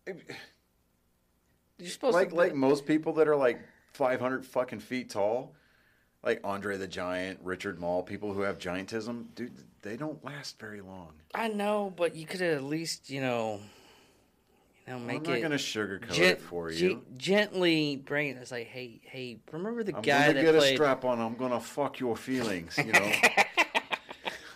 You're 0.08 1.90
supposed 1.90 2.14
like 2.14 2.30
to 2.30 2.36
like 2.36 2.56
most 2.56 2.86
people 2.86 3.12
that 3.14 3.28
are 3.28 3.36
like 3.36 3.60
500 3.92 4.46
fucking 4.46 4.80
feet 4.80 5.10
tall, 5.10 5.54
like 6.24 6.40
Andre 6.46 6.78
the 6.78 6.88
Giant, 6.88 7.42
Richard 7.44 7.78
Moll, 7.78 8.04
people 8.04 8.32
who 8.32 8.40
have 8.40 8.58
giantism, 8.58 9.26
dude, 9.36 9.52
they 9.82 9.98
don't 9.98 10.24
last 10.24 10.58
very 10.58 10.80
long. 10.80 11.12
I 11.36 11.50
know, 11.50 11.94
but 11.98 12.16
you 12.16 12.26
could 12.26 12.42
at 12.42 12.64
least, 12.64 13.10
you 13.10 13.20
know, 13.20 13.60
you 14.90 14.96
know, 14.96 15.02
I'm 15.02 15.08
make 15.08 15.24
not 15.28 15.38
it 15.38 15.42
gonna 15.42 15.56
sugarcoat 15.56 16.12
gen- 16.12 16.26
it 16.32 16.42
for 16.42 16.72
you. 16.72 17.04
gently 17.18 17.98
bring 17.98 18.30
it. 18.30 18.38
It's 18.38 18.52
like, 18.52 18.68
hey, 18.68 19.00
hey, 19.04 19.40
remember 19.52 19.84
the 19.84 19.96
I'm 19.96 20.02
guy 20.02 20.28
gonna 20.28 20.34
that 20.34 20.42
get 20.44 20.56
played? 20.56 20.74
a 20.74 20.76
strap 20.76 21.06
on. 21.06 21.20
I'm 21.20 21.36
gonna 21.36 21.60
fuck 21.60 22.00
your 22.00 22.16
feelings. 22.18 22.78
You 22.78 22.92
know. 22.94 23.12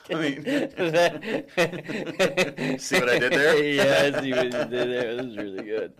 I 0.09 0.15
mean, 0.15 0.43
see 2.79 2.99
what 2.99 3.09
I 3.09 3.19
did 3.19 3.31
there? 3.31 3.63
yeah, 3.63 4.11
I 4.17 4.21
see 4.21 4.31
what 4.31 4.43
you 4.43 4.49
did 4.51 4.69
there. 4.71 5.15
That 5.15 5.25
was 5.25 5.37
really 5.37 5.63
good. 5.63 5.93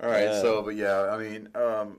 All 0.00 0.08
right. 0.08 0.28
Uh, 0.28 0.40
so, 0.42 0.62
but 0.62 0.76
yeah, 0.76 1.10
I 1.10 1.18
mean, 1.18 1.48
um, 1.56 1.98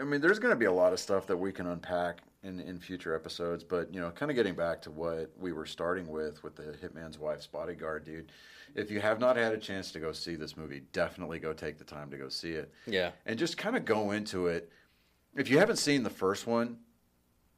I 0.00 0.04
mean, 0.04 0.20
there's 0.20 0.40
going 0.40 0.50
to 0.50 0.56
be 0.56 0.64
a 0.64 0.72
lot 0.72 0.92
of 0.92 0.98
stuff 0.98 1.28
that 1.28 1.36
we 1.36 1.52
can 1.52 1.68
unpack 1.68 2.22
in 2.42 2.60
in 2.60 2.78
future 2.78 3.14
episodes. 3.14 3.64
But 3.64 3.92
you 3.92 4.00
know, 4.00 4.10
kind 4.10 4.30
of 4.30 4.36
getting 4.36 4.54
back 4.54 4.82
to 4.82 4.90
what 4.90 5.30
we 5.38 5.52
were 5.52 5.66
starting 5.66 6.06
with 6.08 6.42
with 6.42 6.56
the 6.56 6.74
Hitman's 6.82 7.18
Wife's 7.18 7.46
Bodyguard, 7.46 8.04
dude. 8.04 8.30
If 8.74 8.90
you 8.90 9.00
have 9.00 9.18
not 9.18 9.36
had 9.36 9.52
a 9.52 9.58
chance 9.58 9.92
to 9.92 9.98
go 10.00 10.12
see 10.12 10.36
this 10.36 10.56
movie, 10.56 10.82
definitely 10.92 11.38
go 11.38 11.52
take 11.52 11.78
the 11.78 11.84
time 11.84 12.10
to 12.10 12.18
go 12.18 12.28
see 12.28 12.52
it 12.52 12.70
Yeah, 12.86 13.12
and 13.24 13.38
just 13.38 13.56
kind 13.56 13.76
of 13.76 13.84
go 13.84 14.10
into 14.10 14.46
it. 14.48 14.70
If 15.34 15.48
you 15.50 15.58
haven't 15.58 15.76
seen 15.76 16.02
the 16.02 16.10
first 16.10 16.46
one, 16.46 16.78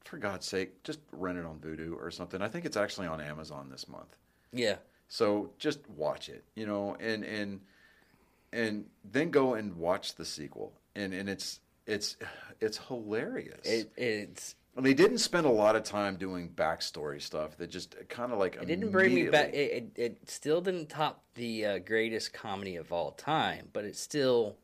for 0.05 0.17
God's 0.17 0.45
sake, 0.47 0.83
just 0.83 0.99
rent 1.11 1.37
it 1.37 1.45
on 1.45 1.59
Vudu 1.59 1.95
or 1.97 2.11
something. 2.11 2.41
I 2.41 2.47
think 2.47 2.65
it's 2.65 2.77
actually 2.77 3.07
on 3.07 3.21
Amazon 3.21 3.69
this 3.69 3.87
month. 3.87 4.15
yeah, 4.51 4.77
So 5.09 5.51
just 5.59 5.79
watch 5.89 6.29
it, 6.29 6.43
you 6.55 6.65
know, 6.65 6.95
and 6.99 7.23
and 7.23 7.61
and 8.53 8.85
then 9.03 9.31
go 9.31 9.53
and 9.53 9.75
watch 9.75 10.15
the 10.15 10.25
sequel. 10.25 10.73
And 10.95 11.13
and 11.13 11.29
it's 11.29 11.59
it's 11.85 12.17
it's 12.59 12.77
hilarious. 12.87 13.59
it, 13.65 13.91
it's 13.97 14.55
and 14.75 14.85
they 14.85 14.93
didn't 14.93 15.17
spend 15.19 15.45
a 15.45 15.51
lot 15.51 15.75
of 15.75 15.83
time 15.83 16.15
doing 16.15 16.49
backstory 16.49 17.21
stuff. 17.21 17.57
They 17.57 17.67
just 17.67 17.95
kind 18.09 18.31
of 18.31 18.39
like 18.39 18.55
it 18.55 18.65
didn't 18.65 18.91
bring 18.91 19.13
me 19.13 19.29
back. 19.29 19.53
It, 19.53 19.91
it, 19.95 20.01
it 20.01 20.29
still 20.29 20.61
didn't 20.61 20.89
top 20.89 21.23
the 21.35 21.65
uh, 21.65 21.79
greatest 21.79 22.33
comedy 22.33 22.75
of 22.77 22.91
all 22.91 23.11
time, 23.11 23.69
but 23.73 23.83
it 23.85 23.95
still 23.95 24.55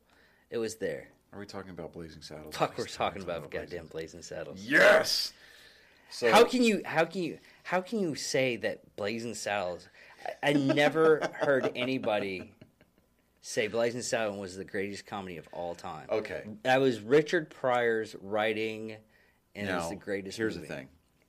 it 0.50 0.58
was 0.58 0.76
there. 0.76 1.10
Are 1.34 1.40
we 1.40 1.46
talking 1.46 1.72
about 1.72 1.94
Blazing 1.94 2.22
Saddles? 2.22 2.56
Fuck, 2.56 2.78
we're 2.78 2.86
talking 2.86 3.22
about 3.22 3.50
Blazing- 3.52 3.70
goddamn 3.70 3.88
Blazing 3.88 4.22
Saddles. 4.22 4.62
Yes. 4.62 5.34
So 6.10 6.32
How 6.32 6.46
can 6.46 6.64
you? 6.64 6.82
How 6.86 7.04
can 7.04 7.22
you? 7.24 7.40
How 7.64 7.82
can 7.82 8.00
you 8.00 8.16
say 8.16 8.56
that 8.58 8.96
Blazing 8.96 9.36
Saddles? 9.36 9.90
I, 10.42 10.52
I 10.52 10.54
never 10.54 11.30
heard 11.34 11.70
anybody 11.76 12.54
say 13.42 13.68
Blazing 13.68 14.02
Saddles 14.02 14.38
was 14.38 14.56
the 14.56 14.64
greatest 14.64 15.06
comedy 15.06 15.38
of 15.38 15.48
all 15.52 15.76
time. 15.76 16.08
Okay. 16.10 16.44
That 16.64 16.80
was 16.80 17.02
Richard 17.02 17.50
Pryor's 17.50 18.16
writing, 18.22 18.96
and 19.58 19.68
Now, 19.68 19.90
the 19.90 19.96
greatest. 19.96 20.38
Here's 20.38 20.56
movie. 20.56 20.68
the 20.68 20.74
thing. 20.76 20.88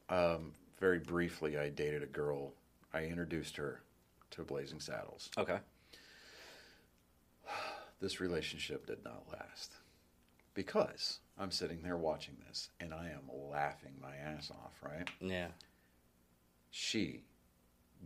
um, 0.09 0.53
very 0.79 0.99
briefly, 1.01 1.59
I 1.59 1.71
dated 1.71 2.03
a 2.03 2.07
girl. 2.07 2.53
I 2.95 3.03
introduced 3.05 3.57
her 3.57 3.81
to 4.33 4.43
Blazing 4.45 4.81
Saddles. 4.81 5.31
Okay. 5.37 5.59
This 8.01 8.21
relationship 8.21 8.87
did 8.87 9.03
not 9.05 9.25
last 9.33 9.73
because 10.55 11.19
I'm 11.37 11.51
sitting 11.51 11.83
there 11.83 11.97
watching 11.97 12.37
this 12.47 12.69
and 12.79 12.95
I 12.95 13.07
am 13.07 13.29
laughing 13.51 13.95
my 14.01 14.15
ass 14.15 14.53
off, 14.53 14.79
right? 14.85 15.09
Yeah. 15.21 15.49
She 16.71 17.23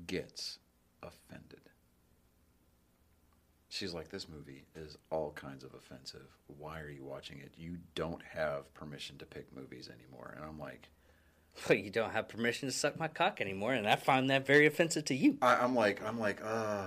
gets 0.07 0.61
offended. 1.03 1.61
She's 3.73 3.95
like, 3.95 4.11
This 4.11 4.29
movie 4.29 4.67
is 4.77 4.99
all 5.11 5.33
kinds 5.33 5.65
of 5.65 5.73
offensive. 5.73 6.27
Why 6.59 6.81
are 6.81 6.91
you 6.91 7.05
watching 7.05 7.39
it? 7.39 7.55
You 7.57 7.79
don't 7.95 8.21
have 8.35 8.73
permission 8.75 9.17
to 9.17 9.25
pick 9.25 9.47
movies 9.57 9.89
anymore. 9.89 10.35
And 10.37 10.45
I'm 10.45 10.59
like, 10.59 10.91
you 11.71 11.89
don't 11.91 12.13
have 12.13 12.29
permission 12.29 12.69
to 12.69 12.73
suck 12.75 12.99
my 12.99 13.09
cock 13.09 13.41
anymore, 13.41 13.73
and 13.73 13.89
I 13.89 13.97
find 13.97 14.29
that 14.29 14.47
very 14.47 14.67
offensive 14.67 15.07
to 15.07 15.15
you. 15.15 15.39
I, 15.41 15.57
I'm 15.57 15.75
like, 15.75 16.05
I'm 16.07 16.21
like, 16.21 16.43
uh, 16.45 16.85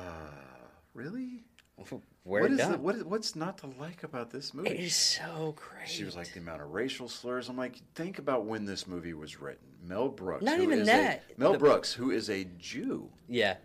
really? 0.93 1.43
Where 2.23 2.43
what 2.43 2.51
is 2.51 2.57
done? 2.59 2.73
it? 2.73 2.79
What 2.79 2.95
is, 2.95 3.03
what's 3.03 3.35
not 3.35 3.57
to 3.59 3.67
like 3.79 4.03
about 4.03 4.29
this 4.29 4.53
movie? 4.53 4.69
It 4.69 4.79
is 4.79 4.95
so 4.95 5.55
great. 5.55 5.87
She 5.89 6.03
was 6.03 6.15
like 6.15 6.33
the 6.33 6.39
amount 6.39 6.61
of 6.61 6.71
racial 6.71 7.07
slurs. 7.07 7.49
I'm 7.49 7.57
like, 7.57 7.77
think 7.95 8.17
about 8.19 8.45
when 8.45 8.65
this 8.65 8.85
movie 8.87 9.13
was 9.13 9.39
written. 9.39 9.65
Mel 9.83 10.09
Brooks, 10.09 10.43
Not 10.43 10.59
even 10.59 10.83
that. 10.85 11.23
A, 11.35 11.39
Mel 11.39 11.53
The- 11.53 11.59
Brooks, 11.59 11.93
who 11.93 12.11
is 12.11 12.29
a 12.29 12.43
Jew. 12.59 13.09
yeah. 13.27 13.55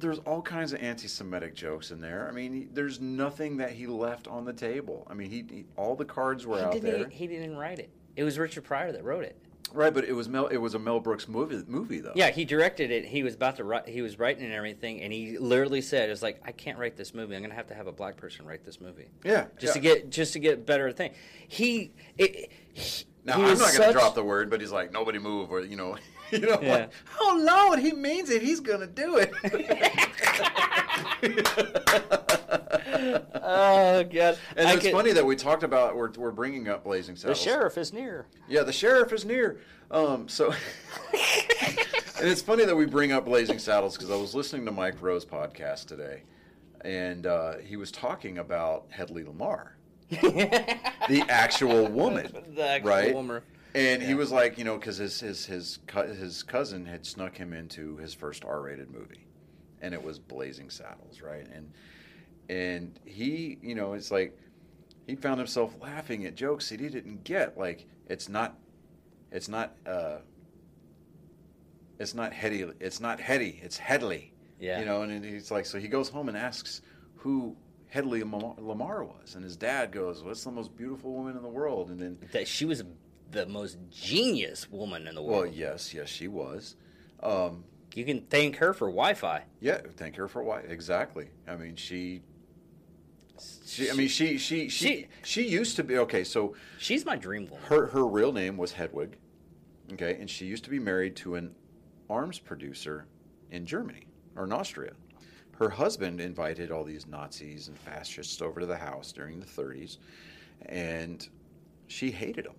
There's 0.00 0.18
all 0.20 0.42
kinds 0.42 0.72
of 0.72 0.82
anti-Semitic 0.82 1.54
jokes 1.54 1.90
in 1.90 2.00
there. 2.00 2.28
I 2.28 2.32
mean, 2.32 2.52
he, 2.52 2.68
there's 2.72 3.00
nothing 3.00 3.56
that 3.58 3.72
he 3.72 3.86
left 3.86 4.28
on 4.28 4.44
the 4.44 4.52
table. 4.52 5.06
I 5.10 5.14
mean, 5.14 5.30
he, 5.30 5.44
he 5.50 5.64
all 5.76 5.96
the 5.96 6.04
cards 6.04 6.46
were 6.46 6.58
He 6.58 6.64
out 6.64 6.80
there, 6.80 7.08
he 7.08 7.26
didn't 7.26 7.56
write 7.56 7.78
it. 7.78 7.90
It 8.16 8.24
was 8.24 8.38
Richard 8.38 8.64
Pryor 8.64 8.92
that 8.92 9.04
wrote 9.04 9.24
it. 9.24 9.36
right? 9.74 9.92
But 9.92 10.04
it 10.04 10.12
was 10.12 10.28
Mel. 10.28 10.46
It 10.46 10.56
was 10.56 10.74
a 10.74 10.78
Mel 10.78 11.00
Brooks 11.00 11.28
movie, 11.28 11.62
movie 11.66 12.00
though. 12.00 12.12
Yeah, 12.14 12.30
he 12.30 12.44
directed 12.44 12.90
it. 12.90 13.04
He 13.04 13.22
was 13.22 13.34
about 13.34 13.56
to 13.56 13.64
write. 13.64 13.88
He 13.88 14.02
was 14.02 14.18
writing 14.18 14.44
and 14.44 14.52
everything, 14.52 15.02
and 15.02 15.12
he 15.12 15.36
literally 15.38 15.80
said, 15.80 16.10
"It's 16.10 16.22
like 16.22 16.40
I 16.44 16.52
can't 16.52 16.78
write 16.78 16.96
this 16.96 17.14
movie. 17.14 17.34
I'm 17.34 17.42
gonna 17.42 17.54
have 17.54 17.66
to 17.68 17.74
have 17.74 17.86
a 17.86 17.92
black 17.92 18.16
person 18.16 18.46
write 18.46 18.64
this 18.64 18.80
movie 18.80 19.08
yeah. 19.24 19.46
just 19.58 19.70
yeah. 19.70 19.72
to 19.72 19.80
get 19.80 20.10
just 20.10 20.32
to 20.34 20.38
get 20.38 20.64
better 20.64 20.92
thing." 20.92 21.12
He, 21.48 21.92
it, 22.16 22.50
he 22.72 23.04
Now 23.24 23.34
I'm 23.34 23.58
not 23.58 23.74
going 23.74 23.88
to 23.88 23.92
drop 23.92 24.14
the 24.14 24.24
word, 24.24 24.50
but 24.50 24.60
he's 24.60 24.72
like, 24.72 24.92
nobody 24.92 25.18
move, 25.18 25.50
or 25.50 25.60
you 25.60 25.76
know, 25.76 25.96
you 26.32 26.38
know, 26.40 26.58
Yeah. 26.62 26.72
like, 26.74 26.90
oh 27.20 27.38
Lord, 27.42 27.78
he 27.80 27.92
means 27.92 28.30
it. 28.30 28.40
He's 28.42 28.60
going 28.60 28.80
to 28.80 28.86
do 28.86 29.18
it. 29.18 29.32
Oh 33.46 34.02
god! 34.04 34.38
And 34.56 34.68
I 34.68 34.74
it's 34.74 34.82
could- 34.82 34.92
funny 34.92 35.12
that 35.12 35.24
we 35.24 35.36
talked 35.36 35.62
about 35.62 35.96
we're, 35.96 36.10
we're 36.12 36.30
bringing 36.30 36.68
up 36.68 36.84
Blazing 36.84 37.16
Saddles. 37.16 37.38
The 37.38 37.44
sheriff 37.50 37.78
is 37.78 37.92
near. 37.92 38.26
Yeah, 38.48 38.62
the 38.62 38.72
sheriff 38.72 39.12
is 39.12 39.24
near. 39.24 39.60
Um, 39.90 40.28
so, 40.28 40.50
and 40.52 42.26
it's 42.28 42.40
funny 42.42 42.64
that 42.64 42.74
we 42.74 42.86
bring 42.86 43.12
up 43.12 43.26
Blazing 43.26 43.58
Saddles 43.58 43.96
because 43.96 44.10
I 44.10 44.16
was 44.16 44.34
listening 44.34 44.64
to 44.66 44.72
Mike 44.72 45.00
Rowe's 45.02 45.24
podcast 45.26 45.86
today, 45.86 46.22
and 46.82 47.26
uh, 47.26 47.58
he 47.58 47.76
was 47.76 47.92
talking 47.92 48.38
about 48.38 48.86
Hedley 48.90 49.24
Lamarr, 49.24 49.68
the 50.10 51.24
actual 51.28 51.86
woman, 51.88 52.32
The 52.54 52.66
actual 52.66 52.90
right? 52.90 53.14
woman. 53.14 53.42
And 53.74 54.02
he 54.02 54.14
was 54.14 54.30
like, 54.30 54.56
you 54.56 54.64
know, 54.64 54.76
because 54.76 54.98
his 54.98 55.18
his 55.20 55.46
his 55.46 55.78
his 55.92 56.42
cousin 56.42 56.86
had 56.86 57.04
snuck 57.04 57.36
him 57.36 57.52
into 57.52 57.96
his 57.96 58.14
first 58.14 58.44
R-rated 58.44 58.90
movie, 58.90 59.26
and 59.80 59.92
it 59.92 60.02
was 60.02 60.18
Blazing 60.18 60.70
Saddles, 60.70 61.20
right? 61.20 61.46
And 61.52 61.72
and 62.48 63.00
he, 63.04 63.58
you 63.62 63.74
know, 63.74 63.94
it's 63.94 64.10
like 64.10 64.38
he 65.06 65.16
found 65.16 65.38
himself 65.38 65.74
laughing 65.80 66.24
at 66.24 66.36
jokes 66.36 66.68
that 66.70 66.78
he 66.78 66.88
didn't 66.88 67.24
get. 67.24 67.58
Like 67.58 67.86
it's 68.08 68.28
not, 68.28 68.56
it's 69.32 69.48
not, 69.48 69.74
uh, 69.86 70.18
it's 71.98 72.14
not 72.14 72.32
heady. 72.32 72.64
It's 72.80 73.00
not 73.00 73.18
heady. 73.20 73.60
It's 73.62 73.76
Headley. 73.76 74.32
Yeah. 74.60 74.78
You 74.78 74.84
know, 74.84 75.02
and 75.02 75.24
he's 75.24 75.50
like, 75.50 75.66
so 75.66 75.78
he 75.78 75.88
goes 75.88 76.08
home 76.08 76.28
and 76.28 76.36
asks 76.36 76.80
who 77.16 77.56
Headley 77.88 78.22
Lamarr 78.22 79.06
was, 79.06 79.34
and 79.34 79.42
his 79.42 79.56
dad 79.56 79.92
goes, 79.92 80.22
"What's 80.22 80.44
the 80.44 80.50
most 80.50 80.76
beautiful 80.76 81.12
woman 81.12 81.36
in 81.36 81.42
the 81.42 81.48
world?" 81.48 81.90
And 81.90 81.98
then 81.98 82.18
That 82.32 82.46
she 82.46 82.64
was 82.64 82.84
the 83.34 83.46
most 83.46 83.76
genius 83.90 84.70
woman 84.70 85.06
in 85.06 85.14
the 85.14 85.22
world. 85.22 85.42
Well, 85.42 85.46
yes, 85.52 85.92
yes, 85.92 86.08
she 86.08 86.28
was. 86.28 86.76
Um, 87.22 87.64
You 87.94 88.04
can 88.04 88.22
thank 88.22 88.56
her 88.56 88.72
for 88.72 88.88
Wi-Fi. 88.88 89.42
yeah, 89.60 89.80
thank 89.96 90.16
her 90.16 90.28
for 90.28 90.42
why 90.42 90.60
exactly. 90.60 91.28
I 91.46 91.56
mean, 91.56 91.76
she, 91.76 92.22
she. 93.66 93.90
I 93.90 93.94
mean, 93.94 94.08
she, 94.08 94.38
she, 94.38 94.68
she, 94.68 94.68
She- 94.68 95.08
she 95.22 95.48
used 95.48 95.76
to 95.76 95.84
be 95.84 95.98
okay. 95.98 96.24
So 96.24 96.54
She's 96.78 97.04
my 97.04 97.16
dream 97.16 97.46
woman. 97.48 97.64
her 97.66 97.86
her 97.88 98.06
real 98.06 98.32
name 98.32 98.56
was 98.56 98.72
Hedwig, 98.72 99.16
okay, 99.92 100.16
and 100.20 100.28
she 100.30 100.46
used 100.46 100.64
to 100.64 100.70
be 100.70 100.78
married 100.78 101.16
to 101.16 101.34
an 101.36 101.54
arms 102.08 102.38
producer 102.38 103.06
in 103.50 103.66
Germany 103.66 104.06
or 104.36 104.44
in 104.44 104.52
Austria. 104.52 104.92
Her 105.58 105.68
husband 105.70 106.20
invited 106.20 106.72
all 106.72 106.82
these 106.84 107.06
Nazis 107.06 107.68
and 107.68 107.78
fascists 107.78 108.42
over 108.42 108.58
to 108.60 108.66
the 108.66 108.76
house 108.76 109.12
during 109.12 109.38
the 109.38 109.46
30s, 109.46 109.98
and 110.66 111.28
she 111.86 112.10
hated 112.10 112.46
them, 112.46 112.54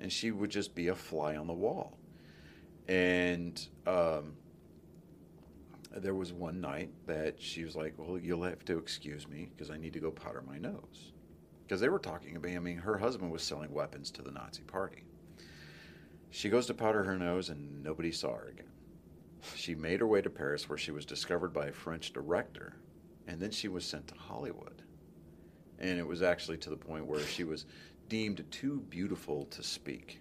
and 0.00 0.12
she 0.12 0.30
would 0.30 0.50
just 0.50 0.74
be 0.74 0.88
a 0.88 0.94
fly 0.94 1.36
on 1.36 1.46
the 1.46 1.52
wall. 1.52 1.98
And 2.88 3.64
um, 3.86 4.34
there 5.96 6.14
was 6.14 6.32
one 6.32 6.60
night 6.60 6.90
that 7.06 7.40
she 7.40 7.64
was 7.64 7.76
like, 7.76 7.94
"Well, 7.96 8.18
you'll 8.18 8.42
have 8.42 8.64
to 8.66 8.78
excuse 8.78 9.28
me 9.28 9.50
because 9.54 9.70
I 9.70 9.76
need 9.76 9.92
to 9.92 10.00
go 10.00 10.10
powder 10.10 10.42
my 10.46 10.58
nose." 10.58 11.12
Because 11.62 11.80
they 11.80 11.88
were 11.88 12.00
talking 12.00 12.34
about, 12.34 12.50
I 12.50 12.58
mean, 12.58 12.78
her 12.78 12.98
husband 12.98 13.30
was 13.30 13.42
selling 13.42 13.72
weapons 13.72 14.10
to 14.12 14.22
the 14.22 14.32
Nazi 14.32 14.62
party. 14.62 15.04
She 16.30 16.48
goes 16.48 16.66
to 16.66 16.74
powder 16.74 17.04
her 17.04 17.16
nose 17.16 17.48
and 17.48 17.84
nobody 17.84 18.10
saw 18.10 18.34
her 18.34 18.48
again. 18.48 18.66
She 19.54 19.76
made 19.76 20.00
her 20.00 20.06
way 20.06 20.20
to 20.20 20.30
Paris 20.30 20.68
where 20.68 20.78
she 20.78 20.90
was 20.90 21.06
discovered 21.06 21.52
by 21.52 21.66
a 21.66 21.72
French 21.72 22.12
director 22.12 22.74
and 23.28 23.40
then 23.40 23.52
she 23.52 23.68
was 23.68 23.84
sent 23.84 24.08
to 24.08 24.14
Hollywood. 24.16 24.82
And 25.78 25.98
it 25.98 26.06
was 26.06 26.22
actually 26.22 26.56
to 26.58 26.70
the 26.70 26.76
point 26.76 27.06
where 27.06 27.20
she 27.20 27.44
was 27.44 27.66
deemed 28.10 28.44
too 28.50 28.84
beautiful 28.90 29.46
to 29.46 29.62
speak. 29.62 30.20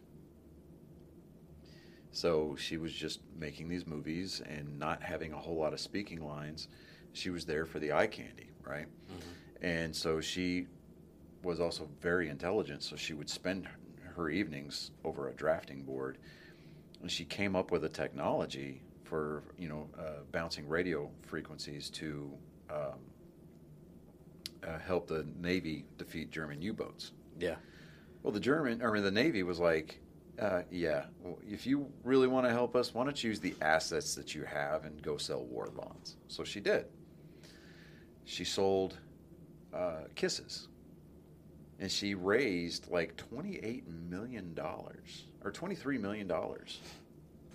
So 2.11 2.55
she 2.57 2.77
was 2.77 2.93
just 2.93 3.19
making 3.37 3.67
these 3.67 3.85
movies 3.85 4.41
and 4.47 4.79
not 4.79 5.03
having 5.03 5.33
a 5.33 5.37
whole 5.37 5.57
lot 5.57 5.73
of 5.73 5.79
speaking 5.79 6.25
lines. 6.25 6.69
She 7.13 7.31
was 7.31 7.45
there 7.45 7.65
for 7.65 7.79
the 7.79 7.91
eye 7.91 8.07
candy, 8.07 8.51
right? 8.63 8.85
And 9.61 9.93
so 9.93 10.21
she 10.21 10.67
was 11.43 11.59
also 11.59 11.89
very 11.99 12.29
intelligent, 12.29 12.83
so 12.83 12.95
she 12.95 13.13
would 13.13 13.29
spend 13.29 13.67
her 14.15 14.29
evenings 14.29 14.91
over 15.03 15.29
a 15.29 15.33
drafting 15.33 15.83
board. 15.83 16.17
And 17.01 17.09
she 17.09 17.25
came 17.25 17.55
up 17.55 17.71
with 17.71 17.83
a 17.85 17.89
technology 17.89 18.81
for, 19.03 19.43
you 19.57 19.67
know, 19.67 19.89
uh, 19.97 20.21
bouncing 20.31 20.67
radio 20.67 21.09
frequencies 21.23 21.89
to 21.91 22.31
um, 22.69 22.99
uh, 24.67 24.77
help 24.79 25.07
the 25.07 25.25
Navy 25.41 25.85
defeat 25.97 26.29
German 26.29 26.61
U-boats. 26.61 27.13
Yeah. 27.39 27.55
Well, 28.23 28.33
the 28.33 28.39
German, 28.39 28.81
I 28.83 28.91
mean, 28.91 29.03
the 29.03 29.11
Navy 29.11 29.43
was 29.43 29.59
like, 29.59 29.99
uh, 30.39 30.61
yeah, 30.71 31.05
if 31.49 31.65
you 31.65 31.91
really 32.03 32.27
want 32.27 32.45
to 32.45 32.51
help 32.51 32.75
us, 32.75 32.93
why 32.93 33.03
don't 33.03 33.21
you 33.23 33.29
use 33.29 33.39
the 33.39 33.55
assets 33.61 34.15
that 34.15 34.33
you 34.33 34.43
have 34.43 34.85
and 34.85 35.01
go 35.01 35.17
sell 35.17 35.43
war 35.43 35.69
bonds? 35.75 36.15
So 36.27 36.43
she 36.43 36.59
did. 36.59 36.85
She 38.25 38.45
sold 38.45 38.97
uh, 39.73 40.03
kisses. 40.15 40.67
And 41.79 41.89
she 41.91 42.13
raised 42.13 42.89
like 42.91 43.21
$28 43.31 43.83
million 44.09 44.57
or 44.57 45.51
$23 45.51 45.99
million 45.99 46.31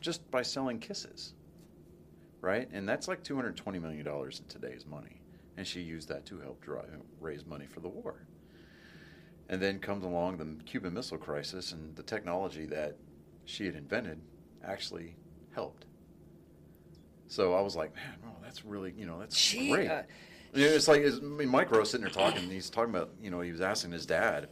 just 0.01 0.31
by 0.31 0.43
selling 0.43 0.79
kisses. 0.79 1.35
Right? 2.41 2.69
And 2.73 2.89
that's 2.89 3.09
like 3.09 3.23
$220 3.23 3.81
million 3.81 4.07
in 4.07 4.45
today's 4.49 4.87
money. 4.87 5.21
And 5.57 5.67
she 5.67 5.81
used 5.81 6.09
that 6.09 6.27
to 6.27 6.41
help 6.41 6.61
drive, 6.61 6.89
raise 7.21 7.47
money 7.47 7.67
for 7.67 7.81
the 7.81 7.89
war. 7.89 8.27
And 9.49 9.61
then 9.61 9.79
comes 9.79 10.05
along 10.05 10.39
the 10.39 10.65
Cuban 10.65 10.95
Missile 10.95 11.19
Crisis, 11.19 11.73
and 11.73 11.95
the 11.97 12.03
technology 12.03 12.65
that 12.67 12.97
she 13.45 13.67
had 13.67 13.75
invented 13.75 14.21
actually 14.65 15.17
helped. 15.55 15.85
So 17.29 17.55
I 17.55 17.61
was 17.61 17.77
like, 17.77 17.95
man, 17.95 18.15
oh, 18.27 18.37
that's 18.43 18.65
really, 18.65 18.95
you 18.97 19.05
know, 19.07 19.19
that's 19.19 19.37
She, 19.37 19.71
great. 19.71 19.89
uh, 19.91 20.03
Yeah, 20.55 20.69
it's 20.69 20.89
like 20.89 21.03
it's, 21.03 21.19
I 21.19 21.21
mean, 21.21 21.49
Mike 21.49 21.71
Rowe's 21.71 21.91
sitting 21.91 22.05
there 22.05 22.13
talking. 22.15 22.43
and 22.45 22.53
he's 22.53 22.71
talking 22.71 22.95
about, 22.95 23.11
you 23.21 23.31
know, 23.31 23.41
he 23.41 23.51
was 23.53 23.61
asking 23.61 23.93
his 23.93 24.07
dad 24.07 24.49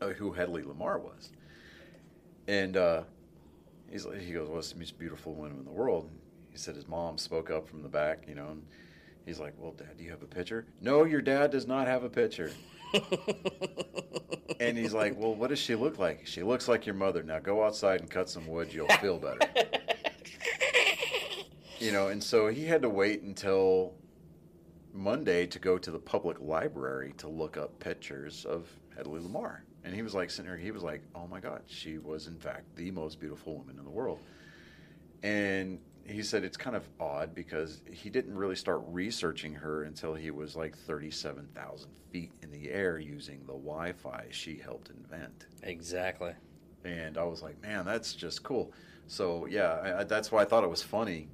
uh, 0.00 0.08
who 0.10 0.32
Hedley 0.32 0.62
Lamarr 0.62 1.00
was, 1.02 1.32
and 2.46 2.76
uh, 2.76 3.02
he's 3.90 4.06
like, 4.06 4.20
he 4.20 4.32
goes, 4.32 4.48
"What's 4.48 4.70
the 4.72 4.78
most 4.78 4.96
beautiful 4.98 5.34
woman 5.34 5.58
in 5.58 5.64
the 5.64 5.72
world?" 5.72 6.08
He 6.50 6.56
said 6.58 6.76
his 6.76 6.86
mom 6.86 7.18
spoke 7.18 7.50
up 7.50 7.68
from 7.68 7.82
the 7.82 7.88
back, 7.88 8.24
you 8.28 8.34
know, 8.36 8.48
and 8.50 8.62
he's 9.26 9.40
like, 9.40 9.54
"Well, 9.58 9.72
Dad, 9.72 9.96
do 9.98 10.04
you 10.04 10.10
have 10.10 10.22
a 10.22 10.26
picture?" 10.26 10.66
No, 10.80 11.02
your 11.04 11.20
dad 11.22 11.50
does 11.50 11.66
not 11.66 11.88
have 11.88 12.04
a 12.04 12.08
picture. 12.10 12.52
And 14.60 14.76
he's 14.76 14.92
like, 14.92 15.16
"Well, 15.16 15.34
what 15.34 15.50
does 15.50 15.60
she 15.60 15.76
look 15.76 15.98
like?" 15.98 16.26
She 16.26 16.42
looks 16.42 16.66
like 16.66 16.84
your 16.84 16.94
mother. 16.94 17.22
Now 17.22 17.38
go 17.38 17.64
outside 17.64 18.00
and 18.00 18.10
cut 18.10 18.28
some 18.28 18.46
wood. 18.46 18.72
You'll 18.72 18.88
feel 19.00 19.18
better. 19.18 19.38
you 21.78 21.92
know, 21.92 22.08
and 22.08 22.22
so 22.22 22.48
he 22.48 22.64
had 22.64 22.82
to 22.82 22.88
wait 22.88 23.22
until 23.22 23.94
Monday 24.92 25.46
to 25.46 25.58
go 25.58 25.78
to 25.78 25.90
the 25.90 25.98
public 25.98 26.40
library 26.40 27.14
to 27.18 27.28
look 27.28 27.56
up 27.56 27.78
pictures 27.78 28.44
of 28.44 28.68
Hedley 28.96 29.20
Lamarr. 29.20 29.60
And 29.84 29.94
he 29.94 30.02
was 30.02 30.14
like 30.14 30.28
sitting 30.28 30.50
there, 30.50 30.58
he 30.58 30.72
was 30.72 30.82
like, 30.82 31.02
oh 31.14 31.26
my 31.28 31.40
God, 31.40 31.62
she 31.66 31.98
was 31.98 32.26
in 32.26 32.36
fact 32.36 32.74
the 32.74 32.90
most 32.90 33.20
beautiful 33.20 33.56
woman 33.56 33.78
in 33.78 33.84
the 33.84 33.90
world. 33.90 34.18
And 35.22 35.78
he 36.10 36.22
said 36.22 36.44
it's 36.44 36.56
kind 36.56 36.76
of 36.76 36.88
odd 36.98 37.34
because 37.34 37.82
he 37.90 38.10
didn't 38.10 38.36
really 38.36 38.56
start 38.56 38.82
researching 38.86 39.54
her 39.54 39.84
until 39.84 40.14
he 40.14 40.30
was 40.30 40.56
like 40.56 40.76
37,000 40.76 41.90
feet 42.10 42.32
in 42.42 42.50
the 42.50 42.70
air 42.70 42.98
using 42.98 43.40
the 43.40 43.52
Wi 43.52 43.92
Fi 43.92 44.26
she 44.30 44.56
helped 44.56 44.90
invent. 44.90 45.46
Exactly. 45.62 46.32
And 46.84 47.18
I 47.18 47.24
was 47.24 47.42
like, 47.42 47.60
man, 47.60 47.84
that's 47.84 48.14
just 48.14 48.42
cool. 48.42 48.72
So, 49.06 49.46
yeah, 49.46 49.98
I, 50.00 50.04
that's 50.04 50.30
why 50.30 50.42
I 50.42 50.44
thought 50.44 50.64
it 50.64 50.70
was 50.70 50.82
funny 50.82 51.28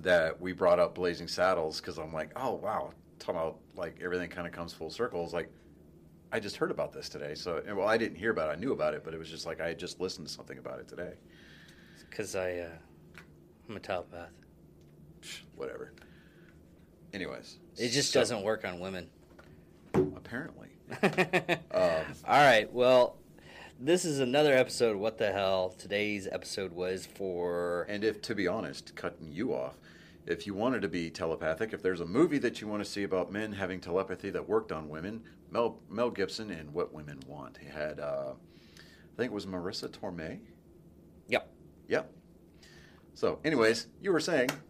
that 0.00 0.40
we 0.40 0.52
brought 0.52 0.78
up 0.78 0.94
Blazing 0.94 1.28
Saddles 1.28 1.80
because 1.80 1.98
I'm 1.98 2.12
like, 2.12 2.30
oh, 2.36 2.54
wow, 2.54 2.92
talking 3.18 3.40
about 3.40 3.58
like 3.74 4.00
everything 4.02 4.28
kind 4.30 4.46
of 4.46 4.52
comes 4.52 4.72
full 4.72 4.90
circle. 4.90 5.24
It's 5.24 5.32
like, 5.32 5.50
I 6.32 6.40
just 6.40 6.56
heard 6.56 6.70
about 6.70 6.92
this 6.92 7.08
today. 7.08 7.34
So, 7.34 7.62
well, 7.74 7.86
I 7.86 7.98
didn't 7.98 8.16
hear 8.16 8.30
about 8.30 8.48
it. 8.48 8.52
I 8.52 8.60
knew 8.60 8.72
about 8.72 8.94
it, 8.94 9.04
but 9.04 9.12
it 9.12 9.18
was 9.18 9.28
just 9.28 9.44
like 9.44 9.60
I 9.60 9.68
had 9.68 9.78
just 9.78 10.00
listened 10.00 10.26
to 10.26 10.32
something 10.32 10.58
about 10.58 10.78
it 10.78 10.88
today. 10.88 11.12
Because 12.08 12.34
I, 12.34 12.52
uh, 12.52 12.68
I'm 13.72 13.76
a 13.78 13.80
telepath. 13.80 14.28
Whatever. 15.56 15.94
Anyways, 17.14 17.58
It 17.78 17.88
just 17.88 18.12
so- 18.12 18.20
doesn't 18.20 18.42
work 18.42 18.66
on 18.66 18.80
women. 18.80 19.08
apparently. 19.94 20.68
Um, 21.72 22.04
All 22.26 22.42
right. 22.42 22.70
Well, 22.70 23.16
this 23.80 24.04
is 24.04 24.18
another 24.20 24.54
episode. 24.54 24.92
of 24.96 24.98
What 24.98 25.16
the 25.16 25.32
hell? 25.32 25.70
Today's 25.78 26.28
episode 26.30 26.72
was 26.74 27.06
for. 27.06 27.86
And 27.88 28.04
if, 28.04 28.20
to 28.22 28.34
be 28.34 28.46
honest, 28.46 28.94
cutting 28.94 29.32
you 29.32 29.54
off, 29.54 29.76
if 30.26 30.46
you 30.46 30.52
wanted 30.52 30.82
to 30.82 30.88
be 30.88 31.08
telepathic, 31.08 31.72
if 31.72 31.80
there's 31.82 32.00
a 32.02 32.06
movie 32.06 32.36
that 32.40 32.60
you 32.60 32.68
want 32.68 32.84
to 32.84 32.90
see 32.90 33.04
about 33.04 33.32
men 33.32 33.52
having 33.52 33.80
telepathy 33.80 34.28
that 34.30 34.46
worked 34.46 34.70
on 34.70 34.90
women, 34.90 35.22
Mel 35.50 35.80
Mel 35.88 36.10
Gibson 36.10 36.50
in 36.50 36.74
What 36.74 36.92
Women 36.92 37.20
Want. 37.26 37.56
He 37.56 37.68
had, 37.70 37.98
uh, 38.00 38.32
I 38.78 39.16
think 39.16 39.30
it 39.30 39.34
was 39.34 39.46
Marisa 39.46 39.88
Tomei. 39.88 40.40
Yep. 41.28 41.48
Yep. 41.88 42.12
So, 43.14 43.38
anyways, 43.44 43.86
you 44.00 44.12
were 44.12 44.20
saying. 44.20 44.50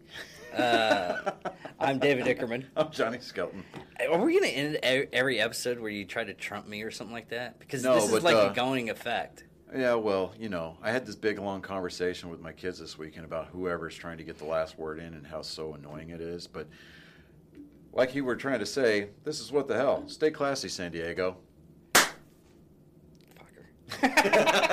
Uh, 0.53 1.31
I'm 1.79 1.97
David 1.97 2.25
Ickerman. 2.25 2.65
I'm 2.77 2.91
Johnny 2.91 3.17
Skelton. 3.19 3.63
Are 4.07 4.23
we 4.23 4.39
going 4.39 4.51
to 4.51 4.55
end 4.55 4.77
every 5.11 5.39
episode 5.39 5.79
where 5.79 5.89
you 5.89 6.05
try 6.05 6.23
to 6.23 6.35
trump 6.35 6.67
me 6.67 6.83
or 6.83 6.91
something 6.91 7.11
like 7.11 7.29
that? 7.29 7.57
Because 7.57 7.81
No, 7.81 7.95
this 7.95 8.03
is 8.03 8.11
but, 8.11 8.21
like 8.21 8.35
uh, 8.35 8.51
a 8.51 8.53
going 8.53 8.91
effect. 8.91 9.45
Yeah, 9.75 9.95
well, 9.95 10.31
you 10.39 10.49
know, 10.49 10.77
I 10.83 10.91
had 10.91 11.07
this 11.07 11.15
big 11.15 11.39
long 11.39 11.63
conversation 11.63 12.29
with 12.29 12.39
my 12.39 12.51
kids 12.51 12.77
this 12.77 12.99
weekend 12.99 13.25
about 13.25 13.47
whoever's 13.47 13.95
trying 13.95 14.19
to 14.19 14.23
get 14.23 14.37
the 14.37 14.45
last 14.45 14.77
word 14.77 14.99
in 14.99 15.15
and 15.15 15.25
how 15.25 15.41
so 15.41 15.73
annoying 15.73 16.11
it 16.11 16.21
is. 16.21 16.45
But 16.45 16.67
like 17.91 18.13
you 18.13 18.23
were 18.23 18.35
trying 18.35 18.59
to 18.59 18.67
say, 18.67 19.09
this 19.23 19.39
is 19.39 19.51
what 19.51 19.67
the 19.67 19.75
hell. 19.75 20.03
Stay 20.07 20.29
classy, 20.29 20.69
San 20.69 20.91
Diego. 20.91 21.37
Fucker. 21.95 22.13